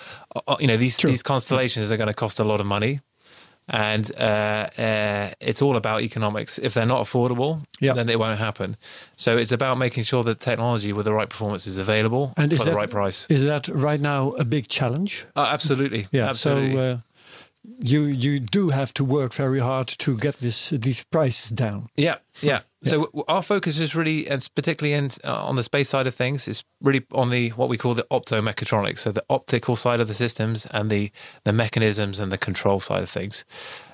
Uh, 0.47 0.55
You 0.61 0.69
know, 0.69 0.77
these 0.77 0.97
Sure. 1.01 1.11
these 1.11 1.25
constellations 1.25 1.91
are 1.91 1.97
going 1.97 2.07
to 2.07 2.15
cost 2.15 2.39
a 2.39 2.45
lot 2.45 2.61
of 2.61 2.67
money, 2.67 3.01
and 3.69 4.11
uh, 4.17 4.69
uh, 4.79 5.31
it's 5.41 5.61
all 5.61 5.75
about 5.75 6.03
economics. 6.03 6.59
If 6.59 6.75
they're 6.75 6.87
not 6.87 7.03
affordable, 7.03 7.65
Yeah. 7.81 7.95
then 7.95 8.09
it 8.09 8.19
won't 8.21 8.39
happen. 8.39 8.77
So 9.17 9.37
it's 9.37 9.51
about 9.53 9.77
making 9.79 10.05
sure 10.05 10.23
that 10.23 10.39
technology 10.41 10.93
with 10.93 11.05
the 11.07 11.13
right 11.13 11.29
performance 11.29 11.67
is 11.67 11.79
available 11.79 12.33
And 12.37 12.53
is 12.53 12.59
for 12.59 12.65
the 12.67 12.71
that- 12.71 12.77
right 12.77 12.91
price. 12.91 13.27
Is 13.29 13.45
that 13.47 13.67
right 13.69 14.01
now 14.01 14.31
a 14.39 14.45
big 14.45 14.69
challenge? 14.69 15.27
Oh, 15.35 15.43
absolutely, 15.45 16.07
Yeah. 16.13 16.29
absolutely. 16.29 16.75
So 16.77 16.81
uh, 16.81 16.97
you 17.65 18.05
you 18.05 18.41
do 18.41 18.71
have 18.71 18.93
to 18.95 19.05
work 19.05 19.33
very 19.33 19.61
hard 19.61 19.89
to 19.89 20.17
get 20.17 20.37
this 20.37 20.71
these 20.71 21.05
prices 21.05 21.51
down. 21.51 21.89
Yeah, 21.97 22.17
yeah. 22.41 22.61
So 22.83 23.05
w- 23.05 23.25
our 23.29 23.43
focus 23.43 23.79
is 23.79 23.95
really, 23.95 24.27
and 24.27 24.49
particularly 24.55 24.95
in 24.95 25.11
uh, 25.23 25.45
on 25.45 25.57
the 25.57 25.63
space 25.63 25.91
side 25.91 26.07
of 26.07 26.15
things, 26.15 26.49
is 26.49 26.65
really 26.81 27.05
on 27.13 27.29
the 27.29 27.51
what 27.51 27.69
we 27.69 27.77
call 27.77 27.93
the 27.93 28.07
optomechatronics, 28.11 29.01
so 29.01 29.13
the 29.13 29.23
optical 29.29 29.77
side 29.77 30.01
of 30.01 30.09
the 30.09 30.15
systems 30.15 30.65
and 30.65 30.89
the 30.89 31.13
the 31.45 31.53
mechanisms 31.53 32.19
and 32.19 32.33
the 32.33 32.39
control 32.39 32.81
side 32.81 33.03
of 33.03 33.11
things. 33.11 33.45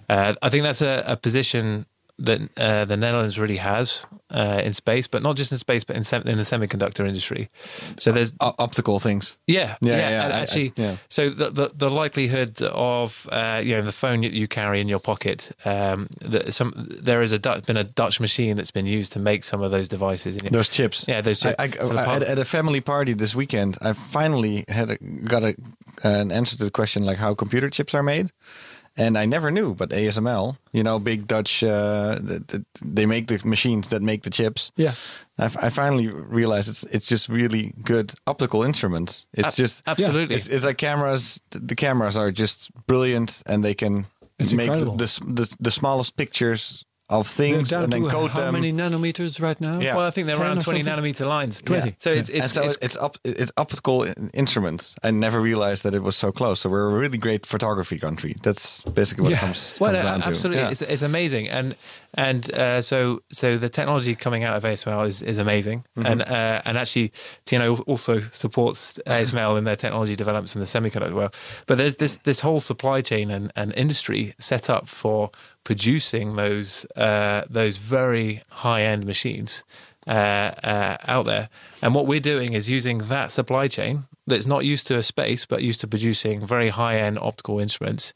Uh, 0.08 0.34
I 0.40 0.50
think 0.50 0.62
that's 0.62 0.82
a, 0.82 1.02
a 1.04 1.16
position 1.16 1.86
that 2.18 2.40
uh, 2.56 2.84
the 2.86 2.96
Netherlands 2.96 3.38
really 3.38 3.58
has 3.58 4.06
uh, 4.30 4.62
in 4.64 4.72
space, 4.72 5.06
but 5.06 5.22
not 5.22 5.36
just 5.36 5.52
in 5.52 5.58
space, 5.58 5.84
but 5.84 5.96
in, 5.96 6.02
sem- 6.02 6.22
in 6.26 6.38
the 6.38 6.44
semiconductor 6.44 7.06
industry. 7.06 7.48
So 7.98 8.10
there's 8.10 8.32
O- 8.40 8.54
optical 8.58 8.98
things. 8.98 9.36
yeah, 9.46 9.76
Yeah, 9.80 9.96
yeah, 9.96 10.08
yeah, 10.10 10.24
and 10.24 10.32
I- 10.32 10.36
I- 10.38 10.40
actually, 10.40 10.72
yeah. 10.76 10.96
so 11.08 11.28
the, 11.28 11.50
the 11.50 11.70
the 11.74 11.90
likelihood 11.90 12.62
of 12.62 13.28
uh, 13.30 13.60
you 13.62 13.74
know 13.76 13.82
the 13.82 13.92
phone 13.92 14.22
that 14.22 14.32
you 14.32 14.48
carry 14.48 14.80
in 14.80 14.88
your 14.88 14.98
pocket, 15.00 15.50
um, 15.66 16.08
the, 16.20 16.50
some 16.50 16.72
there 17.02 17.22
is 17.22 17.32
a 17.32 17.38
Du- 17.38 17.60
been 17.66 17.76
a 17.76 17.84
Dutch 17.84 18.18
machine 18.20 18.56
that's 18.56 18.70
been 18.72 18.86
used 18.86 19.12
to 19.12 19.18
make 19.18 19.44
some 19.44 19.60
of 19.62 19.70
those 19.70 19.88
devices. 19.88 20.36
In 20.36 20.52
Those 20.52 20.70
chips. 20.70 21.04
Yeah, 21.06 21.20
those 21.20 21.40
chips. 21.40 21.56
I, 21.58 21.68
So 21.70 21.94
part- 21.94 22.22
at, 22.22 22.28
at 22.28 22.38
a 22.38 22.44
family 22.44 22.80
party 22.80 23.12
this 23.14 23.34
weekend, 23.34 23.76
I 23.82 23.92
finally 23.92 24.64
had 24.68 24.90
a, 24.90 24.96
got 25.28 25.42
a, 25.44 25.54
an 26.02 26.32
answer 26.32 26.56
to 26.56 26.64
the 26.64 26.70
question 26.70 27.04
like 27.04 27.18
how 27.18 27.34
computer 27.34 27.68
chips 27.70 27.94
are 27.94 28.02
made. 28.02 28.30
And 28.98 29.18
I 29.18 29.26
never 29.26 29.50
knew, 29.50 29.74
but 29.74 29.90
ASML, 29.90 30.56
you 30.72 30.82
know, 30.82 30.98
big 30.98 31.26
Dutch, 31.26 31.62
uh, 31.62 32.18
th- 32.26 32.46
th- 32.46 32.62
they 32.80 33.04
make 33.06 33.26
the 33.26 33.38
machines 33.44 33.88
that 33.88 34.00
make 34.02 34.22
the 34.22 34.30
chips. 34.30 34.72
Yeah. 34.76 34.94
I, 35.38 35.44
f- 35.44 35.64
I 35.64 35.68
finally 35.68 36.08
realized 36.08 36.68
it's 36.70 36.82
it's 36.84 37.06
just 37.06 37.28
really 37.28 37.74
good 37.82 38.14
optical 38.26 38.62
instruments. 38.64 39.26
It's 39.34 39.48
Ab- 39.48 39.54
just 39.54 39.82
absolutely. 39.86 40.36
It's, 40.36 40.48
it's 40.48 40.64
like 40.64 40.78
cameras. 40.78 41.40
The 41.50 41.74
cameras 41.74 42.16
are 42.16 42.32
just 42.32 42.70
brilliant, 42.86 43.42
and 43.46 43.62
they 43.62 43.74
can 43.74 44.06
It's 44.38 44.54
make 44.54 44.72
the, 44.72 44.84
the 44.96 45.20
the 45.34 45.56
the 45.60 45.70
smallest 45.70 46.16
pictures 46.16 46.85
of 47.08 47.26
things 47.28 47.70
down 47.70 47.84
and 47.84 47.92
then 47.92 48.02
to 48.02 48.08
code 48.10 48.30
how 48.32 48.40
them. 48.40 48.54
many 48.54 48.72
nanometers 48.72 49.40
right 49.40 49.60
now? 49.60 49.78
Yeah. 49.78 49.94
Well, 49.96 50.06
I 50.06 50.10
think 50.10 50.26
they're 50.26 50.40
around 50.40 50.60
20 50.62 50.82
nanometer 50.82 51.26
lines. 51.26 51.60
20. 51.60 51.94
So 51.98 52.10
it's 52.10 52.28
it's, 52.28 52.52
so 52.52 52.64
it's, 52.64 52.78
it's, 52.82 52.96
up 52.96 53.16
it's 53.24 53.52
optical 53.56 54.06
instruments. 54.34 54.96
I 55.04 55.12
never 55.12 55.40
realized 55.40 55.84
that 55.84 55.94
it 55.94 56.02
was 56.02 56.16
so 56.16 56.32
close. 56.32 56.60
So 56.60 56.68
we're 56.68 56.90
a 56.90 56.98
really 56.98 57.18
great 57.18 57.46
photography 57.46 57.98
country. 57.98 58.34
That's 58.42 58.80
basically 58.80 59.22
what 59.22 59.30
Yeah. 59.30 59.36
it 59.38 59.40
comes, 59.40 59.74
well, 59.78 59.92
comes 59.92 60.04
uh, 60.04 60.10
down 60.10 60.20
to. 60.22 60.28
absolutely, 60.28 60.62
Yeah. 60.62 60.70
it's, 60.70 60.82
it's 60.82 61.02
amazing, 61.02 61.48
and 61.48 61.76
and 62.14 62.52
uh, 62.54 62.80
so 62.82 63.22
so 63.30 63.56
the 63.56 63.68
technology 63.68 64.14
coming 64.14 64.44
out 64.44 64.56
of 64.56 64.62
ASML 64.62 65.06
is, 65.06 65.22
is 65.22 65.38
amazing, 65.38 65.84
Mm-hmm. 65.96 66.06
and 66.06 66.22
uh, 66.22 66.62
and 66.64 66.78
actually 66.78 67.10
TNO 67.46 67.82
also 67.86 68.20
supports 68.20 68.98
ASML 69.06 69.58
in 69.58 69.64
their 69.64 69.76
technology 69.76 70.16
developments 70.16 70.54
in 70.54 70.60
the 70.60 70.66
semiconductor 70.66 71.12
world. 71.12 71.34
But 71.66 71.78
there's 71.78 71.96
this 71.96 72.16
this 72.16 72.40
whole 72.40 72.60
supply 72.60 73.00
chain 73.00 73.30
and, 73.30 73.52
and 73.56 73.72
industry 73.74 74.34
set 74.38 74.68
up 74.68 74.86
for 74.86 75.30
producing 75.64 76.36
those 76.36 76.86
uh, 76.96 77.44
those 77.48 77.76
very 77.76 78.42
high 78.50 78.82
end 78.82 79.04
machines 79.06 79.64
uh, 80.06 80.52
uh, 80.62 80.96
out 81.08 81.26
there. 81.26 81.48
And 81.82 81.94
what 81.94 82.06
we're 82.06 82.20
doing 82.20 82.52
is 82.52 82.70
using 82.70 82.98
that 82.98 83.30
supply 83.30 83.68
chain 83.68 84.04
that's 84.26 84.46
not 84.46 84.64
used 84.64 84.86
to 84.88 84.96
a 84.96 85.02
space, 85.02 85.46
but 85.46 85.62
used 85.62 85.80
to 85.80 85.88
producing 85.88 86.46
very 86.46 86.68
high 86.68 86.98
end 86.98 87.18
optical 87.18 87.58
instruments, 87.60 88.12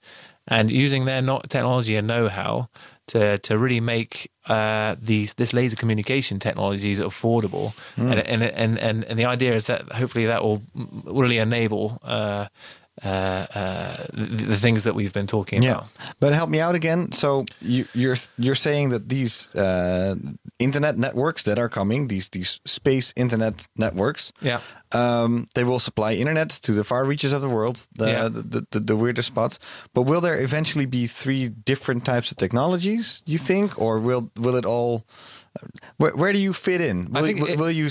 and 0.47 0.73
using 0.73 1.05
their 1.05 1.23
not 1.23 1.49
technology 1.49 1.97
and 1.97 2.07
know 2.07 2.29
how 2.29 2.69
to 3.11 3.39
to 3.39 3.59
really 3.59 3.81
make 3.81 4.31
uh, 4.49 4.97
these 5.01 5.35
this 5.35 5.53
laser 5.53 5.77
communication 5.77 6.39
technologies 6.39 7.01
affordable. 7.01 7.73
And, 8.11 8.21
and 8.21 8.43
and 8.43 8.79
and 8.79 9.05
and 9.05 9.19
the 9.19 9.25
idea 9.27 9.55
is 9.55 9.65
that 9.65 9.81
hopefully 9.93 10.27
that 10.27 10.43
will 10.43 10.63
really 11.05 11.39
enable. 11.39 11.99
Uh, 12.03 12.47
uh, 13.05 13.47
uh, 13.55 13.97
the, 14.13 14.45
the 14.49 14.57
things 14.57 14.85
that 14.85 14.95
we've 14.95 15.13
been 15.13 15.27
talking 15.27 15.63
Yeah, 15.63 15.71
about. 15.73 15.87
but 16.21 16.33
help 16.35 16.51
me 16.51 16.61
out 16.61 16.75
again. 16.75 17.13
So 17.13 17.45
you, 17.61 17.85
you're 17.95 18.17
you're 18.39 18.55
saying 18.57 18.91
that 18.91 19.09
these 19.09 19.55
uh, 19.55 20.15
internet 20.59 20.97
networks 20.97 21.43
that 21.45 21.59
are 21.59 21.69
coming, 21.69 22.09
these 22.09 22.29
these 22.31 22.61
space 22.65 23.13
internet 23.17 23.67
networks, 23.77 24.33
Yeah. 24.43 24.61
um, 24.93 25.47
they 25.55 25.65
will 25.65 25.79
supply 25.81 26.13
internet 26.15 26.51
to 26.63 26.73
the 26.73 26.85
far 26.85 27.05
reaches 27.05 27.33
of 27.33 27.41
the 27.41 27.49
world, 27.49 27.87
the, 27.99 28.07
Yeah. 28.07 28.29
the, 28.29 28.67
the 28.71 28.81
the 28.81 28.97
weirdest 28.97 29.27
spots. 29.29 29.59
But 29.95 30.03
will 30.03 30.21
there 30.21 30.43
eventually 30.43 30.87
be 30.87 31.07
three 31.07 31.49
different 31.49 32.05
types 32.05 32.31
of 32.31 32.37
technologies? 32.37 33.23
You 33.27 33.39
think, 33.39 33.79
or 33.79 33.99
will 34.01 34.31
will 34.37 34.57
it 34.57 34.65
all? 34.67 35.03
Where, 35.97 36.15
where 36.17 36.33
do 36.33 36.39
you 36.39 36.53
fit 36.53 36.81
in? 36.81 37.11
Will, 37.11 37.23
think 37.23 37.41
will, 37.41 37.49
it- 37.49 37.59
will 37.59 37.71
you 37.71 37.89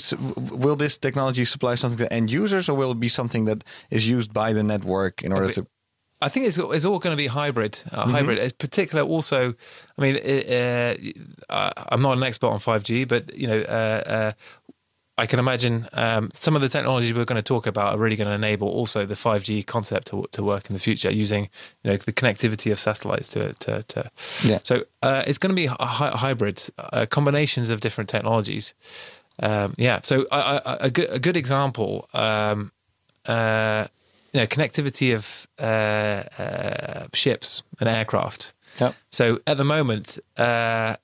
will 0.57 0.76
this 0.76 0.97
technology 0.97 1.45
supply 1.45 1.76
something 1.76 1.99
to 2.07 2.14
end 2.14 2.32
users, 2.32 2.70
or 2.70 2.78
will 2.78 2.91
it 2.91 2.99
be 2.99 3.10
something 3.10 3.45
that 3.45 3.64
is 3.89 4.07
used 4.07 4.34
by 4.34 4.53
the 4.53 4.64
network 4.64 5.22
in 5.24 5.32
order 5.34 5.47
bit- 5.47 5.55
to? 5.55 5.68
I 6.22 6.28
think 6.28 6.47
it's 6.47 6.57
it's 6.57 6.84
all 6.86 6.99
going 6.99 7.16
to 7.18 7.22
be 7.24 7.28
hybrid. 7.28 7.80
Uh, 7.93 8.01
Mm-hmm. 8.03 8.12
Hybrid, 8.12 8.39
in 8.39 8.51
particular. 8.57 9.03
Also, 9.03 9.53
I 9.97 10.01
mean, 10.01 10.16
uh, 10.18 10.95
uh, 11.49 11.72
I'm 11.91 12.01
not 12.01 12.18
an 12.18 12.24
expert 12.24 12.47
on 12.47 12.60
5G, 12.60 13.07
but 13.07 13.34
you 13.38 13.47
know, 13.47 13.60
uh, 13.62 14.01
uh, 14.05 14.32
I 15.20 15.26
can 15.26 15.39
imagine 15.39 15.86
um, 15.91 16.30
some 16.34 16.55
of 16.55 16.61
the 16.61 16.70
technologies 16.70 17.13
we're 17.13 17.26
going 17.26 17.43
to 17.43 17.47
talk 17.47 17.67
about 17.67 17.93
are 17.93 17.97
really 17.97 18.15
going 18.15 18.30
to 18.30 18.34
enable 18.34 18.70
also 18.70 19.05
the 19.05 19.15
5G 19.15 19.65
concept 19.65 20.07
to, 20.07 20.26
to 20.32 20.41
work 20.41 20.70
in 20.70 20.74
the 20.74 20.80
future 20.80 21.11
using 21.11 21.49
you 21.84 21.91
know 21.91 21.97
the 21.97 22.13
connectivity 22.13 22.72
of 22.72 22.80
satellites 22.80 23.28
to 23.30 23.53
to. 23.53 23.84
to 23.84 24.11
Yeah. 24.45 24.59
So 24.63 24.86
uh, 25.01 25.24
it's 25.28 25.38
going 25.38 25.49
to 25.49 25.55
be 25.55 25.65
a 25.65 25.86
hy- 25.86 26.15
hybrid 26.15 26.63
uh, 26.78 27.05
combinations 27.09 27.70
of 27.70 27.82
different 27.82 28.09
technologies. 28.09 28.74
Um, 29.41 29.74
yeah. 29.78 29.99
So 30.03 30.26
I, 30.32 30.61
I, 30.65 30.78
a 30.86 30.89
good 30.89 31.09
a 31.11 31.20
good 31.20 31.36
example. 31.36 32.07
Um, 32.13 32.72
uh, 33.26 33.88
you 34.32 34.39
know, 34.39 34.47
connectivity 34.47 35.13
of 35.15 35.47
uh, 35.59 36.24
uh, 36.41 37.07
ships 37.13 37.63
and 37.80 37.89
aircraft. 37.89 38.53
Yeah. 38.80 38.93
So 39.11 39.39
at 39.47 39.57
the 39.57 39.65
moment, 39.65 40.20
uh, 40.38 40.95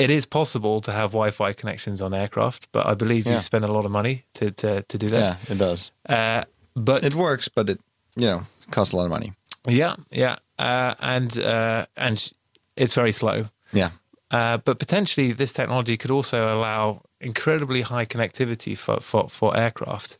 it 0.00 0.10
is 0.10 0.26
possible 0.26 0.80
to 0.80 0.90
have 0.92 1.08
Wi-Fi 1.12 1.52
connections 1.52 2.00
on 2.02 2.12
aircraft, 2.14 2.68
but 2.72 2.86
I 2.86 2.94
believe 2.94 3.26
Yeah. 3.26 3.34
you 3.34 3.40
spend 3.40 3.64
a 3.64 3.72
lot 3.72 3.84
of 3.84 3.90
money 3.90 4.22
to 4.32 4.50
to, 4.50 4.82
to 4.82 4.98
do 4.98 5.08
that. 5.10 5.20
Yeah, 5.20 5.52
it 5.54 5.58
does. 5.58 5.90
Uh, 6.08 6.42
but 6.74 7.02
It 7.04 7.14
works, 7.14 7.48
but 7.54 7.68
it 7.68 7.78
you 8.16 8.26
know 8.26 8.42
costs 8.70 8.94
a 8.94 8.96
lot 8.96 9.04
of 9.04 9.10
money. 9.10 9.32
yeah, 9.68 9.94
yeah, 10.10 10.36
uh, 10.58 10.94
and 11.00 11.38
uh, 11.38 11.84
and 11.96 12.32
it's 12.76 12.94
very 12.94 13.12
slow. 13.12 13.44
Yeah. 13.72 13.90
Uh, 14.32 14.56
but 14.64 14.78
potentially, 14.78 15.34
this 15.34 15.52
technology 15.52 15.96
could 15.96 16.10
also 16.10 16.38
allow 16.54 17.00
incredibly 17.20 17.82
high 17.82 18.06
connectivity 18.06 18.76
for, 18.76 19.00
for, 19.00 19.28
for 19.28 19.56
aircraft. 19.56 20.18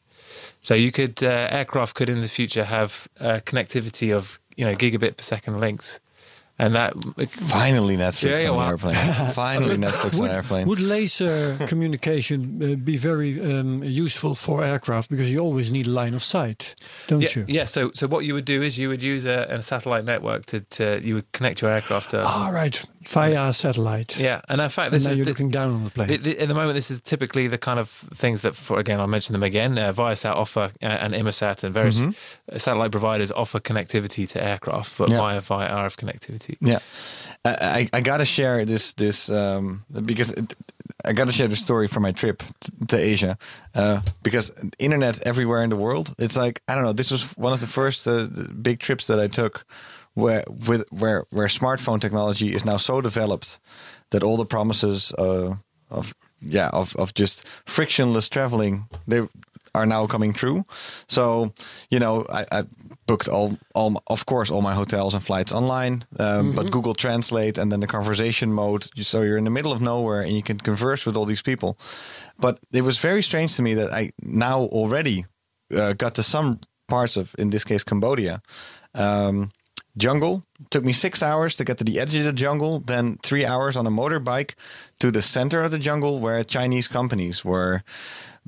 So 0.60 0.74
you 0.74 0.90
could 0.90 1.22
uh, 1.22 1.46
aircraft 1.50 1.94
could 1.94 2.08
in 2.08 2.20
the 2.20 2.28
future 2.28 2.64
have 2.64 3.06
uh, 3.20 3.40
connectivity 3.44 4.12
of 4.16 4.38
you 4.56 4.64
know 4.66 4.74
gigabit 4.76 5.14
per 5.16 5.22
second 5.22 5.60
links, 5.60 6.00
and 6.62 6.70
that 6.74 6.92
Finally, 7.30 7.96
Netflix 7.96 8.42
Yeah, 8.42 8.50
on 8.50 8.56
well- 8.56 8.66
an 8.66 8.70
airplane. 8.72 9.32
Finally, 9.44 9.76
Netflix 9.86 10.12
on 10.20 10.28
an 10.30 10.34
airplane. 10.38 10.66
Would 10.70 10.80
laser 10.96 11.56
communication 11.72 12.38
uh, 12.62 12.76
be 12.76 12.96
very 12.96 13.30
um, 13.40 13.82
useful 13.82 14.34
for 14.34 14.64
aircraft 14.64 15.10
because 15.10 15.28
you 15.32 15.40
always 15.40 15.70
need 15.70 15.86
line 15.86 16.14
of 16.14 16.22
sight, 16.22 16.74
don't 17.08 17.22
yeah, 17.22 17.28
you? 17.36 17.44
yeah. 17.48 17.64
So 17.66 17.90
so 17.94 18.06
what 18.06 18.24
you 18.26 18.34
would 18.34 18.44
do 18.44 18.62
is 18.62 18.76
you 18.78 18.88
would 18.88 19.02
use 19.02 19.24
a, 19.26 19.46
a 19.58 19.62
satellite 19.62 20.04
network 20.04 20.46
to, 20.46 20.60
to 20.76 20.84
you 21.06 21.14
would 21.16 21.28
connect 21.32 21.62
your 21.62 21.70
aircraft 21.70 22.10
to 22.10 22.22
All 22.22 22.52
right, 22.52 22.76
via 23.08 23.52
satellite. 23.52 24.18
yeah, 24.18 24.40
and 24.48 24.60
in 24.60 24.68
fact 24.68 24.86
And 24.92 24.94
this 24.94 25.04
now 25.04 25.10
is 25.12 25.16
you're 25.18 25.24
the, 25.26 25.30
looking 25.32 25.50
down 25.50 25.70
on 25.72 25.84
the 25.84 25.90
plane. 25.90 26.08
The, 26.08 26.16
the, 26.18 26.38
at 26.42 26.48
the 26.48 26.54
moment, 26.54 26.74
this 26.74 26.90
is 26.90 27.00
typically 27.00 27.48
the 27.48 27.58
kind 27.58 27.78
of 27.78 27.88
things 27.88 28.42
that, 28.42 28.54
for 28.54 28.78
again, 28.78 29.00
I'll 29.00 29.06
mention 29.16 29.32
them 29.32 29.42
again. 29.42 29.78
Uh, 29.78 29.92
Viasat 29.92 30.34
offer 30.34 30.64
uh, 30.82 30.86
and 31.02 31.14
Inmarsat 31.14 31.64
and 31.64 31.72
various 31.74 32.00
uh, 32.00 32.58
satellite 32.58 32.90
providers 32.90 33.30
offer 33.32 33.58
connectivity 33.60 34.28
to 34.32 34.38
aircraft, 34.42 34.98
but 34.98 35.08
Yeah. 35.08 35.16
via 35.18 35.40
via 35.40 35.68
RF 35.70 35.96
connectivity. 35.96 36.49
Yeah, 36.60 36.78
I, 37.44 37.88
I, 37.92 38.00
gotta 38.00 38.24
share 38.24 38.64
this 38.64 38.92
this 38.94 39.28
um, 39.28 39.84
because 40.04 40.32
it, 40.32 40.54
I 41.04 41.12
gotta 41.12 41.32
share 41.32 41.48
the 41.48 41.56
story 41.56 41.88
from 41.88 42.02
my 42.02 42.12
trip 42.12 42.42
to 42.88 42.96
Asia 42.96 43.38
uh, 43.74 44.00
because 44.22 44.52
internet 44.78 45.26
everywhere 45.26 45.62
in 45.62 45.70
the 45.70 45.76
world. 45.76 46.14
It's 46.18 46.36
like 46.36 46.62
I 46.68 46.74
don't 46.74 46.84
know. 46.84 46.92
This 46.92 47.10
was 47.10 47.32
one 47.36 47.52
of 47.52 47.60
the 47.60 47.66
first 47.66 48.06
uh, 48.06 48.26
big 48.62 48.78
trips 48.78 49.06
that 49.06 49.18
I 49.18 49.28
took 49.28 49.64
where 50.14 50.44
with 50.66 50.84
where 50.90 51.24
where 51.30 51.48
smartphone 51.48 52.00
technology 52.00 52.54
is 52.54 52.64
now 52.64 52.76
so 52.76 53.00
developed 53.00 53.58
that 54.10 54.22
all 54.22 54.36
the 54.36 54.46
promises 54.46 55.12
uh, 55.12 55.54
of 55.90 56.14
yeah 56.42 56.70
of 56.72 56.94
of 56.96 57.14
just 57.14 57.46
frictionless 57.64 58.28
traveling 58.28 58.86
they 59.06 59.22
are 59.74 59.86
now 59.86 60.06
coming 60.06 60.32
true. 60.32 60.64
So 61.08 61.52
you 61.90 61.98
know 61.98 62.26
I. 62.30 62.44
I 62.52 62.62
booked 63.10 63.28
all, 63.28 63.58
all 63.74 64.02
of 64.06 64.24
course 64.24 64.52
all 64.52 64.62
my 64.62 64.74
hotels 64.74 65.14
and 65.14 65.22
flights 65.22 65.52
online 65.52 66.04
um, 66.20 66.54
but 66.54 66.70
google 66.70 66.94
translate 66.94 67.58
and 67.58 67.72
then 67.72 67.80
the 67.80 67.86
conversation 67.86 68.52
mode. 68.52 68.82
So 69.04 69.22
you're 69.22 69.38
in 69.38 69.44
the 69.44 69.56
middle 69.58 69.72
of 69.72 69.80
nowhere 69.80 70.22
and 70.22 70.32
you 70.32 70.42
can 70.42 70.58
converse 70.58 71.04
with 71.06 71.16
all 71.16 71.26
these 71.26 71.42
people. 71.42 71.76
But 72.38 72.58
it 72.72 72.82
was 72.82 72.98
very 72.98 73.22
strange 73.22 73.56
to 73.56 73.62
me 73.62 73.74
that 73.74 73.90
i 73.92 74.10
now 74.22 74.58
already 74.80 75.26
uh, 75.76 75.94
got 75.94 76.14
to 76.14 76.22
some 76.22 76.60
parts 76.86 77.16
of 77.16 77.34
in 77.38 77.50
this 77.50 77.64
case 77.64 77.84
cambodia. 77.84 78.42
Um, 78.94 79.50
jungle 79.96 80.44
took 80.70 80.84
me 80.84 80.92
six 80.92 81.22
hours 81.22 81.56
to 81.56 81.64
get 81.64 81.78
to 81.78 81.84
the 81.84 81.98
edge 81.98 82.14
of 82.14 82.24
the 82.24 82.32
jungle 82.32 82.80
then 82.86 83.16
three 83.22 83.44
hours 83.44 83.76
on 83.76 83.86
a 83.86 83.90
motorbike 83.90 84.54
to 85.00 85.10
the 85.10 85.22
center 85.22 85.64
of 85.64 85.70
the 85.70 85.78
jungle 85.78 86.20
where 86.20 86.44
chinese 86.44 86.88
companies 86.88 87.44
were 87.44 87.82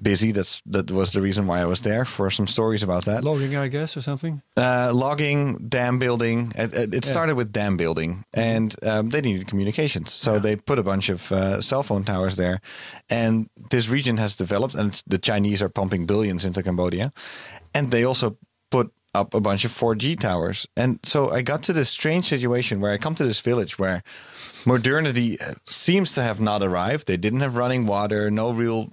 busy 0.02 0.32
that's 0.32 0.60
that 0.66 0.90
was 0.90 1.12
the 1.12 1.20
reason 1.20 1.46
why 1.46 1.60
i 1.60 1.64
was 1.64 1.80
there 1.82 2.04
for 2.04 2.30
some 2.30 2.46
stories 2.46 2.82
about 2.82 3.04
that 3.04 3.22
Logging, 3.24 3.56
I 3.56 3.68
guess, 3.68 3.96
or 3.96 4.02
something. 4.02 4.42
uh, 4.56 4.90
logging, 4.94 5.68
dam 5.68 5.98
building. 5.98 6.52
It, 6.56 6.74
it, 6.74 6.94
it 6.94 7.04
started 7.04 7.36
with 7.36 7.52
dam 7.52 7.76
building, 7.76 8.24
and 8.34 8.74
um, 8.84 9.10
they 9.10 9.20
needed 9.20 9.46
communications, 9.46 10.12
so 10.12 10.38
they 10.40 10.56
put 10.56 10.78
a 10.78 10.82
bunch 10.82 11.08
of 11.08 11.30
uh, 11.32 11.60
cell 11.60 11.82
phone 11.82 12.04
towers 12.04 12.36
there. 12.36 12.60
And 13.10 13.48
this 13.70 13.88
region 13.88 14.16
has 14.18 14.36
developed, 14.36 14.74
and 14.74 14.90
the 15.06 15.18
Chinese 15.18 15.62
are 15.62 15.68
pumping 15.68 16.06
billions 16.06 16.44
into 16.44 16.62
Cambodia, 16.62 17.12
and 17.74 17.90
they 17.90 18.04
also 18.04 18.36
put 18.70 18.92
up 19.14 19.34
a 19.34 19.40
bunch 19.40 19.64
of 19.64 19.70
4G 19.70 20.18
towers. 20.18 20.66
And 20.76 20.98
so 21.04 21.30
I 21.30 21.42
got 21.42 21.62
to 21.64 21.72
this 21.72 21.90
strange 21.90 22.24
situation 22.24 22.80
where 22.80 22.92
I 22.94 22.98
come 22.98 23.14
to 23.16 23.24
this 23.24 23.40
village 23.40 23.78
where 23.78 24.02
modernity 24.66 25.36
uh, 25.40 25.52
seems 25.64 26.14
to 26.14 26.22
have 26.22 26.40
not 26.40 26.62
arrived. 26.62 27.06
They 27.06 27.16
didn't 27.18 27.40
have 27.40 27.56
running 27.56 27.86
water, 27.86 28.30
no 28.30 28.52
real 28.52 28.90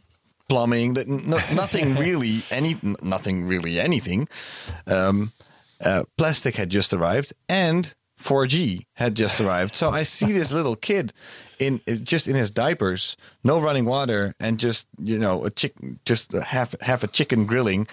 plumbing, 0.50 0.94
that 0.96 1.08
no, 1.08 1.38
nothing 1.54 1.96
really 2.06 2.42
any 2.52 2.76
nothing 3.02 3.46
really 3.48 3.80
anything. 3.80 4.28
Um, 4.88 5.32
uh, 5.86 6.04
plastic 6.18 6.56
had 6.56 6.70
just 6.70 6.94
arrived 6.94 7.32
and 7.48 7.94
4G 8.20 8.86
had 8.96 9.16
just 9.16 9.40
arrived. 9.40 9.76
So 9.76 9.90
I 9.90 10.04
see 10.04 10.32
this 10.34 10.52
little 10.52 10.76
kid 10.90 11.14
in 11.60 11.80
just 12.04 12.28
in 12.28 12.36
his 12.36 12.52
diapers, 12.52 13.16
no 13.44 13.62
running 13.62 13.86
water, 13.86 14.34
and 14.40 14.60
just 14.60 14.88
you 15.00 15.18
know 15.18 15.46
a 15.46 15.50
chick, 15.50 15.74
just 16.06 16.34
a 16.34 16.42
half 16.42 16.76
half 16.82 17.04
a 17.04 17.08
chicken 17.08 17.46
grilling, 17.46 17.88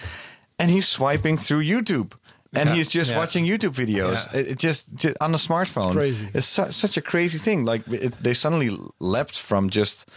and 0.58 0.70
he's 0.70 0.88
swiping 0.88 1.36
through 1.36 1.62
YouTube. 1.62 2.12
And 2.54 2.70
Yeah, 2.70 2.76
he's 2.76 2.88
just 2.88 3.10
yeah. 3.10 3.18
watching 3.18 3.44
YouTube 3.44 3.74
videos. 3.74 4.32
Yeah. 4.32 4.40
It, 4.40 4.46
it 4.52 4.58
just, 4.58 4.94
just 4.94 5.16
on 5.20 5.34
a 5.34 5.36
smartphone. 5.36 5.92
crazy. 5.92 6.28
It's 6.32 6.46
su- 6.46 6.72
such 6.72 6.96
a 6.96 7.02
crazy 7.02 7.38
thing. 7.38 7.66
Like 7.66 7.82
it, 7.88 8.12
they 8.22 8.34
suddenly 8.34 8.70
leapt 8.98 9.38
from 9.38 9.68
just 9.68 10.08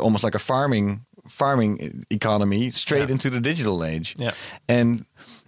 almost 0.00 0.24
like 0.24 0.34
a 0.34 0.38
farming 0.40 1.04
farming 1.28 2.04
economy 2.10 2.70
straight 2.70 3.08
Yeah. 3.08 3.12
into 3.14 3.30
the 3.30 3.40
digital 3.40 3.84
age. 3.84 4.14
Yeah. 4.18 4.32
And 4.68 5.04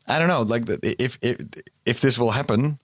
I 0.08 0.18
don't 0.18 0.28
know, 0.28 0.42
like 0.42 0.64
if 0.82 1.18
if 1.22 1.46
if 1.84 2.00
this 2.00 2.18
will 2.18 2.30
happen, 2.32 2.78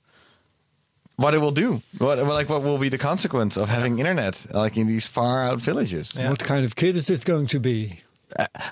what 1.16 1.34
it 1.34 1.40
will 1.40 1.52
do. 1.54 1.82
What 1.98 2.18
well, 2.18 2.34
like 2.34 2.48
what 2.48 2.62
will 2.62 2.78
be 2.78 2.88
the 2.88 2.98
consequence 2.98 3.56
of 3.56 3.68
having 3.68 3.98
internet 3.98 4.46
like 4.54 4.76
in 4.80 4.86
these 4.86 5.06
far 5.08 5.42
out 5.42 5.60
villages? 5.60 6.14
Yeah. 6.16 6.30
What 6.30 6.40
kind 6.44 6.64
of 6.64 6.74
kid 6.74 6.96
is 6.96 7.08
it 7.10 7.24
going 7.24 7.46
to 7.48 7.60
be? 7.60 8.00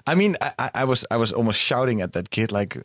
I 0.06 0.14
mean, 0.14 0.36
I, 0.40 0.52
I- 0.58 0.70
I 0.80 0.84
was 0.84 1.04
I 1.11 1.16
was 1.16 1.32
almost 1.32 1.61
shouting 1.61 2.00
at 2.02 2.12
that 2.12 2.30
kid, 2.30 2.52
like 2.52 2.76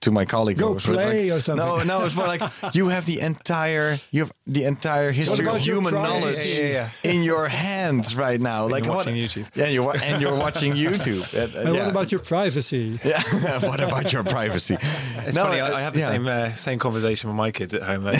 to 0.00 0.10
my 0.10 0.24
colleague. 0.24 0.58
Go 0.58 0.72
was 0.72 0.84
play 0.84 1.30
like, 1.30 1.38
or 1.38 1.40
something. 1.40 1.66
No, 1.66 1.82
no, 1.84 2.04
it's 2.04 2.14
more 2.16 2.26
like 2.26 2.42
you 2.74 2.88
have 2.88 3.06
the 3.06 3.20
entire 3.20 3.98
you 4.10 4.20
have 4.22 4.32
the 4.46 4.64
entire 4.64 5.10
history 5.12 5.46
of 5.48 5.56
human 5.58 5.94
knowledge 5.94 6.36
Yeah, 6.44 6.88
yeah, 7.04 7.10
in 7.10 7.22
your 7.22 7.48
hands 7.48 8.14
right 8.16 8.40
now. 8.40 8.66
like 8.68 8.84
you're 8.84 8.94
what- 8.94 9.06
watching 9.06 9.16
YouTube. 9.24 9.46
Yeah, 9.54 9.68
you're 9.68 9.94
and 10.04 10.20
you're 10.22 10.36
watching 10.38 10.72
YouTube. 10.86 11.22
Uh, 11.34 11.38
uh, 11.38 11.64
And 11.66 11.74
yeah. 11.74 11.80
what 11.84 11.90
about 11.90 12.12
your 12.12 12.20
privacy? 12.22 12.98
Yeah. 13.04 13.22
what 13.68 13.80
about 13.80 14.12
your 14.12 14.24
privacy? 14.24 14.74
It's 14.74 15.36
No, 15.36 15.44
funny. 15.44 15.60
uh, 15.60 15.68
I, 15.72 15.78
I 15.78 15.80
have 15.82 15.94
the 15.94 16.00
yeah. 16.00 16.12
same 16.12 16.26
uh, 16.28 16.52
same 16.54 16.78
conversation 16.78 17.30
with 17.30 17.36
my 17.36 17.50
kids 17.50 17.72
at 17.74 17.82
home. 17.82 18.04
They 18.04 18.18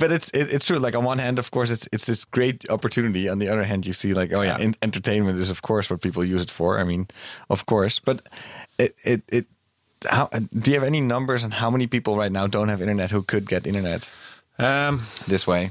but 0.00 0.10
it's 0.12 0.28
it, 0.30 0.52
it's 0.54 0.66
true. 0.66 0.78
Like 0.78 0.96
on 0.98 1.04
one 1.04 1.18
hand, 1.18 1.38
of 1.38 1.50
course, 1.50 1.70
it's 1.70 1.88
it's 1.92 2.06
this 2.06 2.24
great 2.36 2.68
opportunity. 2.70 3.28
On 3.30 3.38
the 3.38 3.48
other 3.52 3.64
hand, 3.64 3.86
you 3.86 3.92
see 3.92 4.14
like, 4.14 4.32
oh 4.36 4.42
yeah, 4.42 4.58
in, 4.64 4.74
entertainment 4.82 5.38
is 5.38 5.50
of 5.50 5.60
course 5.62 5.90
what 5.90 6.00
people 6.00 6.24
use 6.24 6.42
it 6.42 6.50
for. 6.50 6.57
I 6.80 6.84
mean, 6.84 7.06
of 7.48 7.64
course, 7.64 8.00
but 8.04 8.20
it 8.78 8.92
it 9.04 9.22
it. 9.28 9.46
How 10.10 10.28
do 10.62 10.70
you 10.70 10.78
have 10.80 10.86
any 10.86 11.00
numbers 11.00 11.42
on 11.44 11.50
how 11.50 11.70
many 11.70 11.86
people 11.86 12.16
right 12.22 12.32
now 12.32 12.46
don't 12.48 12.68
have 12.68 12.80
internet 12.80 13.10
who 13.10 13.22
could 13.22 13.48
get 13.48 13.66
internet 13.66 14.12
um, 14.58 15.00
this 15.26 15.44
way? 15.46 15.70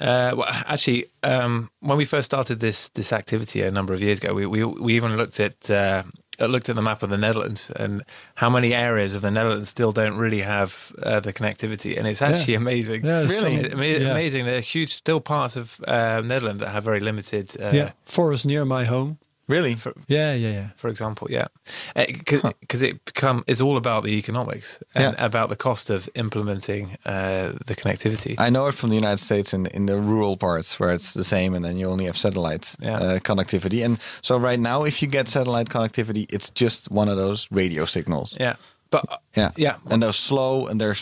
Uh, 0.00 0.32
well, 0.36 0.46
actually, 0.66 1.06
um, 1.22 1.68
when 1.80 1.96
we 1.98 2.04
first 2.04 2.24
started 2.26 2.58
this 2.60 2.88
this 2.90 3.12
activity 3.12 3.60
a 3.66 3.70
number 3.70 3.94
of 3.94 4.00
years 4.00 4.18
ago, 4.18 4.34
we 4.34 4.46
we, 4.46 4.64
we 4.64 4.94
even 4.96 5.16
looked 5.16 5.40
at 5.40 5.70
uh, 5.70 6.02
looked 6.40 6.68
at 6.68 6.74
the 6.76 6.82
map 6.82 7.02
of 7.02 7.10
the 7.10 7.16
Netherlands 7.18 7.70
and 7.76 8.02
how 8.34 8.50
many 8.50 8.72
areas 8.74 9.14
of 9.14 9.20
the 9.22 9.30
Netherlands 9.30 9.68
still 9.68 9.92
don't 9.92 10.16
really 10.18 10.42
have 10.42 10.92
uh, 11.02 11.20
the 11.20 11.32
connectivity, 11.32 11.96
and 11.98 12.06
it's 12.08 12.22
actually 12.22 12.54
amazing. 12.56 13.04
Yeah, 13.04 13.20
Really? 13.26 13.68
some- 13.70 13.82
yeah. 13.82 14.10
amazing. 14.10 14.46
There 14.46 14.56
are 14.58 14.60
huge 14.60 14.88
still 14.92 15.20
parts 15.20 15.56
of 15.56 15.78
uh, 15.88 16.22
Netherlands 16.24 16.60
that 16.62 16.70
have 16.70 16.84
very 16.84 17.00
limited. 17.00 17.56
Uh, 17.60 17.70
yeah, 17.72 17.90
forest 18.04 18.44
near 18.46 18.64
my 18.64 18.84
home. 18.84 19.18
Really? 19.48 19.76
Yeah, 20.08 20.32
yeah, 20.34 20.52
yeah. 20.52 20.68
For 20.76 20.88
example, 20.88 21.26
yeah, 21.30 21.46
because 21.94 22.82
it 22.82 23.04
become 23.04 23.44
it's 23.46 23.60
all 23.60 23.76
about 23.76 24.04
the 24.04 24.12
economics 24.18 24.78
and 24.94 25.14
Yeah. 25.16 25.24
about 25.26 25.48
the 25.48 25.56
cost 25.56 25.90
of 25.90 26.08
implementing 26.14 26.96
uh, 27.04 27.52
the 27.66 27.74
connectivity. 27.74 28.34
I 28.38 28.50
know 28.50 28.68
it 28.68 28.74
from 28.74 28.90
the 28.90 28.96
United 28.96 29.20
States 29.20 29.52
in 29.52 29.66
in 29.66 29.86
the 29.86 29.98
rural 29.98 30.36
parts 30.36 30.78
where 30.80 30.94
it's 30.94 31.12
the 31.12 31.24
same, 31.24 31.54
and 31.56 31.64
then 31.64 31.76
you 31.78 31.90
only 31.90 32.04
have 32.06 32.16
satellite 32.16 32.74
Yeah. 32.80 32.96
uh, 33.02 33.18
connectivity. 33.20 33.84
And 33.84 33.98
so 34.22 34.38
right 34.38 34.60
now, 34.60 34.84
if 34.86 35.00
you 35.02 35.08
get 35.10 35.28
satellite 35.28 35.68
connectivity, 35.70 36.24
it's 36.32 36.50
just 36.54 36.90
one 36.90 37.08
of 37.12 37.16
those 37.16 37.48
radio 37.50 37.84
signals. 37.86 38.36
yeah, 38.40 38.54
but 38.90 39.04
uh, 39.10 39.16
Yeah, 39.36 39.50
yeah, 39.56 39.76
and 39.90 40.02
they're 40.02 40.12
slow 40.12 40.66
and 40.68 40.80
they're 40.80 40.96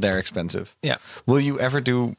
they're 0.00 0.18
expensive. 0.18 0.74
yeah. 0.82 0.96
Will 1.26 1.40
you 1.40 1.58
ever 1.60 1.80
do? 1.80 2.14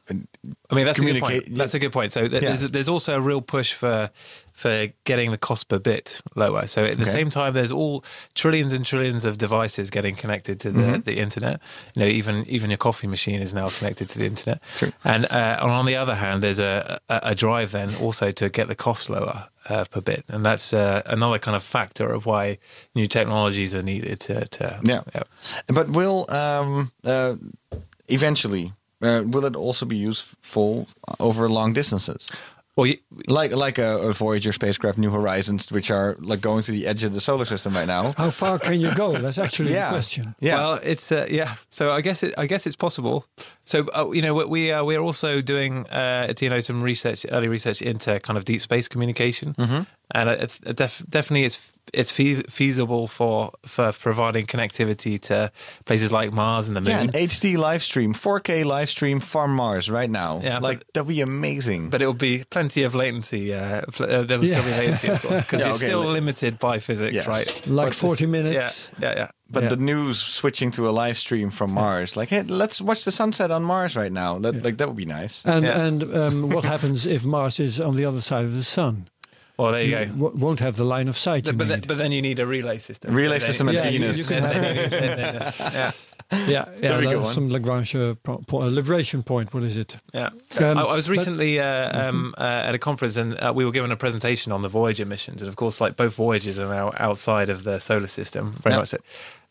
I 0.70 0.74
mean, 0.74 0.84
that's 0.86 1.00
a 1.02 1.04
good 1.04 1.20
point. 1.20 1.44
That's 1.56 1.74
a 1.74 1.78
good 1.78 1.92
point. 1.92 2.12
So 2.12 2.20
th- 2.28 2.32
Yeah. 2.42 2.48
there's, 2.54 2.70
there's 2.70 2.88
also 2.88 3.14
a 3.16 3.20
real 3.20 3.40
push 3.42 3.72
for 3.74 4.08
for 4.56 4.88
getting 5.04 5.30
the 5.32 5.36
cost 5.38 5.68
per 5.68 5.78
bit 5.78 6.20
lower. 6.34 6.66
So 6.66 6.82
at 6.84 6.96
the 6.96 7.02
Okay. 7.02 7.10
same 7.18 7.30
time, 7.30 7.52
there's 7.52 7.70
all 7.72 8.02
trillions 8.34 8.72
and 8.72 8.84
trillions 8.86 9.24
of 9.26 9.36
devices 9.36 9.90
getting 9.90 10.16
connected 10.16 10.58
to 10.60 10.70
the, 10.72 10.80
Mm-hmm. 10.82 11.00
the 11.02 11.18
internet. 11.18 11.60
You 11.94 12.00
know, 12.02 12.08
even 12.08 12.44
even 12.48 12.70
your 12.70 12.78
coffee 12.78 13.06
machine 13.06 13.42
is 13.42 13.52
now 13.52 13.68
connected 13.78 14.08
to 14.10 14.18
the 14.18 14.24
internet. 14.26 14.58
True. 14.78 14.92
And 15.04 15.24
uh, 15.26 15.60
and 15.62 15.70
on 15.70 15.84
the 15.86 15.96
other 15.96 16.14
hand, 16.14 16.42
there's 16.42 16.58
a, 16.58 16.98
a, 17.08 17.20
a 17.32 17.34
drive 17.34 17.70
then 17.70 17.90
also 18.00 18.30
to 18.32 18.48
get 18.48 18.66
the 18.68 18.74
cost 18.74 19.10
lower. 19.10 19.48
Uh, 19.68 19.84
per 19.90 20.00
bit, 20.00 20.24
and 20.28 20.46
that's 20.46 20.72
uh, 20.72 21.02
another 21.06 21.38
kind 21.40 21.56
of 21.56 21.62
factor 21.62 22.12
of 22.14 22.24
why 22.24 22.56
new 22.94 23.08
technologies 23.08 23.74
are 23.74 23.82
needed 23.82 24.20
to. 24.20 24.44
to 24.48 24.78
Yeah. 24.84 25.02
But 25.66 25.88
will 25.88 26.24
um, 26.30 26.92
uh, 27.04 27.34
eventually 28.08 28.72
uh, 29.02 29.22
will 29.26 29.44
it 29.44 29.56
also 29.56 29.86
be 29.86 29.96
useful 29.96 30.86
over 31.18 31.48
long 31.48 31.72
distances? 31.74 32.30
Well, 32.76 32.86
you, 32.86 32.96
Like 33.26 33.52
like 33.56 33.78
a, 33.78 34.08
a 34.08 34.12
Voyager 34.12 34.52
spacecraft, 34.52 34.98
New 34.98 35.10
Horizons, 35.10 35.72
which 35.72 35.90
are 35.90 36.16
like 36.20 36.40
going 36.42 36.62
to 36.64 36.72
the 36.72 36.86
edge 36.86 37.04
of 37.04 37.12
the 37.14 37.20
solar 37.20 37.46
system 37.46 37.72
right 37.74 37.86
now. 37.86 38.12
How 38.18 38.30
far 38.30 38.58
can 38.58 38.78
you 38.80 38.94
go? 38.94 39.16
That's 39.16 39.38
actually 39.38 39.72
Yeah. 39.76 39.88
the 39.90 39.94
question. 39.96 40.34
Yeah. 40.40 40.56
Well, 40.58 40.80
it's 40.82 41.10
uh, 41.10 41.26
yeah. 41.30 41.54
So 41.70 41.90
I 41.90 42.02
guess 42.02 42.22
it, 42.22 42.34
I 42.38 42.46
guess 42.46 42.66
it's 42.66 42.76
possible. 42.76 43.24
So 43.64 43.86
uh, 43.96 44.10
you 44.12 44.20
know 44.22 44.34
we- 44.34 44.44
we 44.44 44.72
uh, 44.72 44.84
we 44.84 44.94
are 44.96 45.02
also 45.02 45.40
doing 45.40 45.86
uh, 45.88 46.32
you 46.40 46.50
know 46.50 46.60
some 46.60 46.82
research, 46.84 47.24
early 47.32 47.48
research 47.48 47.80
into 47.82 48.20
kind 48.20 48.36
of 48.36 48.44
deep 48.44 48.60
space 48.60 48.88
communication, 48.88 49.54
and 50.10 50.28
uh, 50.28 50.32
it, 50.44 50.60
it 50.66 50.76
def- 50.76 51.04
definitely 51.08 51.44
it's 51.46 51.72
it's 51.94 52.10
fe- 52.10 52.42
feasible 52.48 53.06
for 53.06 53.52
for 53.64 53.92
providing 53.92 54.46
connectivity 54.46 55.20
to 55.20 55.50
places 55.84 56.10
like 56.12 56.32
Mars 56.32 56.66
and 56.68 56.76
the 56.76 56.80
Moon. 56.80 56.90
yeah, 56.90 57.00
an 57.02 57.10
HD 57.12 57.56
live 57.56 57.82
stream, 57.82 58.12
4K 58.12 58.64
live 58.64 58.88
stream 58.88 59.20
from 59.20 59.54
Mars 59.54 59.88
right 59.90 60.10
now. 60.10 60.40
Yeah, 60.42 60.58
like 60.58 60.78
but- 60.78 60.94
that'd 60.94 61.08
be 61.08 61.20
amazing. 61.20 61.90
but 61.90 62.02
it 62.02 62.06
will 62.06 62.12
be 62.14 62.44
plenty 62.50 62.82
of 62.82 62.94
latency. 62.94 63.54
Uh, 63.54 63.82
fl- 63.90 64.04
uh, 64.04 64.22
there 64.24 64.38
will 64.38 64.46
still 64.46 64.64
be 64.64 64.70
latency, 64.70 65.08
of 65.08 65.22
course, 65.22 65.42
because 65.44 65.60
Yeah, 65.64 65.68
it's 65.68 65.78
okay, 65.78 65.86
still 65.88 66.04
limited 66.04 66.58
by 66.58 66.78
physics, 66.78 67.14
Yes. 67.14 67.26
right? 67.28 67.66
Like 67.66 67.88
But 67.88 67.94
40 67.94 68.24
Yeah, 68.24 68.30
minutes. 68.30 68.90
yeah, 69.00 69.08
yeah. 69.10 69.14
yeah. 69.16 69.30
But 69.48 69.62
Yeah. 69.62 69.68
the 69.68 69.76
news 69.76 70.18
switching 70.20 70.72
to 70.72 70.88
a 70.88 70.90
live 70.90 71.16
stream 71.16 71.50
from 71.50 71.70
Mars, 71.70 72.16
like, 72.16 72.30
hey, 72.30 72.42
let's 72.42 72.80
watch 72.80 73.04
the 73.04 73.12
sunset 73.12 73.52
on 73.52 73.62
Mars 73.62 73.94
right 73.94 74.10
now. 74.10 74.40
That, 74.40 74.64
Like 74.64 74.76
that 74.78 74.88
would 74.88 74.96
be 74.96 75.06
nice. 75.06 75.44
And 75.44 75.64
Yeah. 75.64 75.86
and 75.86 76.02
um, 76.14 76.48
what 76.50 76.64
happens 76.64 77.06
if 77.06 77.24
Mars 77.24 77.60
is 77.60 77.78
on 77.80 77.94
the 77.94 78.04
other 78.04 78.20
side 78.20 78.42
of 78.44 78.52
the 78.54 78.64
sun? 78.64 79.06
Well, 79.58 79.72
there 79.72 79.82
you 79.82 79.90
go. 79.90 80.04
W- 80.04 80.36
won't 80.36 80.60
have 80.60 80.76
the 80.76 80.84
line 80.84 81.08
of 81.08 81.16
sight 81.16 81.46
you 81.46 81.52
But, 81.54 81.68
then, 81.68 81.80
need. 81.80 81.88
but 81.88 81.96
then 81.98 82.12
you 82.12 82.20
need 82.22 82.38
a 82.38 82.46
relay 82.46 82.78
system. 82.78 83.14
Relay 83.14 83.38
So 83.38 83.46
system 83.46 83.68
and 83.68 83.76
Yeah, 83.76 83.90
Venus. 83.90 84.18
you 84.18 84.24
can 84.24 84.42
have- 84.42 84.54
you 84.56 84.60
need- 84.62 84.92
and 84.92 85.18
then- 85.18 85.52
yeah. 85.72 85.92
yeah, 86.46 86.64
yeah, 86.82 86.98
we 86.98 87.04
go 87.04 87.18
that's 87.20 87.32
some 87.32 87.48
Lagrange 87.50 87.94
uh, 87.96 88.14
po- 88.22 88.42
po- 88.46 88.62
uh, 88.62 88.68
libration 88.70 89.22
point. 89.22 89.54
What 89.54 89.62
is 89.62 89.76
it? 89.76 89.96
Yeah, 90.12 90.30
Um, 90.60 90.76
I, 90.78 90.82
I 90.82 90.94
was 90.96 91.06
but- 91.06 91.16
recently 91.16 91.58
uh, 91.60 92.08
um, 92.08 92.34
uh, 92.36 92.42
at 92.68 92.74
a 92.74 92.78
conference 92.78 93.16
and 93.16 93.34
uh, 93.40 93.52
we 93.54 93.64
were 93.64 93.70
given 93.72 93.92
a 93.92 93.96
presentation 93.96 94.52
on 94.52 94.60
the 94.62 94.68
Voyager 94.68 95.06
missions, 95.06 95.40
and 95.40 95.48
of 95.48 95.56
course, 95.56 95.80
like 95.80 95.96
both 95.96 96.14
Voyagers 96.16 96.58
are 96.58 96.68
now 96.68 96.92
outside 96.98 97.48
of 97.48 97.62
the 97.64 97.78
solar 97.80 98.08
system, 98.08 98.56
very 98.62 98.74
Yeah. 98.74 98.78
much 98.80 98.88
so. 98.88 98.98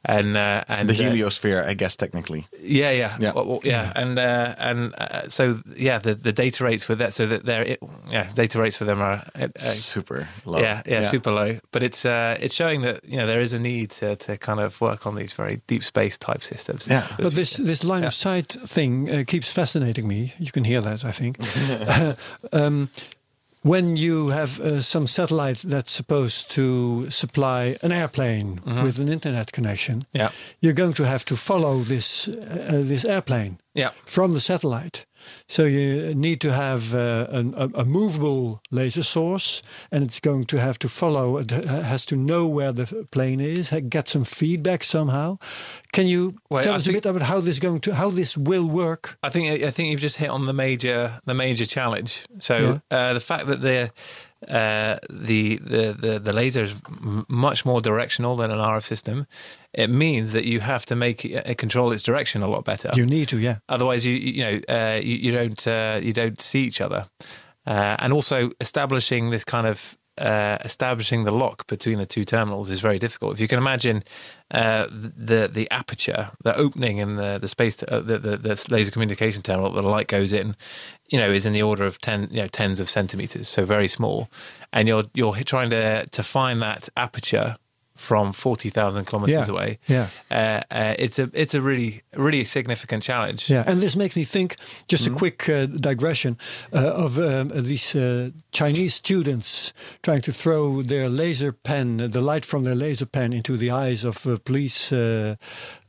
And 0.08 0.38
uh, 0.38 0.64
and 0.68 0.88
the 0.90 0.94
uh, 0.94 1.12
heliosphere, 1.12 1.66
I 1.66 1.74
guess, 1.74 1.96
technically. 1.96 2.48
yeah, 2.62 2.92
yeah, 2.92 3.18
Yeah. 3.20 3.32
Well, 3.34 3.46
well, 3.46 3.60
yeah, 3.64 3.92
and 3.96 4.20
uh, 4.20 4.56
and 4.58 4.94
uh, 4.96 5.30
so 5.30 5.60
yeah, 5.76 5.98
the, 5.98 6.14
the 6.14 6.32
data 6.32 6.64
rates 6.64 6.88
with 6.88 7.00
that, 7.00 7.14
so 7.14 7.26
that 7.26 7.46
they're 7.46 7.78
yeah, 8.10 8.30
data 8.36 8.62
rates 8.62 8.78
for 8.78 8.86
them 8.86 9.02
are 9.02 9.24
uh, 9.34 9.48
uh, 9.56 9.70
Super 9.70 10.28
low. 10.46 10.60
yeah, 10.60 10.84
yeah, 10.86 11.02
super 11.02 11.32
low. 11.32 11.58
But 11.72 11.82
it's 11.84 12.06
uh, 12.06 12.38
it's 12.40 12.54
showing 12.54 12.82
that 12.82 13.04
you 13.04 13.18
know 13.18 13.26
there 13.26 13.42
is 13.42 13.54
a 13.54 13.60
need 13.60 13.90
to, 13.92 14.16
to 14.16 14.38
kind 14.38 14.60
of 14.60 14.80
work 14.80 15.08
on 15.08 15.16
these 15.16 15.34
very 15.34 15.62
deep 15.68 15.84
space 15.84 16.18
type 16.18 16.44
systems. 16.44 16.88
Yeah. 16.88 17.08
But 17.18 17.34
this 17.34 17.58
this 17.58 17.84
line 17.84 18.04
of 18.04 18.14
sight 18.14 18.52
thing 18.68 19.10
uh, 19.10 19.24
keeps 19.26 19.52
fascinating 19.52 20.08
me. 20.08 20.34
You 20.40 20.52
can 20.52 20.66
hear 20.66 20.82
that, 20.82 21.04
I 21.04 21.12
think. 21.12 21.38
Uh, 21.40 22.14
um, 22.54 22.90
when 23.66 23.98
you 23.98 24.30
have 24.30 24.60
uh, 24.60 24.80
some 24.82 25.08
satellite 25.08 25.70
that's 25.72 25.92
supposed 25.92 26.52
to 26.56 27.10
supply 27.10 27.76
an 27.82 27.92
airplane 27.92 28.62
with 28.84 29.00
an 29.00 29.10
internet 29.10 29.52
connection, 29.52 30.02
Yeah. 30.14 30.30
you're 30.62 30.76
going 30.76 30.94
to 30.94 31.04
have 31.04 31.24
to 31.26 31.36
follow 31.36 31.84
this 31.84 32.28
uh, 32.28 32.84
this 32.88 33.06
airplane 33.06 33.58
Yeah. 33.76 33.90
from 34.06 34.32
the 34.32 34.40
satellite. 34.40 35.06
So 35.48 35.64
you 35.64 36.14
need 36.14 36.40
to 36.42 36.52
have 36.52 36.94
uh, 36.94 37.26
an, 37.32 37.54
a, 37.58 37.82
a 37.82 37.86
movable 37.86 38.62
laser 38.70 39.04
source, 39.04 39.62
and 39.92 40.04
it's 40.04 40.20
going 40.20 40.46
to 40.46 40.58
have 40.60 40.78
to 40.80 40.88
follow. 40.88 41.38
It 41.40 41.50
has 41.52 42.06
to 42.06 42.16
know 42.16 42.48
where 42.48 42.72
the 42.74 42.86
plane 43.12 43.40
is, 43.40 43.74
get 43.90 44.08
some 44.08 44.24
feedback 44.24 44.84
somehow. 44.84 45.38
Can 45.94 46.06
you 46.08 46.36
Well, 46.52 46.64
tell 46.64 46.74
I 46.74 46.78
us 46.78 46.88
a 46.88 46.92
bit 46.94 47.06
about 47.06 47.24
how 47.24 47.42
this 47.42 47.60
going 47.60 47.80
to 47.82 47.94
how 47.96 48.12
this 48.12 48.38
will 48.38 48.68
work? 48.68 49.18
I 49.24 49.30
think 49.30 49.64
I 49.64 49.72
think 49.72 49.90
you've 49.90 50.04
just 50.04 50.18
hit 50.18 50.30
on 50.30 50.46
the 50.46 50.54
major 50.54 51.20
the 51.26 51.34
major 51.34 51.66
challenge. 51.66 52.26
So 52.40 52.56
Yeah. 52.92 53.10
uh, 53.10 53.14
the 53.14 53.20
fact 53.20 53.48
that 53.48 53.62
the 53.62 53.90
uh, 54.48 54.98
the, 55.10 55.58
the 55.58 55.96
the 56.00 56.20
the 56.20 56.34
laser 56.34 56.62
is 56.64 56.80
m- 56.88 57.26
much 57.30 57.66
more 57.66 57.82
directional 57.82 58.36
than 58.36 58.52
an 58.52 58.60
RF 58.60 58.84
system, 58.84 59.26
it 59.76 59.90
means 59.90 60.32
that 60.32 60.46
you 60.46 60.62
have 60.62 60.86
to 60.86 60.96
make 60.96 61.26
it, 61.26 61.48
uh, 61.48 61.54
control 61.56 61.92
its 61.92 62.04
direction 62.04 62.42
a 62.42 62.48
lot 62.48 62.64
better. 62.64 62.90
You 62.96 63.06
need 63.06 63.28
to, 63.30 63.40
yeah. 63.40 63.58
Otherwise, 63.70 64.06
you 64.06 64.14
you 64.14 64.44
know 64.44 64.60
uh, 64.70 65.00
you, 65.02 65.16
you 65.16 65.32
don't 65.32 65.68
uh, 65.68 66.00
you 66.02 66.14
don't 66.14 66.40
see 66.40 66.64
each 66.64 66.82
other, 66.82 67.08
uh, 67.68 67.98
and 68.00 68.14
also 68.14 68.52
establishing 68.60 69.32
this 69.32 69.44
kind 69.44 69.68
of 69.68 69.98
uh, 70.18 70.58
establishing 70.64 71.26
the 71.26 71.32
lock 71.32 71.68
between 71.68 71.98
the 71.98 72.06
two 72.06 72.24
terminals 72.24 72.70
is 72.70 72.80
very 72.80 72.98
difficult. 72.98 73.34
If 73.34 73.42
you 73.42 73.50
can 73.50 73.60
imagine 73.60 74.04
uh, 74.50 74.88
the 74.90 75.50
the 75.52 75.70
aperture, 75.72 76.32
the 76.42 76.56
opening 76.56 76.98
in 76.98 77.18
the 77.18 77.38
the 77.38 77.50
space, 77.50 77.84
uh, 77.84 78.00
the, 78.00 78.18
the 78.18 78.38
the 78.38 78.66
laser 78.70 78.92
communication 78.92 79.42
terminal 79.42 79.72
that 79.72 79.82
the 79.82 79.90
light 79.90 80.08
goes 80.08 80.32
in, 80.32 80.56
you 81.12 81.20
know, 81.20 81.30
is 81.30 81.46
in 81.46 81.52
the 81.52 81.62
order 81.62 81.86
of 81.86 82.00
ten 82.00 82.30
you 82.32 82.38
know 82.38 82.48
tens 82.48 82.80
of 82.80 82.90
centimeters, 82.90 83.50
so 83.50 83.66
very 83.66 83.90
small, 83.90 84.30
and 84.72 84.88
you're 84.88 85.04
you're 85.14 85.36
trying 85.44 85.70
to 85.72 86.06
to 86.06 86.24
find 86.24 86.62
that 86.62 86.88
aperture 86.96 87.58
from 87.96 88.34
forty 88.34 88.70
thousand 88.70 89.06
kilometers 89.06 89.48
Yeah. 89.48 89.54
away. 89.54 89.78
Yeah. 89.88 90.08
Uh, 90.30 90.62
uh, 90.72 90.94
it's 91.00 91.20
a 91.20 91.30
it's 91.34 91.54
a 91.56 91.62
really 91.62 92.02
really 92.14 92.44
significant 92.46 93.04
challenge. 93.04 93.50
Yeah, 93.50 93.64
and 93.68 93.80
this 93.82 93.96
makes 93.96 94.16
me 94.16 94.26
think. 94.26 94.56
Just 94.88 95.04
Mm-hmm. 95.06 95.16
a 95.16 95.18
quick 95.18 95.50
uh, 95.50 95.66
digression 95.80 96.38
uh, 96.74 97.06
of 97.06 97.18
um, 97.18 97.50
these 97.64 97.96
uh, 97.96 98.30
Chinese 98.52 98.94
students 98.96 99.74
trying 100.02 100.22
to 100.22 100.32
throw 100.32 100.82
their 100.84 101.10
laser 101.10 101.52
pen, 101.54 101.98
the 102.12 102.22
light 102.22 102.46
from 102.46 102.64
their 102.64 102.76
laser 102.76 103.06
pen, 103.08 103.34
into 103.34 103.58
the 103.58 103.72
eyes 103.72 104.04
of 104.04 104.26
uh, 104.26 104.38
police. 104.44 104.92
Uh, 104.92 105.36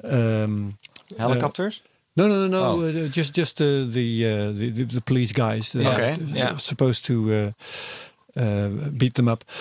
um, 0.05 0.75
Helicopters? 1.19 1.83
No, 2.17 2.27
no, 2.29 2.35
no, 2.35 2.49
no. 2.49 2.65
Oh. 2.65 2.89
Uh, 2.89 3.09
just, 3.17 3.35
just 3.37 3.61
uh, 3.61 3.65
the, 3.65 4.25
uh, 4.27 4.53
the 4.59 4.71
the 4.71 4.85
the 4.85 5.01
police 5.01 5.33
guys. 5.33 5.71
that 5.73 5.87
Okay. 5.87 6.13
are 6.13 6.37
Yeah. 6.37 6.57
supposed 6.59 7.05
to 7.05 7.15
uh, 8.37 8.41
uh, 8.43 8.69
beat 8.97 9.15
them 9.15 9.29
up. 9.29 9.45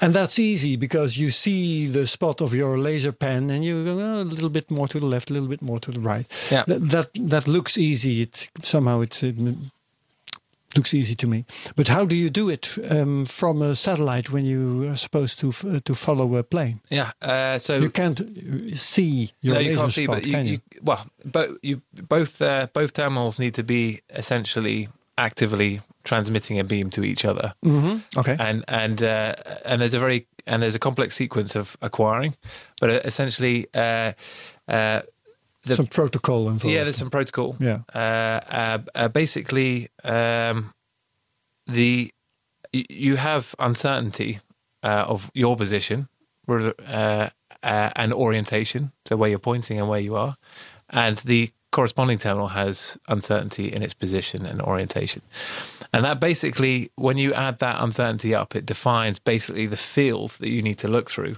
and 0.00 0.14
that's 0.14 0.38
easy 0.38 0.76
because 0.76 1.16
you 1.16 1.30
see 1.30 1.86
the 1.86 2.06
spot 2.06 2.40
of 2.40 2.54
your 2.54 2.78
laser 2.78 3.12
pen, 3.12 3.50
and 3.50 3.64
you 3.64 3.84
go 3.84 3.98
"Oh, 4.00 4.22
a 4.22 4.24
little 4.24 4.50
bit 4.50 4.70
more 4.70 4.88
to 4.88 5.00
the 5.00 5.06
left, 5.06 5.30
a 5.30 5.32
little 5.32 5.48
bit 5.48 5.62
more 5.62 5.78
to 5.80 5.90
the 5.90 6.00
right. 6.00 6.26
Yeah. 6.50 6.64
That 6.66 6.90
that, 6.90 7.06
that 7.30 7.46
looks 7.48 7.76
easy. 7.76 8.22
It 8.22 8.48
somehow 8.62 9.00
it, 9.02 9.22
it 9.22 9.36
looks 10.76 10.94
easy 10.94 11.14
to 11.14 11.26
me. 11.26 11.44
But 11.76 11.88
how 11.88 12.04
do 12.06 12.14
you 12.14 12.30
do 12.30 12.50
it 12.50 12.76
um, 12.90 13.24
from 13.24 13.62
a 13.62 13.74
satellite 13.74 14.30
when 14.30 14.44
you 14.44 14.88
are 14.90 14.96
supposed 14.96 15.38
to 15.40 15.48
f- 15.48 15.82
to 15.84 15.94
follow 15.94 16.36
a 16.36 16.42
plane? 16.42 16.80
Yeah. 16.90 17.10
Uh, 17.22 17.58
so 17.58 17.76
You 17.78 17.90
can't 17.90 18.20
see 18.74 19.30
your 19.40 19.54
no, 19.54 19.60
laser 19.60 19.70
you 19.70 19.76
can't 19.76 19.92
see, 19.92 20.04
spot, 20.04 20.16
but 20.16 20.26
you, 20.26 20.32
can 20.32 20.46
you? 20.46 20.52
you 20.52 20.60
well, 20.82 21.06
but 21.24 21.48
you 21.62 21.80
both 22.08 22.40
uh, 22.42 22.66
both 22.72 22.92
terminals 22.92 23.38
need 23.38 23.54
to 23.54 23.62
be 23.62 24.00
essentially 24.10 24.88
actively 25.18 25.80
transmitting 26.04 26.58
a 26.58 26.64
beam 26.64 26.90
to 26.90 27.02
each 27.02 27.24
other, 27.24 27.52
Mhm. 27.64 28.00
Okay. 28.16 28.36
and 28.38 28.64
and 28.68 29.02
uh, 29.02 29.34
and 29.66 29.80
there's 29.80 29.94
a 29.94 29.98
very 29.98 30.26
and 30.46 30.62
there's 30.62 30.74
a 30.76 30.78
complex 30.78 31.14
sequence 31.16 31.58
of 31.58 31.76
acquiring, 31.80 32.34
but 32.80 32.90
uh, 32.90 33.00
essentially. 33.04 33.66
Uh, 33.74 34.12
uh, 34.68 35.00
the- 35.66 35.74
Some 35.74 35.86
protocol 35.88 36.48
involved. 36.48 36.64
yeah, 36.74 36.84
there's 36.84 36.96
some 36.96 37.10
protocol. 37.10 37.56
Yeah. 37.60 37.80
Uh, 37.94 38.40
uh, 38.62 38.78
uh, 38.94 39.08
basically, 39.08 39.88
um, 40.04 40.72
the 41.66 42.10
you 42.72 43.16
have 43.16 43.54
uncertainty 43.58 44.38
uh, 44.84 45.04
of 45.08 45.30
your 45.34 45.56
position 45.56 46.08
uh, 46.48 47.28
uh, 47.62 47.90
and 47.96 48.12
orientation, 48.12 48.92
so 49.04 49.16
where 49.16 49.28
you're 49.30 49.38
pointing 49.42 49.80
and 49.80 49.88
where 49.88 50.00
you 50.00 50.16
are, 50.16 50.36
and 50.90 51.16
the 51.26 51.50
corresponding 51.78 52.18
terminal 52.18 52.48
has 52.48 52.98
uncertainty 53.06 53.72
in 53.72 53.84
its 53.84 53.94
position 53.94 54.44
and 54.44 54.60
orientation. 54.60 55.22
And 55.92 56.04
that 56.04 56.18
basically, 56.18 56.90
when 56.96 57.18
you 57.18 57.32
add 57.32 57.60
that 57.60 57.80
uncertainty 57.80 58.34
up, 58.34 58.56
it 58.56 58.66
defines 58.66 59.20
basically 59.20 59.66
the 59.66 59.76
field 59.76 60.30
that 60.40 60.48
you 60.48 60.60
need 60.60 60.78
to 60.78 60.88
look 60.88 61.08
through. 61.08 61.36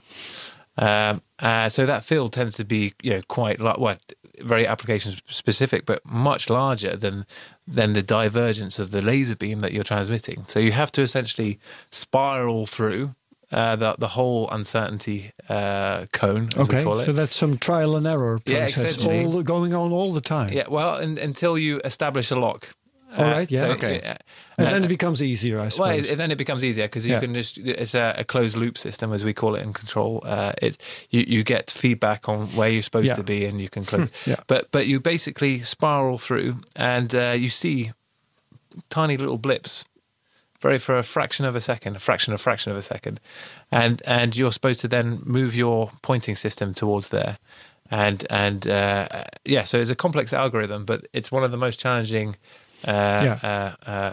Um, 0.79 1.21
uh, 1.41 1.69
so 1.69 1.85
that 1.85 2.05
field 2.05 2.33
tends 2.33 2.55
to 2.55 2.65
be, 2.65 2.95
you 3.03 3.11
know, 3.11 3.21
quite 3.29 3.61
like 3.61 3.77
well, 3.77 3.99
very 4.41 4.67
application 4.67 5.13
specific, 5.27 5.85
but 5.85 6.01
much 6.07 6.49
larger 6.49 6.97
than 6.97 7.27
than 7.69 7.93
the 7.93 8.01
divergence 8.01 8.79
of 8.79 8.93
the 8.93 9.03
laser 9.03 9.37
beam 9.37 9.59
that 9.59 9.75
you're 9.75 9.85
transmitting. 9.85 10.45
So 10.47 10.59
you 10.59 10.73
have 10.73 10.91
to 10.93 11.03
essentially 11.03 11.59
spiral 11.91 12.65
through 12.65 13.15
uh, 13.53 13.77
the 13.77 13.95
the 13.99 14.09
whole 14.09 14.49
uncertainty 14.51 15.33
uh, 15.49 16.07
cone, 16.13 16.49
as 16.57 16.59
Okay, 16.65 16.79
we 16.79 16.85
call 16.85 16.99
it. 17.01 17.07
so 17.07 17.13
that's 17.13 17.37
some 17.37 17.59
trial 17.59 17.97
and 17.97 18.07
error 18.07 18.39
Yeah, 18.47 18.59
process 18.61 18.85
essentially. 18.97 19.25
all 19.25 19.43
going 19.43 19.75
on 19.75 19.93
all 19.93 20.13
the 20.13 20.21
time. 20.21 20.53
yeah, 20.53 20.69
well, 20.69 20.97
un 21.03 21.19
until 21.19 21.57
you 21.59 21.81
establish 21.85 22.31
a 22.31 22.37
lock. 22.37 22.75
Uh, 23.13 23.23
All 23.25 23.31
right, 23.33 23.51
yeah. 23.51 23.65
Okay. 23.75 23.99
yeah, 24.05 24.17
And 24.57 24.69
uh, 24.69 24.71
then 24.71 24.85
it 24.85 24.89
becomes 24.89 25.21
easier, 25.21 25.59
I 25.59 25.63
well, 25.63 25.71
suppose. 25.73 26.11
it, 26.11 26.17
then 26.17 26.31
it 26.31 26.39
becomes 26.39 26.63
easier 26.63 26.85
because 26.87 27.05
you 27.05 27.15
Yeah. 27.15 27.21
can 27.21 27.35
just 27.35 27.59
it's 27.59 27.93
a, 27.97 28.15
a 28.19 28.25
closed 28.25 28.57
loop 28.57 28.79
system 28.79 29.13
as 29.13 29.25
we 29.25 29.35
call 29.35 29.57
it 29.57 29.63
in 29.63 29.73
control. 29.73 30.21
Uh, 30.25 30.53
it 30.63 30.79
you 31.11 31.25
you 31.27 31.43
get 31.43 31.73
feedback 31.73 32.29
on 32.29 32.47
where 32.55 32.69
you're 32.69 32.83
supposed 32.85 33.09
Yeah. 33.09 33.17
to 33.17 33.25
be 33.25 33.47
and 33.49 33.61
you 33.61 33.69
can 33.69 33.85
close. 33.91 34.09
Yeah. 34.29 34.37
But 34.47 34.71
but 34.71 34.87
you 34.87 35.01
basically 35.01 35.59
spiral 35.59 36.19
through 36.19 36.61
and 36.77 37.13
uh, 37.13 37.35
you 37.37 37.49
see 37.49 37.91
tiny 38.89 39.17
little 39.17 39.39
blips, 39.39 39.85
very 40.61 40.79
for 40.79 40.99
a 40.99 41.03
fraction 41.03 41.45
of 41.47 41.57
a 41.57 41.61
second, 41.61 41.97
a 41.97 41.99
fraction 41.99 42.33
of 42.33 42.41
a 42.41 42.43
fraction 42.43 42.73
of 42.73 42.79
a 42.79 42.83
second, 42.83 43.21
and 43.71 44.03
and 44.07 44.37
you're 44.37 44.53
supposed 44.53 44.81
to 44.81 44.89
then 44.89 45.21
move 45.25 45.55
your 45.55 45.91
pointing 46.03 46.37
system 46.37 46.75
towards 46.75 47.09
there. 47.09 47.39
And 47.91 48.25
and 48.31 48.67
uh, 48.69 49.09
yeah, 49.45 49.65
so 49.65 49.79
it's 49.81 49.91
a 49.91 49.97
complex 49.97 50.33
algorithm, 50.33 50.85
but 50.85 51.07
it's 51.13 51.33
one 51.33 51.43
of 51.45 51.51
the 51.51 51.57
most 51.57 51.81
challenging 51.81 52.37
uh, 52.87 53.21
Yeah. 53.23 53.39
uh, 53.43 53.91
uh, 53.91 54.13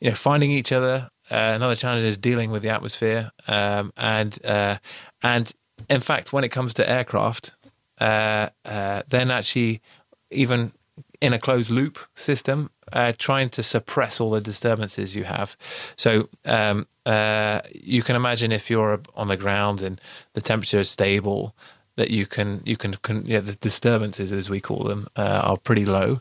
you 0.00 0.10
know, 0.10 0.14
finding 0.16 0.50
each 0.50 0.72
other. 0.72 1.08
Uh, 1.30 1.52
another 1.56 1.74
challenge 1.74 2.04
is 2.04 2.16
dealing 2.16 2.50
with 2.50 2.62
the 2.62 2.70
atmosphere, 2.70 3.30
um, 3.48 3.92
and 3.96 4.38
uh, 4.46 4.76
and 5.22 5.52
in 5.90 6.00
fact, 6.00 6.32
when 6.32 6.42
it 6.44 6.48
comes 6.48 6.72
to 6.74 6.88
aircraft, 6.88 7.52
uh, 8.00 8.48
uh, 8.64 9.02
then 9.08 9.30
actually 9.30 9.80
even 10.30 10.72
in 11.20 11.32
a 11.32 11.38
closed 11.38 11.70
loop 11.70 11.98
system, 12.14 12.70
uh, 12.92 13.12
trying 13.18 13.48
to 13.50 13.62
suppress 13.62 14.20
all 14.20 14.30
the 14.30 14.40
disturbances 14.40 15.14
you 15.14 15.24
have. 15.24 15.56
So 15.96 16.28
um, 16.44 16.86
uh, 17.04 17.60
you 17.74 18.02
can 18.02 18.16
imagine 18.16 18.52
if 18.52 18.70
you're 18.70 19.00
on 19.14 19.28
the 19.28 19.36
ground 19.36 19.82
and 19.82 20.00
the 20.34 20.40
temperature 20.40 20.78
is 20.80 20.90
stable, 20.90 21.54
that 21.96 22.10
you 22.10 22.26
can 22.26 22.62
you 22.64 22.76
can, 22.76 22.92
can 22.94 23.26
yeah, 23.26 23.40
the 23.40 23.54
disturbances 23.54 24.32
as 24.32 24.48
we 24.48 24.60
call 24.60 24.84
them 24.84 25.08
uh, 25.16 25.42
are 25.44 25.56
pretty 25.56 25.84
low. 25.84 26.20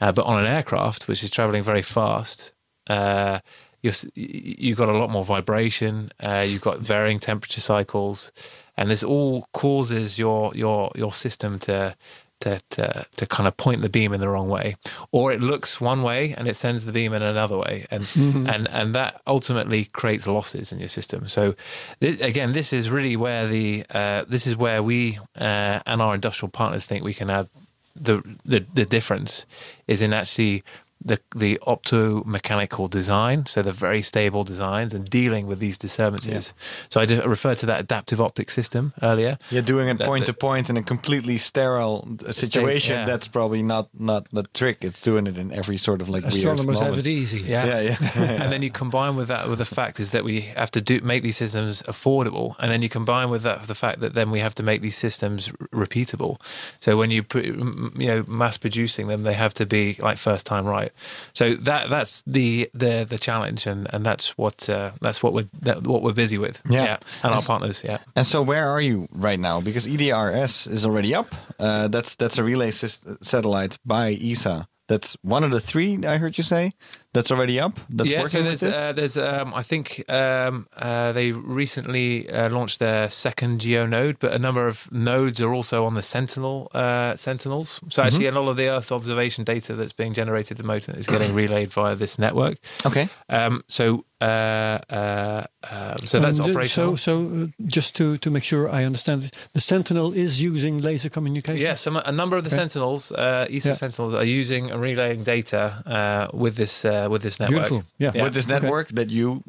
Uh, 0.00 0.10
but 0.10 0.26
on 0.26 0.40
an 0.40 0.46
aircraft, 0.46 1.06
which 1.06 1.22
is 1.22 1.30
traveling 1.30 1.62
very 1.62 1.82
fast, 1.82 2.52
uh, 2.88 3.38
you're, 3.82 3.92
you've 4.14 4.78
got 4.78 4.88
a 4.88 4.98
lot 4.98 5.10
more 5.10 5.24
vibration. 5.24 6.10
Uh, 6.20 6.44
you've 6.46 6.60
got 6.60 6.78
varying 6.78 7.20
temperature 7.20 7.60
cycles, 7.60 8.32
and 8.76 8.90
this 8.90 9.04
all 9.04 9.46
causes 9.52 10.18
your 10.18 10.52
your 10.54 10.90
your 10.96 11.12
system 11.12 11.58
to. 11.60 11.94
To, 12.42 12.58
to, 12.70 13.06
to 13.18 13.26
kind 13.26 13.46
of 13.46 13.56
point 13.56 13.82
the 13.82 13.88
beam 13.88 14.12
in 14.12 14.20
the 14.20 14.28
wrong 14.28 14.48
way, 14.48 14.74
or 15.12 15.30
it 15.30 15.40
looks 15.40 15.80
one 15.80 16.02
way 16.02 16.34
and 16.36 16.48
it 16.48 16.56
sends 16.56 16.84
the 16.84 16.92
beam 16.92 17.14
in 17.14 17.22
another 17.22 17.56
way, 17.56 17.86
and 17.88 18.04
and 18.16 18.68
and 18.68 18.94
that 18.94 19.20
ultimately 19.26 19.84
creates 19.84 20.26
losses 20.26 20.72
in 20.72 20.80
your 20.80 20.88
system. 20.88 21.28
So, 21.28 21.54
again, 22.00 22.52
this 22.52 22.72
is 22.72 22.90
really 22.90 23.16
where 23.16 23.46
the 23.46 23.84
uh, 23.94 24.24
this 24.28 24.46
is 24.48 24.56
where 24.56 24.82
we 24.82 25.18
uh, 25.38 25.78
and 25.86 26.02
our 26.02 26.16
industrial 26.16 26.50
partners 26.50 26.84
think 26.84 27.04
we 27.04 27.14
can 27.14 27.30
add 27.30 27.48
the 27.94 28.22
the, 28.44 28.66
the 28.74 28.84
difference 28.84 29.46
is 29.86 30.02
in 30.02 30.12
actually 30.12 30.62
the 31.04 31.18
the 31.34 31.58
optomechanical 31.66 32.88
design, 32.90 33.46
so 33.46 33.62
the 33.62 33.72
very 33.72 34.02
stable 34.02 34.44
designs 34.44 34.94
and 34.94 35.08
dealing 35.08 35.46
with 35.46 35.58
these 35.58 35.78
disturbances. 35.78 36.54
So 36.88 37.00
I 37.00 37.04
did 37.04 37.24
refer 37.24 37.54
to 37.54 37.66
that 37.66 37.80
adaptive 37.80 38.20
optic 38.20 38.50
system 38.50 38.92
earlier. 39.02 39.38
Yeah, 39.50 39.60
doing 39.62 39.88
it 39.88 39.98
That- 39.98 40.06
point 40.06 40.26
to 40.26 40.32
point 40.32 40.70
in 40.70 40.76
a 40.76 40.82
completely 40.82 41.38
sterile 41.38 42.06
uh, 42.26 42.32
situation. 42.32 42.96
yeah. 42.98 43.04
That's 43.06 43.28
probably 43.28 43.62
not 43.62 43.88
not 43.98 44.28
the 44.30 44.44
trick. 44.54 44.78
It's 44.84 45.00
doing 45.02 45.26
it 45.26 45.36
in 45.36 45.52
every 45.52 45.76
sort 45.76 46.00
of 46.02 46.08
like 46.08 46.22
weird 46.22 46.34
Astronomers 46.34 46.80
have 46.80 46.98
it 46.98 47.06
easy. 47.06 47.40
Yeah. 47.40 47.66
Yeah, 47.66 47.80
yeah. 47.80 47.96
and 48.42 48.52
then 48.52 48.62
you 48.62 48.70
combine 48.70 49.16
with 49.16 49.28
that 49.28 49.48
with 49.48 49.58
the 49.58 49.64
fact 49.64 50.00
is 50.00 50.10
that 50.10 50.24
we 50.24 50.42
have 50.56 50.70
to 50.72 50.80
do 50.80 51.00
make 51.00 51.22
these 51.22 51.36
systems 51.36 51.82
affordable, 51.82 52.54
and 52.58 52.70
then 52.70 52.82
you 52.82 52.88
combine 52.88 53.30
with 53.30 53.42
that 53.42 53.58
with 53.60 53.68
the 53.68 53.74
fact 53.74 54.00
that 54.00 54.14
then 54.14 54.30
we 54.30 54.40
have 54.40 54.54
to 54.54 54.62
make 54.62 54.80
these 54.82 54.96
systems 54.96 55.52
r- 55.60 55.66
repeatable. 55.86 56.38
So 56.80 56.96
when 56.96 57.10
you 57.10 57.22
put 57.22 57.44
you 57.44 58.06
know 58.06 58.24
mass 58.28 58.56
producing 58.58 59.08
them, 59.08 59.22
they 59.22 59.34
have 59.34 59.54
to 59.54 59.66
be 59.66 59.96
like 60.00 60.18
first 60.18 60.46
time 60.46 60.64
right. 60.66 60.91
So 61.32 61.54
that 61.54 61.90
that's 61.90 62.22
the 62.26 62.70
the 62.74 63.04
the 63.08 63.18
challenge, 63.18 63.66
and 63.66 63.92
and 63.92 64.04
that's 64.04 64.36
what 64.38 64.68
uh, 64.68 64.92
that's 65.00 65.22
what 65.22 65.32
we're 65.32 65.48
that, 65.60 65.86
what 65.86 66.02
we're 66.02 66.12
busy 66.12 66.38
with. 66.38 66.62
Yeah. 66.68 66.98
and 67.22 67.34
our 67.34 67.42
partners. 67.42 67.82
Yeah. 67.84 67.98
And 68.16 68.26
so, 68.26 68.42
where 68.42 68.68
are 68.68 68.80
you 68.80 69.08
right 69.12 69.38
now? 69.38 69.60
Because 69.60 69.86
EDRS 69.86 70.70
is 70.70 70.84
already 70.84 71.14
up. 71.14 71.34
Uh, 71.58 71.88
that's 71.88 72.16
that's 72.16 72.38
a 72.38 72.44
relay 72.44 72.70
satellite 72.70 73.78
by 73.84 74.16
ESA. 74.20 74.66
That's 74.88 75.16
one 75.22 75.44
of 75.44 75.50
the 75.50 75.60
three 75.60 75.98
I 76.06 76.18
heard 76.18 76.36
you 76.36 76.44
say. 76.44 76.72
That's 77.14 77.30
already 77.30 77.60
up. 77.60 77.78
That's 77.90 78.10
yeah, 78.10 78.20
working 78.20 78.28
so 78.30 78.38
with 78.38 78.60
there's 78.60 78.60
this. 78.60 78.76
uh, 78.76 78.92
there's 78.92 79.16
um, 79.18 79.52
I 79.54 79.62
think 79.62 80.02
um, 80.08 80.66
uh, 80.76 81.12
they 81.12 81.32
recently 81.32 82.28
uh, 82.30 82.48
launched 82.48 82.78
their 82.78 83.10
second 83.10 83.60
geo 83.60 83.84
node, 83.86 84.18
but 84.18 84.32
a 84.32 84.38
number 84.38 84.66
of 84.66 84.90
nodes 84.90 85.38
are 85.40 85.52
also 85.52 85.84
on 85.84 85.94
the 85.94 86.02
Sentinel 86.02 86.70
uh, 86.72 87.14
Sentinels. 87.16 87.80
So 87.90 88.02
actually, 88.02 88.26
a 88.28 88.32
lot 88.32 88.48
of 88.48 88.56
the 88.56 88.68
Earth 88.68 88.90
observation 88.90 89.44
data 89.44 89.74
that's 89.74 89.92
being 89.92 90.14
generated 90.14 90.52
at 90.52 90.56
the 90.58 90.64
moment 90.64 90.96
is 90.98 91.06
getting 91.06 91.34
relayed 91.44 91.68
via 91.70 91.94
this 91.94 92.18
network. 92.18 92.56
okay. 92.86 93.08
Um, 93.28 93.62
so 93.68 94.04
uh, 94.22 94.78
uh, 94.88 95.44
um, 95.70 95.96
so 96.04 96.20
that's 96.20 96.38
And, 96.38 96.46
uh, 96.46 96.50
operational. 96.50 96.96
So, 96.96 97.26
so 97.26 97.42
uh, 97.44 97.46
just 97.66 97.96
to, 97.96 98.18
to 98.18 98.30
make 98.30 98.44
sure 98.44 98.70
I 98.70 98.84
understand, 98.84 99.24
it, 99.24 99.48
the 99.52 99.60
Sentinel 99.60 100.12
is 100.12 100.40
using 100.40 100.78
laser 100.78 101.08
communication. 101.08 101.60
Yes, 101.60 101.80
some, 101.80 101.96
a 101.96 102.12
number 102.12 102.36
of 102.36 102.44
the 102.44 102.48
Okay. 102.50 102.56
Sentinels, 102.56 103.10
uh, 103.12 103.46
ESA 103.50 103.68
Yeah. 103.68 103.74
Sentinels, 103.74 104.14
are 104.14 104.24
using 104.24 104.70
and 104.70 104.80
relaying 104.80 105.24
data 105.24 105.82
uh, 105.86 106.36
with 106.36 106.54
this 106.54 106.84
uh, 107.04 107.10
with 107.10 107.22
this 107.22 107.38
network. 107.38 107.68
Beautiful. 107.68 107.84
Yeah. 107.98 108.24
With 108.24 108.34
this 108.34 108.46
Okay. 108.46 108.60
network 108.60 108.88
that 108.88 109.10
you 109.10 109.42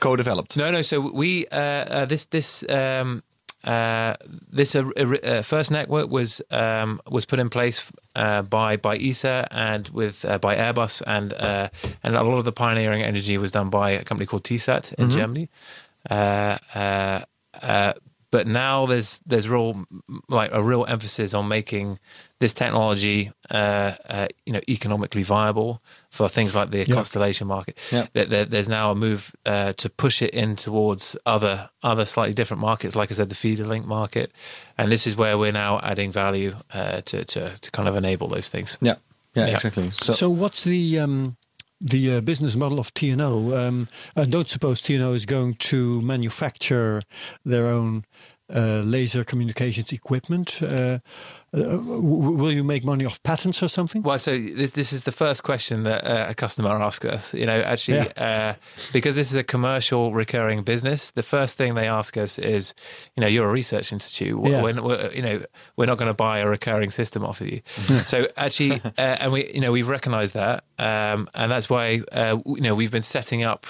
co-developed. 0.00 0.56
No, 0.56 0.70
no. 0.70 0.82
So 0.82 1.00
we 1.00 1.46
uh, 1.52 1.58
uh, 1.58 2.06
this 2.06 2.26
this 2.26 2.64
um, 2.68 3.22
uh, 3.64 4.14
this 4.56 4.74
uh, 4.76 4.82
uh, 5.24 5.42
first 5.42 5.70
network 5.70 6.10
was 6.10 6.40
um, 6.50 7.00
was 7.10 7.24
put 7.26 7.38
in 7.38 7.48
place 7.48 7.90
uh, 8.14 8.42
by 8.42 8.76
by 8.76 8.96
ESA 8.98 9.46
and 9.50 9.88
with 9.88 10.24
uh, 10.24 10.38
by 10.38 10.56
Airbus 10.56 11.02
and 11.06 11.32
uh, 11.32 11.68
and 12.02 12.14
a 12.16 12.22
lot 12.22 12.38
of 12.38 12.44
the 12.44 12.52
pioneering 12.52 13.02
energy 13.02 13.38
was 13.38 13.50
done 13.52 13.70
by 13.70 13.90
a 13.90 14.02
company 14.04 14.26
called 14.26 14.44
Tesat 14.44 14.92
in 14.98 15.10
Germany. 15.10 15.48
Uh, 16.10 16.58
uh, 16.74 17.20
uh, 17.62 17.92
but 18.30 18.46
now 18.46 18.86
there's 18.86 19.20
there's 19.26 19.48
real 19.48 19.84
like 20.28 20.50
a 20.52 20.62
real 20.62 20.84
emphasis 20.88 21.34
on 21.34 21.48
making 21.48 21.98
this 22.38 22.52
technology, 22.52 23.30
uh, 23.50 23.92
uh, 24.08 24.26
you 24.44 24.52
know, 24.52 24.60
economically 24.68 25.22
viable 25.22 25.80
for 26.10 26.28
things 26.28 26.54
like 26.54 26.70
the 26.70 26.84
constellation 26.84 27.46
market. 27.46 27.78
Yeah. 27.90 28.06
There, 28.12 28.26
there, 28.26 28.44
there's 28.44 28.68
now 28.68 28.90
a 28.90 28.94
move 28.94 29.34
uh, 29.46 29.72
to 29.74 29.88
push 29.88 30.20
it 30.20 30.30
in 30.34 30.56
towards 30.56 31.16
other 31.24 31.68
other 31.82 32.04
slightly 32.04 32.34
different 32.34 32.60
markets, 32.60 32.94
like 32.94 33.10
I 33.10 33.14
said, 33.14 33.28
the 33.28 33.34
feeder 33.34 33.64
link 33.64 33.86
market, 33.86 34.32
and 34.76 34.90
this 34.92 35.06
is 35.06 35.16
where 35.16 35.38
we're 35.38 35.52
now 35.52 35.80
adding 35.82 36.10
value 36.12 36.52
uh, 36.74 37.00
to, 37.02 37.24
to 37.24 37.56
to 37.58 37.70
kind 37.70 37.88
of 37.88 37.96
enable 37.96 38.28
those 38.28 38.48
things. 38.50 38.76
Yeah, 38.80 38.96
yeah, 39.34 39.46
Yeah. 39.46 39.54
exactly. 39.54 39.90
So, 39.90 40.12
So, 40.12 40.28
what's 40.30 40.64
the 40.64 41.00
um, 41.00 41.36
the 41.80 42.16
uh, 42.16 42.20
business 42.20 42.56
model 42.56 42.78
of 42.78 42.92
TNO? 42.94 43.56
Um, 43.56 43.88
I 44.14 44.24
don't 44.24 44.48
suppose 44.48 44.80
TNO 44.80 45.14
is 45.14 45.26
going 45.26 45.54
to 45.54 46.00
manufacture 46.02 47.02
their 47.44 47.66
own 47.66 48.04
uh, 48.54 48.80
laser 48.84 49.24
communications 49.24 49.92
equipment. 49.92 50.62
Uh, 50.62 50.66
uh, 50.66 50.98
will 51.56 52.52
you 52.52 52.62
make 52.62 52.84
money 52.84 53.06
off 53.06 53.22
patents 53.22 53.62
or 53.62 53.68
something? 53.68 54.02
Well, 54.02 54.18
so 54.18 54.36
this, 54.38 54.72
this 54.72 54.92
is 54.92 55.04
the 55.04 55.12
first 55.12 55.42
question 55.42 55.84
that 55.84 56.04
uh, 56.04 56.26
a 56.28 56.34
customer 56.34 56.70
asks 56.70 57.04
us. 57.04 57.32
You 57.32 57.46
know, 57.46 57.60
actually, 57.60 58.10
uh, 58.16 58.54
because 58.92 59.16
this 59.16 59.30
is 59.30 59.36
a 59.36 59.44
commercial 59.44 60.12
recurring 60.12 60.62
business, 60.62 61.10
the 61.10 61.22
first 61.22 61.56
thing 61.56 61.74
they 61.74 61.88
ask 61.88 62.16
us 62.16 62.38
is, 62.38 62.74
you 63.16 63.22
know, 63.22 63.26
you're 63.26 63.48
a 63.48 63.52
research 63.52 63.92
institute. 63.92 64.38
Yeah. 64.44 64.62
When, 64.62 64.82
we're, 64.82 65.10
you 65.12 65.22
know, 65.22 65.42
we're 65.76 65.86
not 65.86 65.98
going 65.98 66.10
to 66.10 66.14
buy 66.14 66.38
a 66.40 66.48
recurring 66.48 66.90
system 66.90 67.24
off 67.24 67.40
of 67.40 67.48
you. 67.48 67.62
so 68.06 68.28
actually, 68.36 68.72
uh, 68.98 69.16
and 69.20 69.32
we, 69.32 69.50
you 69.52 69.60
know, 69.60 69.72
we've 69.72 69.88
recognised 69.88 70.34
that, 70.34 70.64
um, 70.78 71.28
and 71.34 71.50
that's 71.50 71.70
why, 71.70 72.02
uh, 72.12 72.38
you 72.46 72.60
know, 72.60 72.74
we've 72.74 72.90
been 72.90 73.02
setting 73.02 73.42
up 73.42 73.66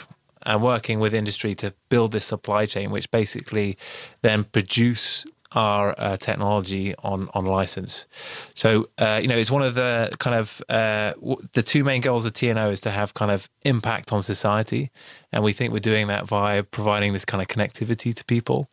and 0.47 0.63
working 0.63 1.01
with 1.01 1.13
industry 1.13 1.55
to 1.57 1.75
build 1.89 2.13
this 2.13 2.25
supply 2.25 2.67
chain, 2.67 2.91
which 2.91 3.11
basically 3.11 3.77
then 4.23 4.45
produce 4.45 5.27
our 5.53 5.95
uh, 5.99 6.17
technology 6.17 6.95
on 7.03 7.29
on 7.35 7.45
license. 7.45 8.07
So 8.55 8.89
uh, 8.99 9.21
you 9.23 9.29
know, 9.29 9.37
it's 9.37 9.51
one 9.51 9.63
of 9.63 9.75
the 9.75 10.11
kind 10.19 10.37
of 10.37 10.63
uh, 10.69 11.13
w- 11.13 11.39
the 11.53 11.63
two 11.63 11.85
main 11.85 12.01
goals 12.01 12.27
of 12.27 12.33
TNO 12.33 12.73
is 12.73 12.81
to 12.83 12.91
have 12.91 13.15
kind 13.15 13.31
of 13.31 13.49
impact 13.65 14.13
on 14.13 14.23
society, 14.23 14.91
and 15.33 15.45
we 15.45 15.53
think 15.53 15.73
we're 15.73 15.79
doing 15.79 16.09
that 16.09 16.27
via 16.27 16.63
providing 16.63 17.13
this 17.13 17.25
kind 17.25 17.43
of 17.43 17.49
connectivity 17.49 18.15
to 18.15 18.25
people. 18.25 18.69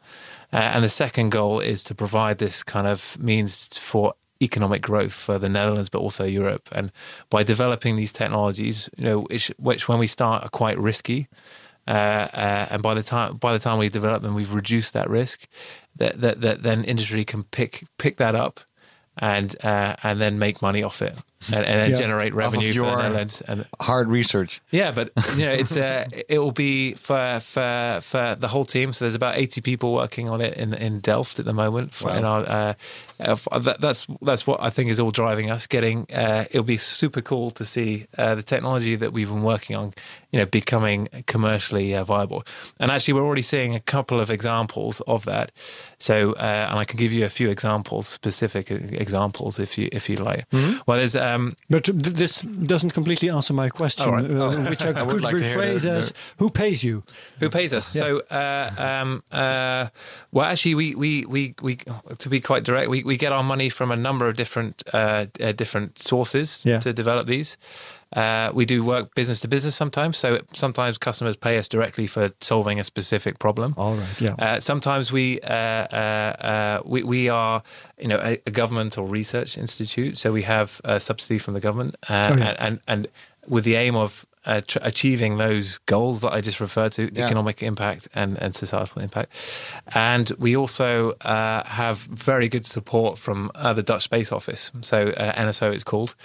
Uh, 0.52 0.58
and 0.58 0.84
the 0.84 0.90
second 0.90 1.32
goal 1.32 1.60
is 1.60 1.84
to 1.84 1.96
provide 1.96 2.38
this 2.38 2.64
kind 2.64 2.86
of 2.88 3.18
means 3.20 3.68
for 3.68 4.14
economic 4.42 4.82
growth 4.82 5.14
for 5.14 5.40
the 5.40 5.50
Netherlands, 5.50 5.90
but 5.90 6.00
also 6.00 6.26
Europe. 6.26 6.70
And 6.72 6.92
by 7.30 7.44
developing 7.44 7.96
these 7.96 8.12
technologies, 8.12 8.90
you 8.98 9.04
know, 9.06 9.22
which, 9.22 9.48
which 9.58 9.88
when 9.88 10.00
we 10.00 10.08
start 10.08 10.44
are 10.44 10.50
quite 10.50 10.78
risky, 10.78 11.28
uh, 11.88 11.92
uh, 12.34 12.68
and 12.72 12.82
by 12.82 12.94
the 12.94 13.04
time 13.04 13.36
by 13.36 13.54
the 13.54 13.60
time 13.60 13.78
we 13.78 13.90
develop 13.90 14.22
them, 14.22 14.36
we've 14.36 14.54
reduced 14.54 14.94
that 14.94 15.10
risk. 15.10 15.48
That 15.96 16.22
that, 16.22 16.42
that 16.42 16.64
then 16.64 16.84
industry 16.84 17.24
can 17.24 17.44
pick 17.44 17.84
pick 17.98 18.18
that 18.18 18.36
up, 18.36 18.62
and 19.18 19.56
uh, 19.64 19.96
and 20.04 20.20
then 20.20 20.40
make 20.40 20.62
money 20.62 20.82
off 20.82 21.02
it, 21.02 21.18
and, 21.48 21.66
and 21.66 21.80
then 21.82 21.90
Yeah. 21.92 21.98
generate 21.98 22.34
Off 22.34 22.40
of 22.40 22.54
revenue 22.54 22.68
for 22.70 22.74
your- 22.74 22.96
the 22.96 23.02
Netherlands. 23.04 23.42
And 23.48 23.66
hard 23.80 24.08
research. 24.10 24.62
yeah, 24.72 24.92
but 24.92 25.12
you 25.38 25.46
know, 25.46 25.52
it's 25.52 25.76
uh, 25.76 26.06
it 26.30 26.40
will 26.40 26.52
be 26.52 26.94
for 26.94 27.40
for 27.40 28.00
for 28.02 28.36
the 28.40 28.48
whole 28.48 28.66
team. 28.66 28.94
So 28.94 29.06
there's 29.06 29.16
about 29.16 29.38
80 29.38 29.62
people 29.62 29.94
working 29.94 30.30
on 30.30 30.42
it 30.42 30.56
in 30.58 30.74
in 30.74 31.00
Delft 31.00 31.40
at 31.40 31.46
the 31.46 31.54
moment. 31.54 31.94
For, 31.94 32.10
in 32.12 32.24
our, 32.26 32.42
uh, 32.50 32.74
uh, 33.20 33.60
that, 33.60 33.80
that's 33.80 34.08
that's 34.22 34.46
what 34.48 34.62
I 34.62 34.70
think 34.70 34.90
is 34.90 35.00
all 35.00 35.12
driving 35.12 35.50
us. 35.52 35.68
Getting 35.68 36.06
uh, 36.14 36.46
it'll 36.52 36.64
be 36.64 36.78
super 36.78 37.22
cool 37.22 37.52
to 37.52 37.66
see 37.66 38.06
uh, 38.18 38.36
the 38.36 38.44
technology 38.44 38.96
that 38.96 39.14
we've 39.14 39.30
been 39.30 39.44
working 39.44 39.76
on, 39.78 39.94
you 40.32 40.40
know, 40.40 40.46
becoming 40.46 41.08
commercially 41.28 41.96
uh, 41.96 42.04
viable. 42.04 42.44
And 42.80 42.92
actually, 42.92 43.14
we're 43.16 43.26
already 43.26 43.42
seeing 43.44 43.76
a 43.76 43.80
couple 43.80 44.20
of 44.20 44.30
examples 44.30 45.02
of 45.08 45.26
that. 45.26 45.52
So, 46.00 46.34
uh, 46.34 46.68
and 46.70 46.80
I 46.80 46.84
can 46.86 46.98
give 46.98 47.14
you 47.14 47.24
a 47.26 47.30
few 47.30 47.50
examples, 47.50 48.08
specific 48.08 48.70
examples, 48.72 49.60
if 49.60 49.78
you 49.78 49.90
if 49.92 50.10
you 50.10 50.16
like. 50.18 50.46
Well, 50.86 50.98
there's 50.98 51.16
um, 51.36 51.56
But 51.70 51.84
th- 51.86 51.98
this 52.18 52.42
doesn't 52.42 52.92
completely 52.94 53.30
answer 53.30 53.54
my 53.54 53.70
question, 53.70 54.12
right. 54.12 54.30
uh, 54.30 54.70
which 54.70 54.82
I, 54.86 55.04
would 55.04 55.10
could 55.16 55.22
like 55.22 55.36
rephrase 55.36 55.86
as: 55.86 56.14
Who 56.38 56.50
pays 56.50 56.84
you? 56.84 57.04
Who 57.40 57.50
pays 57.50 57.74
us? 57.74 57.86
So, 57.88 58.22
uh, 58.32 58.70
um, 58.78 59.24
uh, 59.32 59.88
well, 60.32 60.46
actually, 60.52 60.76
we, 60.76 60.96
we, 60.96 61.26
we, 61.26 61.56
we, 61.62 61.76
to 62.18 62.30
be 62.30 62.40
quite 62.40 62.64
direct, 62.64 62.90
we, 62.90 63.04
we 63.04 63.18
get 63.18 63.32
our 63.32 63.44
money 63.44 63.70
from 63.70 63.92
a 63.92 63.96
number 63.96 64.28
of 64.30 64.36
different 64.36 64.84
uh, 64.94 65.26
uh, 65.42 65.52
different 65.52 66.00
sources 66.00 66.64
Yeah. 66.66 66.80
to 66.80 66.94
develop 66.94 67.28
these. 67.28 67.58
Uh, 68.16 68.52
we 68.54 68.66
do 68.66 68.84
work 68.84 69.16
business 69.16 69.40
to 69.40 69.48
business 69.48 69.76
sometimes. 69.76 70.18
So 70.18 70.40
sometimes 70.54 70.98
customers 70.98 71.36
pay 71.36 71.58
us 71.58 71.68
directly 71.68 72.08
for 72.08 72.30
solving 72.42 72.80
a 72.80 72.84
specific 72.84 73.40
problem. 73.40 73.74
All 73.78 73.96
right, 73.96 74.22
yeah. 74.22 74.36
Uh, 74.38 74.60
sometimes 74.60 75.12
we, 75.12 75.40
uh, 75.42 75.54
uh, 75.54 75.96
uh, 75.96 76.82
we 76.86 77.04
we 77.04 77.30
are 77.30 77.64
you 78.00 78.08
know 78.08 78.20
a, 78.24 78.40
a 78.46 78.52
government 78.52 78.98
or 78.98 79.08
research 79.08 79.58
institute, 79.58 80.18
so 80.18 80.32
we 80.32 80.44
have 80.44 80.80
a 80.84 81.00
subsidy 81.00 81.40
from 81.40 81.54
the 81.54 81.60
government, 81.62 81.96
uh, 82.10 82.30
Oh, 82.34 82.38
yeah. 82.38 82.50
and, 82.50 82.58
and 82.60 82.80
and 82.88 83.08
with 83.48 83.64
the 83.64 83.76
aim 83.76 83.96
of 83.96 84.26
uh, 84.46 84.62
tr- 84.68 84.80
achieving 84.82 85.38
those 85.38 85.78
goals 85.86 86.22
that 86.22 86.34
I 86.34 86.42
just 86.42 86.60
referred 86.60 86.92
to, 86.94 87.10
Yeah. 87.14 87.26
economic 87.26 87.64
impact 87.64 88.08
and, 88.14 88.38
and 88.42 88.54
societal 88.56 89.02
impact. 89.02 89.32
And 89.96 90.32
we 90.38 90.56
also 90.56 91.12
uh, 91.22 91.64
have 91.66 91.98
very 91.98 92.48
good 92.50 92.66
support 92.66 93.18
from 93.18 93.52
uh, 93.56 93.74
the 93.74 93.84
Dutch 93.84 94.04
Space 94.04 94.32
Office, 94.32 94.72
so 94.82 94.98
uh, 95.10 95.32
NSO 95.34 95.74
it's 95.74 95.84
called. 95.84 96.16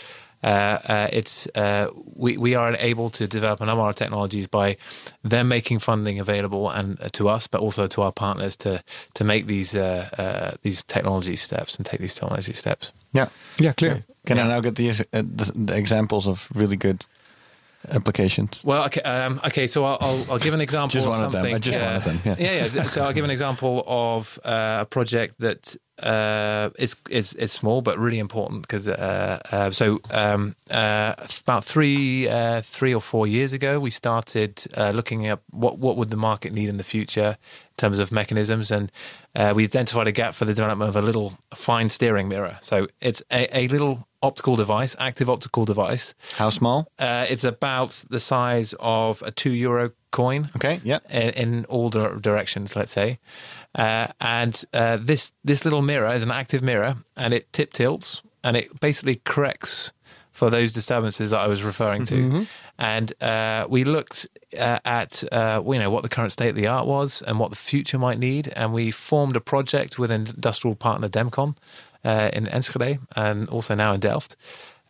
Uh, 0.43 0.79
uh, 0.89 1.09
it's 1.13 1.49
uh, 1.55 1.89
we 2.15 2.37
we 2.37 2.55
are 2.55 2.77
able 2.79 3.09
to 3.11 3.27
develop 3.27 3.61
a 3.61 3.67
number 3.67 3.81
of 3.81 3.87
our 3.87 3.93
technologies 3.93 4.47
by 4.47 4.77
them 5.23 5.49
making 5.49 5.81
funding 5.81 6.21
available 6.21 6.71
and 6.71 7.01
uh, 7.01 7.09
to 7.13 7.29
us, 7.29 7.49
but 7.49 7.61
also 7.61 7.87
to 7.87 8.03
our 8.03 8.13
partners 8.13 8.57
to 8.57 8.83
to 9.15 9.25
make 9.25 9.47
these 9.47 9.75
uh, 9.75 10.09
uh, 10.19 10.57
these 10.63 10.83
technology 10.85 11.37
steps 11.37 11.77
and 11.77 11.87
take 11.87 12.01
these 12.01 12.15
technology 12.15 12.53
steps. 12.53 12.93
Yeah. 13.13 13.29
Yeah, 13.59 13.73
clear. 13.73 14.05
Can 14.27 14.39
I 14.39 14.47
now 14.47 14.61
get 14.61 14.77
the, 14.77 14.91
uh, 14.91 14.93
the, 15.13 15.53
the 15.55 15.77
examples 15.77 16.27
of 16.27 16.49
really 16.55 16.77
good 16.77 17.07
applications? 17.91 18.63
Well, 18.65 18.85
okay, 18.87 19.03
um, 19.03 19.41
okay. 19.47 19.67
So 19.67 19.85
I'll, 19.85 19.99
I'll, 20.01 20.33
I'll 20.33 20.39
give 20.39 20.55
an 20.55 20.61
example. 20.61 20.91
Just 20.91 21.07
of 21.07 21.13
one 21.13 21.25
of 21.25 21.33
them. 21.33 21.47
I 21.47 21.59
just 21.59 21.79
uh, 21.79 21.83
one 21.83 21.97
of 21.97 22.05
them, 22.05 22.21
yeah. 22.25 22.37
yeah, 22.39 22.69
yeah. 22.73 22.83
So 22.85 23.03
I'll 23.03 23.13
give 23.13 23.25
an 23.25 23.31
example 23.31 23.85
of 23.87 24.39
uh, 24.45 24.79
a 24.83 24.87
project 24.87 25.39
that 25.39 25.77
uh, 26.03 26.71
is 26.79 26.97
is 27.11 27.35
is 27.35 27.53
small 27.53 27.83
but 27.83 27.99
really 27.99 28.19
important 28.19 28.63
because 28.63 28.87
uh, 28.87 29.41
uh, 29.51 29.71
so 29.71 30.01
um, 30.13 30.55
uh, 30.71 31.15
about 31.43 31.65
three 31.65 32.29
uh, 32.29 32.61
three 32.61 32.95
or 32.95 33.01
four 33.01 33.27
years 33.27 33.53
ago 33.53 33.81
we 33.81 33.91
started 33.91 34.65
uh, 34.77 34.91
looking 34.91 35.27
at 35.27 35.41
what 35.51 35.79
what 35.79 35.97
would 35.97 36.11
the 36.11 36.17
market 36.17 36.53
need 36.53 36.69
in 36.69 36.77
the 36.77 36.85
future 36.85 37.37
in 37.71 37.77
terms 37.77 37.99
of 37.99 38.13
mechanisms 38.13 38.71
and 38.71 38.93
uh, 39.35 39.53
we 39.55 39.65
identified 39.65 40.07
a 40.07 40.13
gap 40.13 40.35
for 40.35 40.45
the 40.45 40.55
development 40.55 40.89
of 40.89 40.97
a 40.97 41.03
little 41.03 41.33
fine 41.55 41.89
steering 41.89 42.29
mirror. 42.29 42.59
So 42.61 42.87
it's 43.01 43.23
a, 43.31 43.57
a 43.57 43.69
little 43.69 44.08
optical 44.23 44.57
device, 44.57 44.97
active 44.99 45.31
optical 45.31 45.65
device. 45.65 46.15
How 46.37 46.51
small? 46.51 46.89
Uh, 46.99 47.27
it's 47.29 47.45
about 47.45 48.05
the 48.11 48.19
size 48.21 48.75
of 48.81 49.23
a 49.23 49.31
two 49.31 49.53
euro 49.53 49.91
coin 50.11 50.49
Okay. 50.57 50.81
Yeah. 50.85 50.99
in, 51.11 51.31
in 51.31 51.65
all 51.67 51.89
dir- 51.91 52.17
directions, 52.21 52.75
let's 52.75 52.93
say. 52.93 53.19
Uh, 53.75 54.09
and 54.21 54.65
uh, 54.73 54.97
this 55.01 55.33
this 55.45 55.65
little 55.65 55.83
mirror 55.83 56.13
is 56.15 56.23
an 56.23 56.31
active 56.31 56.63
mirror, 56.63 56.97
and 57.17 57.33
it 57.33 57.53
tip 57.53 57.73
tilts, 57.73 58.23
and 58.43 58.57
it 58.57 58.81
basically 58.81 59.21
corrects 59.25 59.93
for 60.33 60.51
those 60.51 60.73
disturbances 60.73 61.31
that 61.31 61.41
I 61.41 61.49
was 61.49 61.63
referring 61.65 62.05
to. 62.07 62.47
And 62.79 63.13
uh, 63.23 63.67
we 63.69 63.83
looked 63.83 64.29
uh, 64.57 64.79
at 64.85 65.25
uh, 65.33 65.61
you 65.67 65.79
know 65.79 65.91
what 65.91 66.03
the 66.03 66.09
current 66.09 66.31
state 66.33 66.51
of 66.51 66.55
the 66.57 66.69
art 66.69 66.87
was 66.87 67.23
and 67.23 67.39
what 67.41 67.51
the 67.51 67.57
future 67.57 67.99
might 67.99 68.19
need, 68.19 68.53
and 68.57 68.73
we 68.73 68.91
formed 68.93 69.37
a 69.37 69.41
project 69.41 69.99
with 69.99 70.11
industrial 70.11 70.77
partner 70.77 71.09
Demcon 71.09 71.57
uh, 72.05 72.31
in 72.33 72.47
Enschede 72.47 72.99
and 73.17 73.49
also 73.49 73.75
now 73.75 73.93
in 73.93 74.01
Delft 74.01 74.37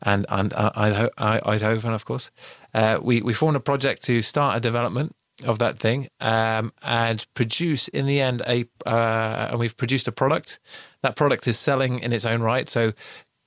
and 0.02 0.26
and 0.28 0.52
uh, 0.54 0.70
Eindhoven, 0.72 1.94
of 1.94 2.04
course. 2.04 2.30
Uh, 2.74 2.98
we 3.02 3.22
we 3.22 3.32
formed 3.32 3.56
a 3.56 3.60
project 3.60 4.02
to 4.04 4.22
start 4.22 4.56
a 4.56 4.60
development 4.60 5.14
of 5.46 5.58
that 5.60 5.78
thing 5.78 6.08
um, 6.20 6.72
and 6.82 7.26
produce 7.34 7.88
in 7.88 8.06
the 8.06 8.20
end 8.20 8.42
a 8.46 8.66
uh, 8.86 9.48
and 9.50 9.58
we've 9.58 9.76
produced 9.76 10.08
a 10.08 10.12
product. 10.12 10.58
That 11.02 11.16
product 11.16 11.46
is 11.46 11.58
selling 11.58 12.00
in 12.00 12.12
its 12.12 12.24
own 12.24 12.42
right. 12.42 12.68
So 12.68 12.92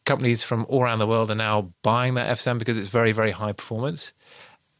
companies 0.05 0.43
from 0.43 0.65
all 0.67 0.83
around 0.83 0.99
the 0.99 1.07
world 1.07 1.29
are 1.29 1.35
now 1.35 1.73
buying 1.83 2.15
that 2.15 2.35
FSM 2.37 2.57
because 2.59 2.77
it's 2.77 2.89
very 2.89 3.11
very 3.11 3.31
high 3.31 3.53
performance. 3.53 4.13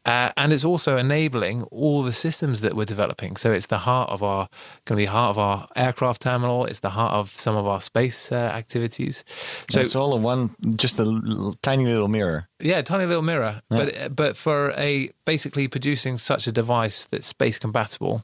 Uh, 0.04 0.32
and 0.36 0.52
it's 0.52 0.64
also 0.64 0.96
enabling 0.96 1.62
all 1.70 2.02
the 2.02 2.12
systems 2.12 2.60
that 2.60 2.74
we're 2.74 2.84
developing. 2.84 3.36
So 3.36 3.52
it's 3.52 3.66
the 3.68 3.78
heart 3.78 4.10
of 4.10 4.20
our, 4.22 4.48
going 4.84 4.96
to 4.96 5.02
be 5.02 5.04
heart 5.06 5.30
of 5.30 5.38
our 5.38 5.68
aircraft 5.76 6.22
terminal. 6.22 6.64
It's 6.66 6.80
the 6.80 6.90
heart 6.90 7.12
of 7.12 7.28
some 7.30 7.56
of 7.56 7.66
our 7.66 7.80
space 7.80 8.32
uh, 8.32 8.34
activities. 8.34 9.24
So 9.70 9.80
it's 9.80 9.94
all 9.94 10.16
in 10.16 10.22
one, 10.24 10.56
just 10.76 10.98
a 10.98 11.02
l- 11.04 11.54
tiny 11.62 11.86
little 11.86 12.08
mirror. 12.08 12.48
Yeah, 12.60 12.82
tiny 12.82 13.06
little 13.06 13.22
mirror. 13.22 13.60
But 13.68 14.14
but 14.16 14.36
for 14.36 14.72
a 14.76 15.10
basically 15.24 15.68
producing 15.68 16.18
such 16.18 16.46
a 16.48 16.52
device 16.52 17.06
that's 17.06 17.26
space 17.28 17.58
compatible, 17.60 18.22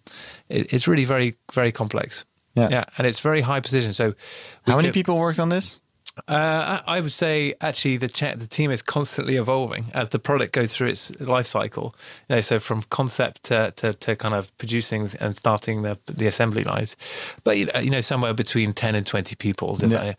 it, 0.49 0.73
it's 0.73 0.89
really 0.89 1.05
very 1.05 1.37
very 1.53 1.71
complex. 1.73 2.25
Yeah. 2.57 2.69
yeah, 2.73 2.85
and 2.97 3.07
it's 3.07 3.21
very 3.21 3.43
high 3.43 3.61
precision. 3.61 3.93
So, 3.93 4.15
How 4.67 4.77
many 4.77 4.89
could- 4.89 4.95
people 4.95 5.17
worked 5.17 5.39
on 5.39 5.49
this? 5.49 5.81
Uh, 6.27 6.81
I 6.87 7.01
would 7.01 7.13
say 7.13 7.55
actually 7.61 7.97
the 7.99 8.09
cha- 8.09 8.35
the 8.35 8.47
team 8.47 8.71
is 8.71 8.83
constantly 8.83 9.37
evolving 9.37 9.87
as 9.95 10.09
the 10.09 10.19
product 10.19 10.53
goes 10.53 10.75
through 10.75 10.89
its 10.89 11.13
life 11.21 11.47
cycle. 11.47 11.95
You 12.29 12.37
know, 12.37 12.41
so 12.41 12.59
from 12.59 12.83
concept 12.91 13.45
to, 13.45 13.73
to, 13.77 13.93
to 13.93 14.17
kind 14.17 14.35
of 14.35 14.57
producing 14.59 15.09
and 15.21 15.37
starting 15.37 15.83
the 15.83 15.99
the 16.07 16.27
assembly 16.27 16.65
lines, 16.65 16.97
but 17.45 17.57
you 17.59 17.67
know, 17.67 17.81
you 17.81 17.91
know 17.91 18.01
somewhere 18.01 18.35
between 18.35 18.73
ten 18.73 18.95
and 18.95 19.07
twenty 19.07 19.37
people, 19.37 19.79
Yeah. 19.81 20.15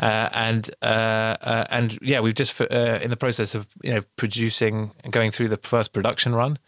uh, 0.00 0.28
and 0.32 0.70
uh, 0.82 1.36
uh, 1.42 1.66
and 1.70 1.98
yeah, 2.02 2.20
we've 2.20 2.34
just 2.34 2.60
uh, 2.60 2.64
in 3.02 3.10
the 3.10 3.16
process 3.16 3.54
of 3.54 3.66
you 3.82 3.94
know 3.94 4.00
producing 4.16 4.90
and 5.04 5.12
going 5.12 5.30
through 5.30 5.48
the 5.48 5.58
first 5.58 5.92
production 5.92 6.34
run. 6.34 6.58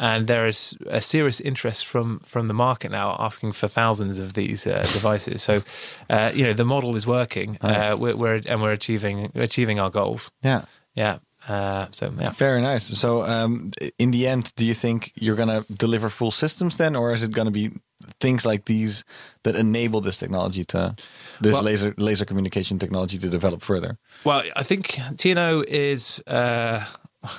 And 0.00 0.26
there 0.28 0.46
is 0.46 0.76
a 0.86 1.00
serious 1.00 1.40
interest 1.40 1.84
from 1.84 2.20
from 2.20 2.48
the 2.48 2.54
market 2.54 2.90
now, 2.90 3.16
asking 3.18 3.52
for 3.52 3.68
thousands 3.68 4.18
of 4.20 4.32
these 4.32 4.64
uh, 4.66 4.86
devices. 4.92 5.42
So, 5.42 5.62
uh, 6.08 6.30
you 6.32 6.44
know, 6.44 6.54
the 6.54 6.64
model 6.64 6.96
is 6.96 7.04
working. 7.06 7.58
Nice. 7.62 7.92
Uh, 7.92 7.96
we're, 7.98 8.16
we're 8.16 8.40
and 8.46 8.62
we're 8.62 8.72
achieving 8.72 9.30
achieving 9.34 9.80
our 9.80 9.90
goals. 9.90 10.30
Yeah. 10.42 10.62
Yeah. 10.94 11.18
Uh, 11.48 11.86
so 11.90 12.12
yeah. 12.20 12.30
Very 12.30 12.60
nice. 12.60 12.98
So, 12.98 13.22
um, 13.22 13.70
in 13.98 14.10
the 14.10 14.26
end, 14.26 14.52
do 14.56 14.64
you 14.64 14.74
think 14.74 15.12
you're 15.14 15.36
going 15.36 15.48
to 15.48 15.64
deliver 15.72 16.08
full 16.10 16.30
systems 16.30 16.76
then, 16.76 16.96
or 16.96 17.12
is 17.12 17.22
it 17.22 17.32
going 17.32 17.46
to 17.46 17.52
be 17.52 17.70
things 18.20 18.44
like 18.44 18.64
these 18.64 19.04
that 19.42 19.56
enable 19.56 20.00
this 20.00 20.18
technology 20.18 20.64
to 20.64 20.94
this 21.40 21.52
Well- 21.54 21.62
laser 21.64 21.94
laser 21.96 22.24
communication 22.24 22.78
technology 22.78 23.18
to 23.18 23.28
develop 23.28 23.62
further? 23.62 23.96
Well, 24.24 24.42
I 24.54 24.62
think 24.62 24.86
TNO 25.16 25.64
is 25.66 26.22
uh, 26.26 26.84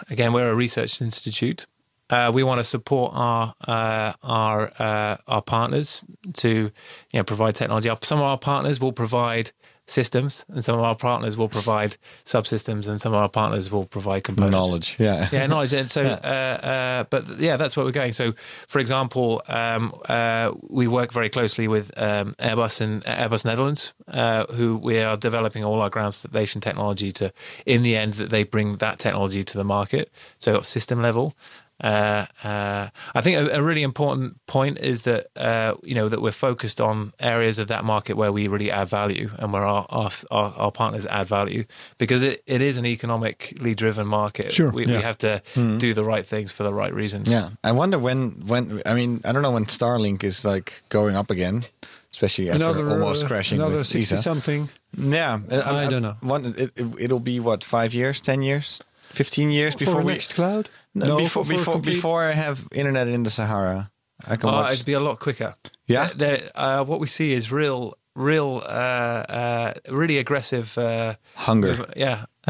again 0.09 0.33
we're 0.33 0.51
a 0.51 0.55
research 0.55 1.01
institute. 1.01 1.65
Uh, 2.09 2.31
we 2.33 2.43
want 2.43 2.59
to 2.59 2.63
support 2.63 3.11
our 3.15 3.53
uh, 3.67 4.13
our 4.23 4.71
uh, 4.79 5.17
our 5.27 5.41
partners 5.41 6.01
to 6.33 6.49
you 6.49 6.71
know 7.13 7.23
provide 7.23 7.55
technology. 7.55 7.89
Some 8.01 8.19
of 8.19 8.25
our 8.25 8.37
partners 8.37 8.79
will 8.79 8.93
provide 8.93 9.51
systems, 9.89 10.45
and 10.49 10.63
some 10.63 10.77
of 10.77 10.83
our 10.83 10.95
partners 10.95 11.35
will 11.37 11.49
provide 11.49 11.97
subsystems, 12.23 12.87
and 12.87 13.01
some 13.01 13.13
of 13.13 13.19
our 13.19 13.29
partners 13.29 13.71
will 13.71 13.85
provide 13.85 14.23
components. 14.23 14.53
Knowledge. 14.53 14.95
Yeah. 14.99 15.27
yeah, 15.31 15.47
knowledge. 15.47 15.73
And 15.73 15.89
so, 15.89 16.01
uh, 16.01 16.05
uh, 16.05 17.03
but 17.05 17.39
yeah, 17.39 17.57
that's 17.57 17.75
where 17.75 17.85
we're 17.85 17.91
going. 17.91 18.13
So, 18.13 18.33
for 18.33 18.79
example, 18.79 19.41
um, 19.47 19.93
uh, 20.07 20.51
we 20.69 20.87
work 20.87 21.11
very 21.11 21.29
closely 21.29 21.67
with 21.67 21.91
um, 21.97 22.33
Airbus 22.35 22.81
and 22.81 23.03
Airbus 23.03 23.45
Netherlands, 23.45 23.93
uh, 24.07 24.45
who 24.53 24.77
we 24.77 24.99
are 24.99 25.17
developing 25.17 25.63
all 25.63 25.81
our 25.81 25.89
ground 25.89 26.13
station 26.13 26.61
technology 26.61 27.11
to. 27.13 27.33
In 27.65 27.83
the 27.83 27.95
end, 27.95 28.13
that 28.13 28.29
they 28.29 28.43
bring 28.43 28.77
that 28.77 28.99
technology 28.99 29.43
to 29.43 29.57
the 29.57 29.63
market. 29.63 30.11
So, 30.37 30.55
at 30.55 30.65
system 30.65 31.01
level. 31.01 31.33
Uh, 31.81 32.25
uh, 32.43 32.89
I 33.15 33.21
think 33.21 33.37
a, 33.37 33.57
a 33.57 33.63
really 33.63 33.83
important 33.83 34.35
point 34.47 34.79
is 34.79 35.03
that 35.03 35.27
uh, 35.37 35.75
you 35.83 35.95
know 35.95 36.09
that 36.09 36.21
we're 36.21 36.31
focused 36.31 36.81
on 36.81 37.13
areas 37.19 37.59
of 37.59 37.67
that 37.67 37.85
market 37.85 38.17
where 38.17 38.31
we 38.31 38.47
really 38.47 38.69
add 38.69 38.89
value 38.89 39.29
and 39.39 39.53
where 39.53 39.63
our 39.63 39.85
our, 39.89 40.09
our, 40.29 40.53
our 40.57 40.71
partners 40.71 41.05
add 41.05 41.27
value 41.27 41.63
because 41.97 42.21
it, 42.21 42.41
it 42.45 42.61
is 42.61 42.77
an 42.77 42.85
economically 42.85 43.75
driven 43.75 44.07
market. 44.07 44.51
Sure, 44.51 44.71
we, 44.71 44.85
yeah. 44.85 44.97
we 44.97 45.03
have 45.03 45.17
to 45.19 45.41
do 45.55 45.93
the 45.93 46.03
right 46.03 46.25
things 46.25 46.51
for 46.51 46.63
the 46.63 46.73
right 46.73 46.93
reasons. 46.93 47.31
Yeah, 47.31 47.49
I 47.63 47.71
wonder 47.71 47.97
when 47.97 48.31
when 48.45 48.81
I 48.85 48.93
mean 48.93 49.21
I 49.23 49.31
don't 49.31 49.41
know 49.41 49.51
when 49.51 49.65
Starlink 49.65 50.23
is 50.23 50.43
like 50.43 50.83
going 50.89 51.15
up 51.15 51.31
again, 51.31 51.63
especially 52.11 52.49
after 52.49 52.63
Another 52.63 52.89
almost 52.89 53.23
uh, 53.23 53.27
crashing 53.27 53.59
another 53.59 53.77
with 53.77 53.87
sixty 53.87 54.15
ESA. 54.15 54.21
something. 54.21 54.69
Yeah, 54.97 55.39
I 55.49 55.87
don't 55.89 56.01
know. 56.01 56.15
One, 56.21 56.45
it, 56.45 56.71
it, 56.75 56.87
it'll 56.99 57.19
be 57.19 57.39
what 57.39 57.63
five 57.63 57.93
years, 57.93 58.21
ten 58.21 58.41
years, 58.41 58.81
fifteen 59.13 59.49
years 59.51 59.73
for 59.73 59.79
before 59.85 60.01
we 60.03 60.13
next 60.13 60.33
cloud. 60.35 60.69
no, 60.93 61.17
before 61.17 61.43
for 61.45 61.53
before 61.53 61.73
complete- 61.75 61.95
before 61.95 62.23
I 62.23 62.33
have 62.33 62.67
internet 62.73 63.07
in 63.07 63.23
the 63.23 63.29
Sahara. 63.29 63.89
I 64.27 64.35
can 64.35 64.49
Oh, 64.49 64.53
watch. 64.53 64.73
it'd 64.73 64.85
be 64.85 64.93
a 64.93 64.99
lot 64.99 65.19
quicker. 65.19 65.53
Yeah? 65.87 66.09
There- 66.15 66.49
uh, 66.55 66.83
what 66.83 66.99
we 66.99 67.07
see 67.07 67.31
is 67.33 67.51
real, 67.51 67.93
real, 68.15 68.61
uh, 68.65 69.23
uh, 69.39 69.73
really 69.89 70.17
aggressive 70.17 70.77
uh, 70.77 71.13
Hunger. 71.35 71.67
movement. 71.69 71.93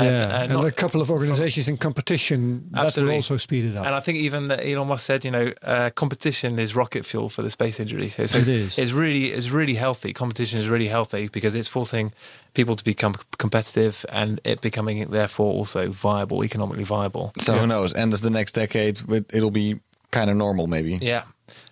Yeah, 0.03 0.27
yeah, 0.29 0.41
and, 0.43 0.53
not- 0.53 0.65
a 0.65 0.71
couple 0.71 1.01
of 1.01 1.09
organizations 1.11 1.67
in 1.67 1.77
competition 1.77 2.69
that 2.71 2.95
will 2.97 3.11
also 3.11 3.37
speed 3.37 3.65
it 3.65 3.75
up. 3.75 3.85
And 3.85 3.95
I 3.95 3.99
think 3.99 4.17
even 4.17 4.47
that 4.47 4.59
Elon 4.65 4.87
Musk 4.87 5.05
said, 5.05 5.25
you 5.25 5.31
know, 5.31 5.51
uh, 5.63 5.89
competition 5.95 6.59
is 6.59 6.75
rocket 6.75 7.05
fuel 7.05 7.29
for 7.29 7.41
the 7.41 7.49
space 7.49 7.79
industry. 7.79 8.09
So, 8.09 8.25
so 8.25 8.37
It 8.37 8.47
is. 8.47 8.77
It's 8.79 8.91
really, 8.91 9.25
it's 9.31 9.49
really 9.51 9.75
healthy. 9.75 10.13
Competition 10.13 10.57
is 10.59 10.67
really 10.69 10.87
healthy 10.87 11.27
because 11.29 11.55
it's 11.55 11.67
forcing 11.67 12.11
people 12.53 12.75
to 12.75 12.83
become 12.83 13.15
competitive 13.37 14.05
and 14.11 14.39
it 14.43 14.61
becoming 14.61 15.09
therefore 15.09 15.51
also 15.53 15.89
viable, 15.91 16.43
economically 16.43 16.83
viable. 16.85 17.31
so 17.37 17.53
who 17.53 17.67
knows? 17.67 17.93
End 17.95 18.13
of 18.13 18.21
the 18.21 18.29
next 18.29 18.53
decade, 18.55 19.01
it- 19.09 19.33
it'll 19.33 19.51
be 19.51 19.79
kind 20.11 20.29
of 20.29 20.35
normal 20.37 20.67
maybe 20.67 20.97
Yeah. 21.01 21.23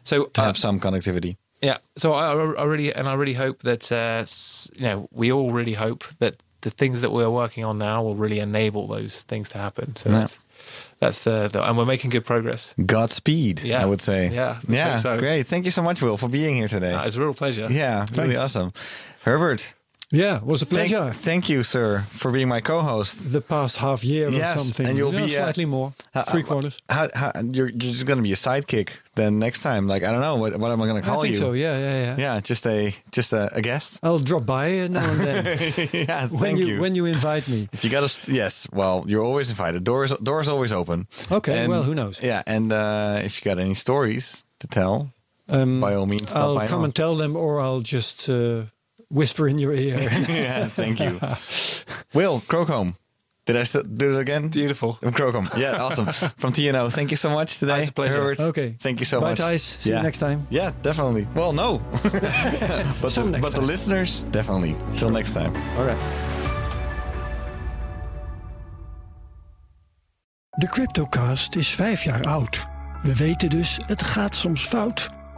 So 0.03 0.25
to 0.25 0.41
uh, 0.41 0.45
have 0.45 0.57
some 0.57 0.79
connectivity. 0.79 1.35
Yeah. 1.61 1.77
So 1.97 2.13
I, 2.13 2.31
I 2.61 2.63
really 2.65 2.93
and 2.93 3.07
I 3.07 3.13
really 3.15 3.33
hope 3.33 3.63
that 3.63 3.91
uh, 3.91 4.23
you 4.75 4.83
know 4.87 5.07
we 5.11 5.31
all 5.31 5.51
really 5.51 5.73
hope 5.73 6.03
that 6.19 6.35
the 6.61 6.69
things 6.69 7.01
that 7.01 7.11
we're 7.11 7.29
working 7.29 7.63
on 7.63 7.77
now 7.77 8.01
will 8.03 8.15
really 8.15 8.39
enable 8.39 8.87
those 8.87 9.21
things 9.23 9.49
to 9.49 9.57
happen. 9.57 9.95
So 9.95 10.09
Yeah. 10.09 10.19
that's 10.19 10.39
that's 10.99 11.23
the, 11.23 11.47
the 11.51 11.61
and 11.63 11.77
we're 11.77 11.85
making 11.85 12.09
good 12.09 12.25
progress. 12.25 12.73
Godspeed, 12.83 13.61
Yeah. 13.63 13.81
I 13.81 13.85
would 13.85 14.01
say. 14.01 14.29
Yeah, 14.29 14.57
yeah, 14.67 14.95
so. 14.95 15.19
great. 15.19 15.45
Thank 15.45 15.65
you 15.65 15.71
so 15.71 15.81
much, 15.83 16.01
Will, 16.01 16.17
for 16.17 16.27
being 16.29 16.55
here 16.55 16.67
today. 16.67 16.93
Uh, 16.93 17.05
it's 17.05 17.15
a 17.15 17.19
real 17.21 17.33
pleasure. 17.35 17.67
yeah, 17.69 18.05
really 18.15 18.35
awesome. 18.37 18.71
Herbert, 19.23 19.75
yeah, 20.11 20.37
it 20.37 20.43
was 20.45 20.61
a 20.61 20.65
pleasure. 20.65 21.09
thank 21.09 21.49
you, 21.49 21.63
sir, 21.63 22.05
for 22.09 22.31
being 22.31 22.47
my 22.47 22.61
co-host. 22.61 23.31
the 23.31 23.41
past 23.41 23.77
half 23.77 24.03
year 24.03 24.29
Yes, 24.29 24.55
or 24.55 24.59
something. 24.59 24.87
and 24.87 24.97
you'll 24.97 25.13
Yeah, 25.13 25.25
be, 25.25 25.35
uh, 25.35 25.43
slightly 25.43 25.65
more, 25.65 25.93
uh, 26.15 26.23
three 26.23 26.43
uh, 26.43 26.45
quarters. 26.45 26.79
How, 26.89 27.07
how, 27.13 27.31
you're, 27.43 27.67
you're 27.69 27.91
just 27.93 28.05
going 28.05 28.17
to 28.17 28.23
be 28.23 28.31
a 28.31 28.35
sidekick 28.35 28.89
then 29.15 29.37
next 29.39 29.61
time. 29.63 29.87
Like 29.87 30.03
I 30.03 30.11
don't 30.11 30.21
know 30.21 30.37
what, 30.37 30.55
what 30.57 30.71
am 30.71 30.81
I 30.81 30.87
going 30.87 31.01
to 31.01 31.07
I 31.07 31.11
call 31.11 31.21
think 31.23 31.33
you? 31.33 31.39
so. 31.39 31.51
Yeah, 31.53 31.77
yeah, 31.77 32.01
yeah. 32.05 32.15
Yeah, 32.17 32.39
just 32.39 32.65
a 32.67 32.95
just 33.11 33.33
a, 33.33 33.49
a 33.53 33.61
guest. 33.61 33.99
I'll 34.01 34.19
drop 34.19 34.45
by 34.45 34.79
uh, 34.79 34.87
now 34.87 35.09
and 35.11 35.19
then 35.19 35.45
yeah, 35.93 36.27
when 36.27 36.39
thank 36.41 36.59
you, 36.59 36.65
you. 36.67 36.81
when 36.81 36.95
you 36.95 37.05
invite 37.05 37.47
me. 37.49 37.67
if 37.73 37.83
you 37.83 37.89
got 37.89 38.07
to, 38.07 38.31
yes, 38.31 38.67
well, 38.71 39.03
you're 39.07 39.23
always 39.23 39.49
invited. 39.49 39.83
Doors 39.83 40.11
doors 40.23 40.47
always 40.47 40.71
open. 40.71 41.07
Okay, 41.31 41.57
And- 41.63 41.69
well, 41.69 41.83
who 41.83 41.93
knows? 41.93 42.23
Yeah, 42.23 42.43
and 42.47 42.71
uh, 42.71 43.19
if 43.23 43.37
you 43.43 43.51
got 43.51 43.59
any 43.59 43.73
stories 43.75 44.45
to 44.59 44.67
tell, 44.67 45.11
Um, 45.49 45.79
by 45.81 45.95
all 45.95 46.05
means, 46.05 46.31
stop 46.31 46.43
I'll 46.43 46.67
come 46.67 46.83
and 46.85 46.93
tell 46.93 47.15
them, 47.17 47.35
or 47.35 47.59
I'll 47.61 47.79
just 47.81 48.29
uh, 48.29 48.63
whisper 49.09 49.47
in 49.47 49.57
your 49.57 49.73
ear. 49.73 49.97
yeah, 50.29 50.67
thank 50.67 50.99
you. 50.99 51.19
Will 52.13 52.39
Crocombe. 52.41 52.95
Did 53.45 53.55
I 53.55 53.63
still 53.63 53.83
do 53.83 54.17
it 54.17 54.19
again? 54.19 54.49
Beautiful. 54.49 54.99
Crocombe. 55.01 55.47
Yeah, 55.57 55.81
awesome. 55.81 56.05
From 56.37 56.51
TNO. 56.51 56.91
Thank 56.91 57.11
you 57.11 57.17
so 57.17 57.29
much 57.29 57.59
today. 57.59 57.79
It's 57.79 57.89
a 57.89 57.93
pleasure. 57.93 58.15
Herbert. 58.15 58.41
Okay. 58.41 58.75
Thank 58.77 58.99
you 58.99 59.05
so 59.05 59.21
Bye, 59.21 59.29
much. 59.29 59.39
Thijs. 59.39 59.61
See 59.61 59.91
you 59.91 60.01
next 60.01 60.17
time. 60.17 60.39
Yeah, 60.49 60.71
definitely. 60.81 61.27
Well, 61.33 61.53
no. 61.53 61.77
but 63.01 63.13
the, 63.13 63.39
but 63.41 63.53
the 63.55 63.61
listeners, 63.61 64.25
definitely. 64.31 64.75
Till 64.97 65.11
next 65.11 65.33
time. 65.33 65.55
All 65.77 65.85
right. 65.85 65.97
De 70.57 70.67
Cryptocast 70.67 71.55
is 71.55 71.69
vijf 71.69 72.03
jaar 72.03 72.23
oud. 72.23 72.67
We 73.01 73.15
weten 73.15 73.49
dus, 73.49 73.79
het 73.85 74.03
gaat 74.03 74.35
soms 74.35 74.63
fout. 74.63 75.07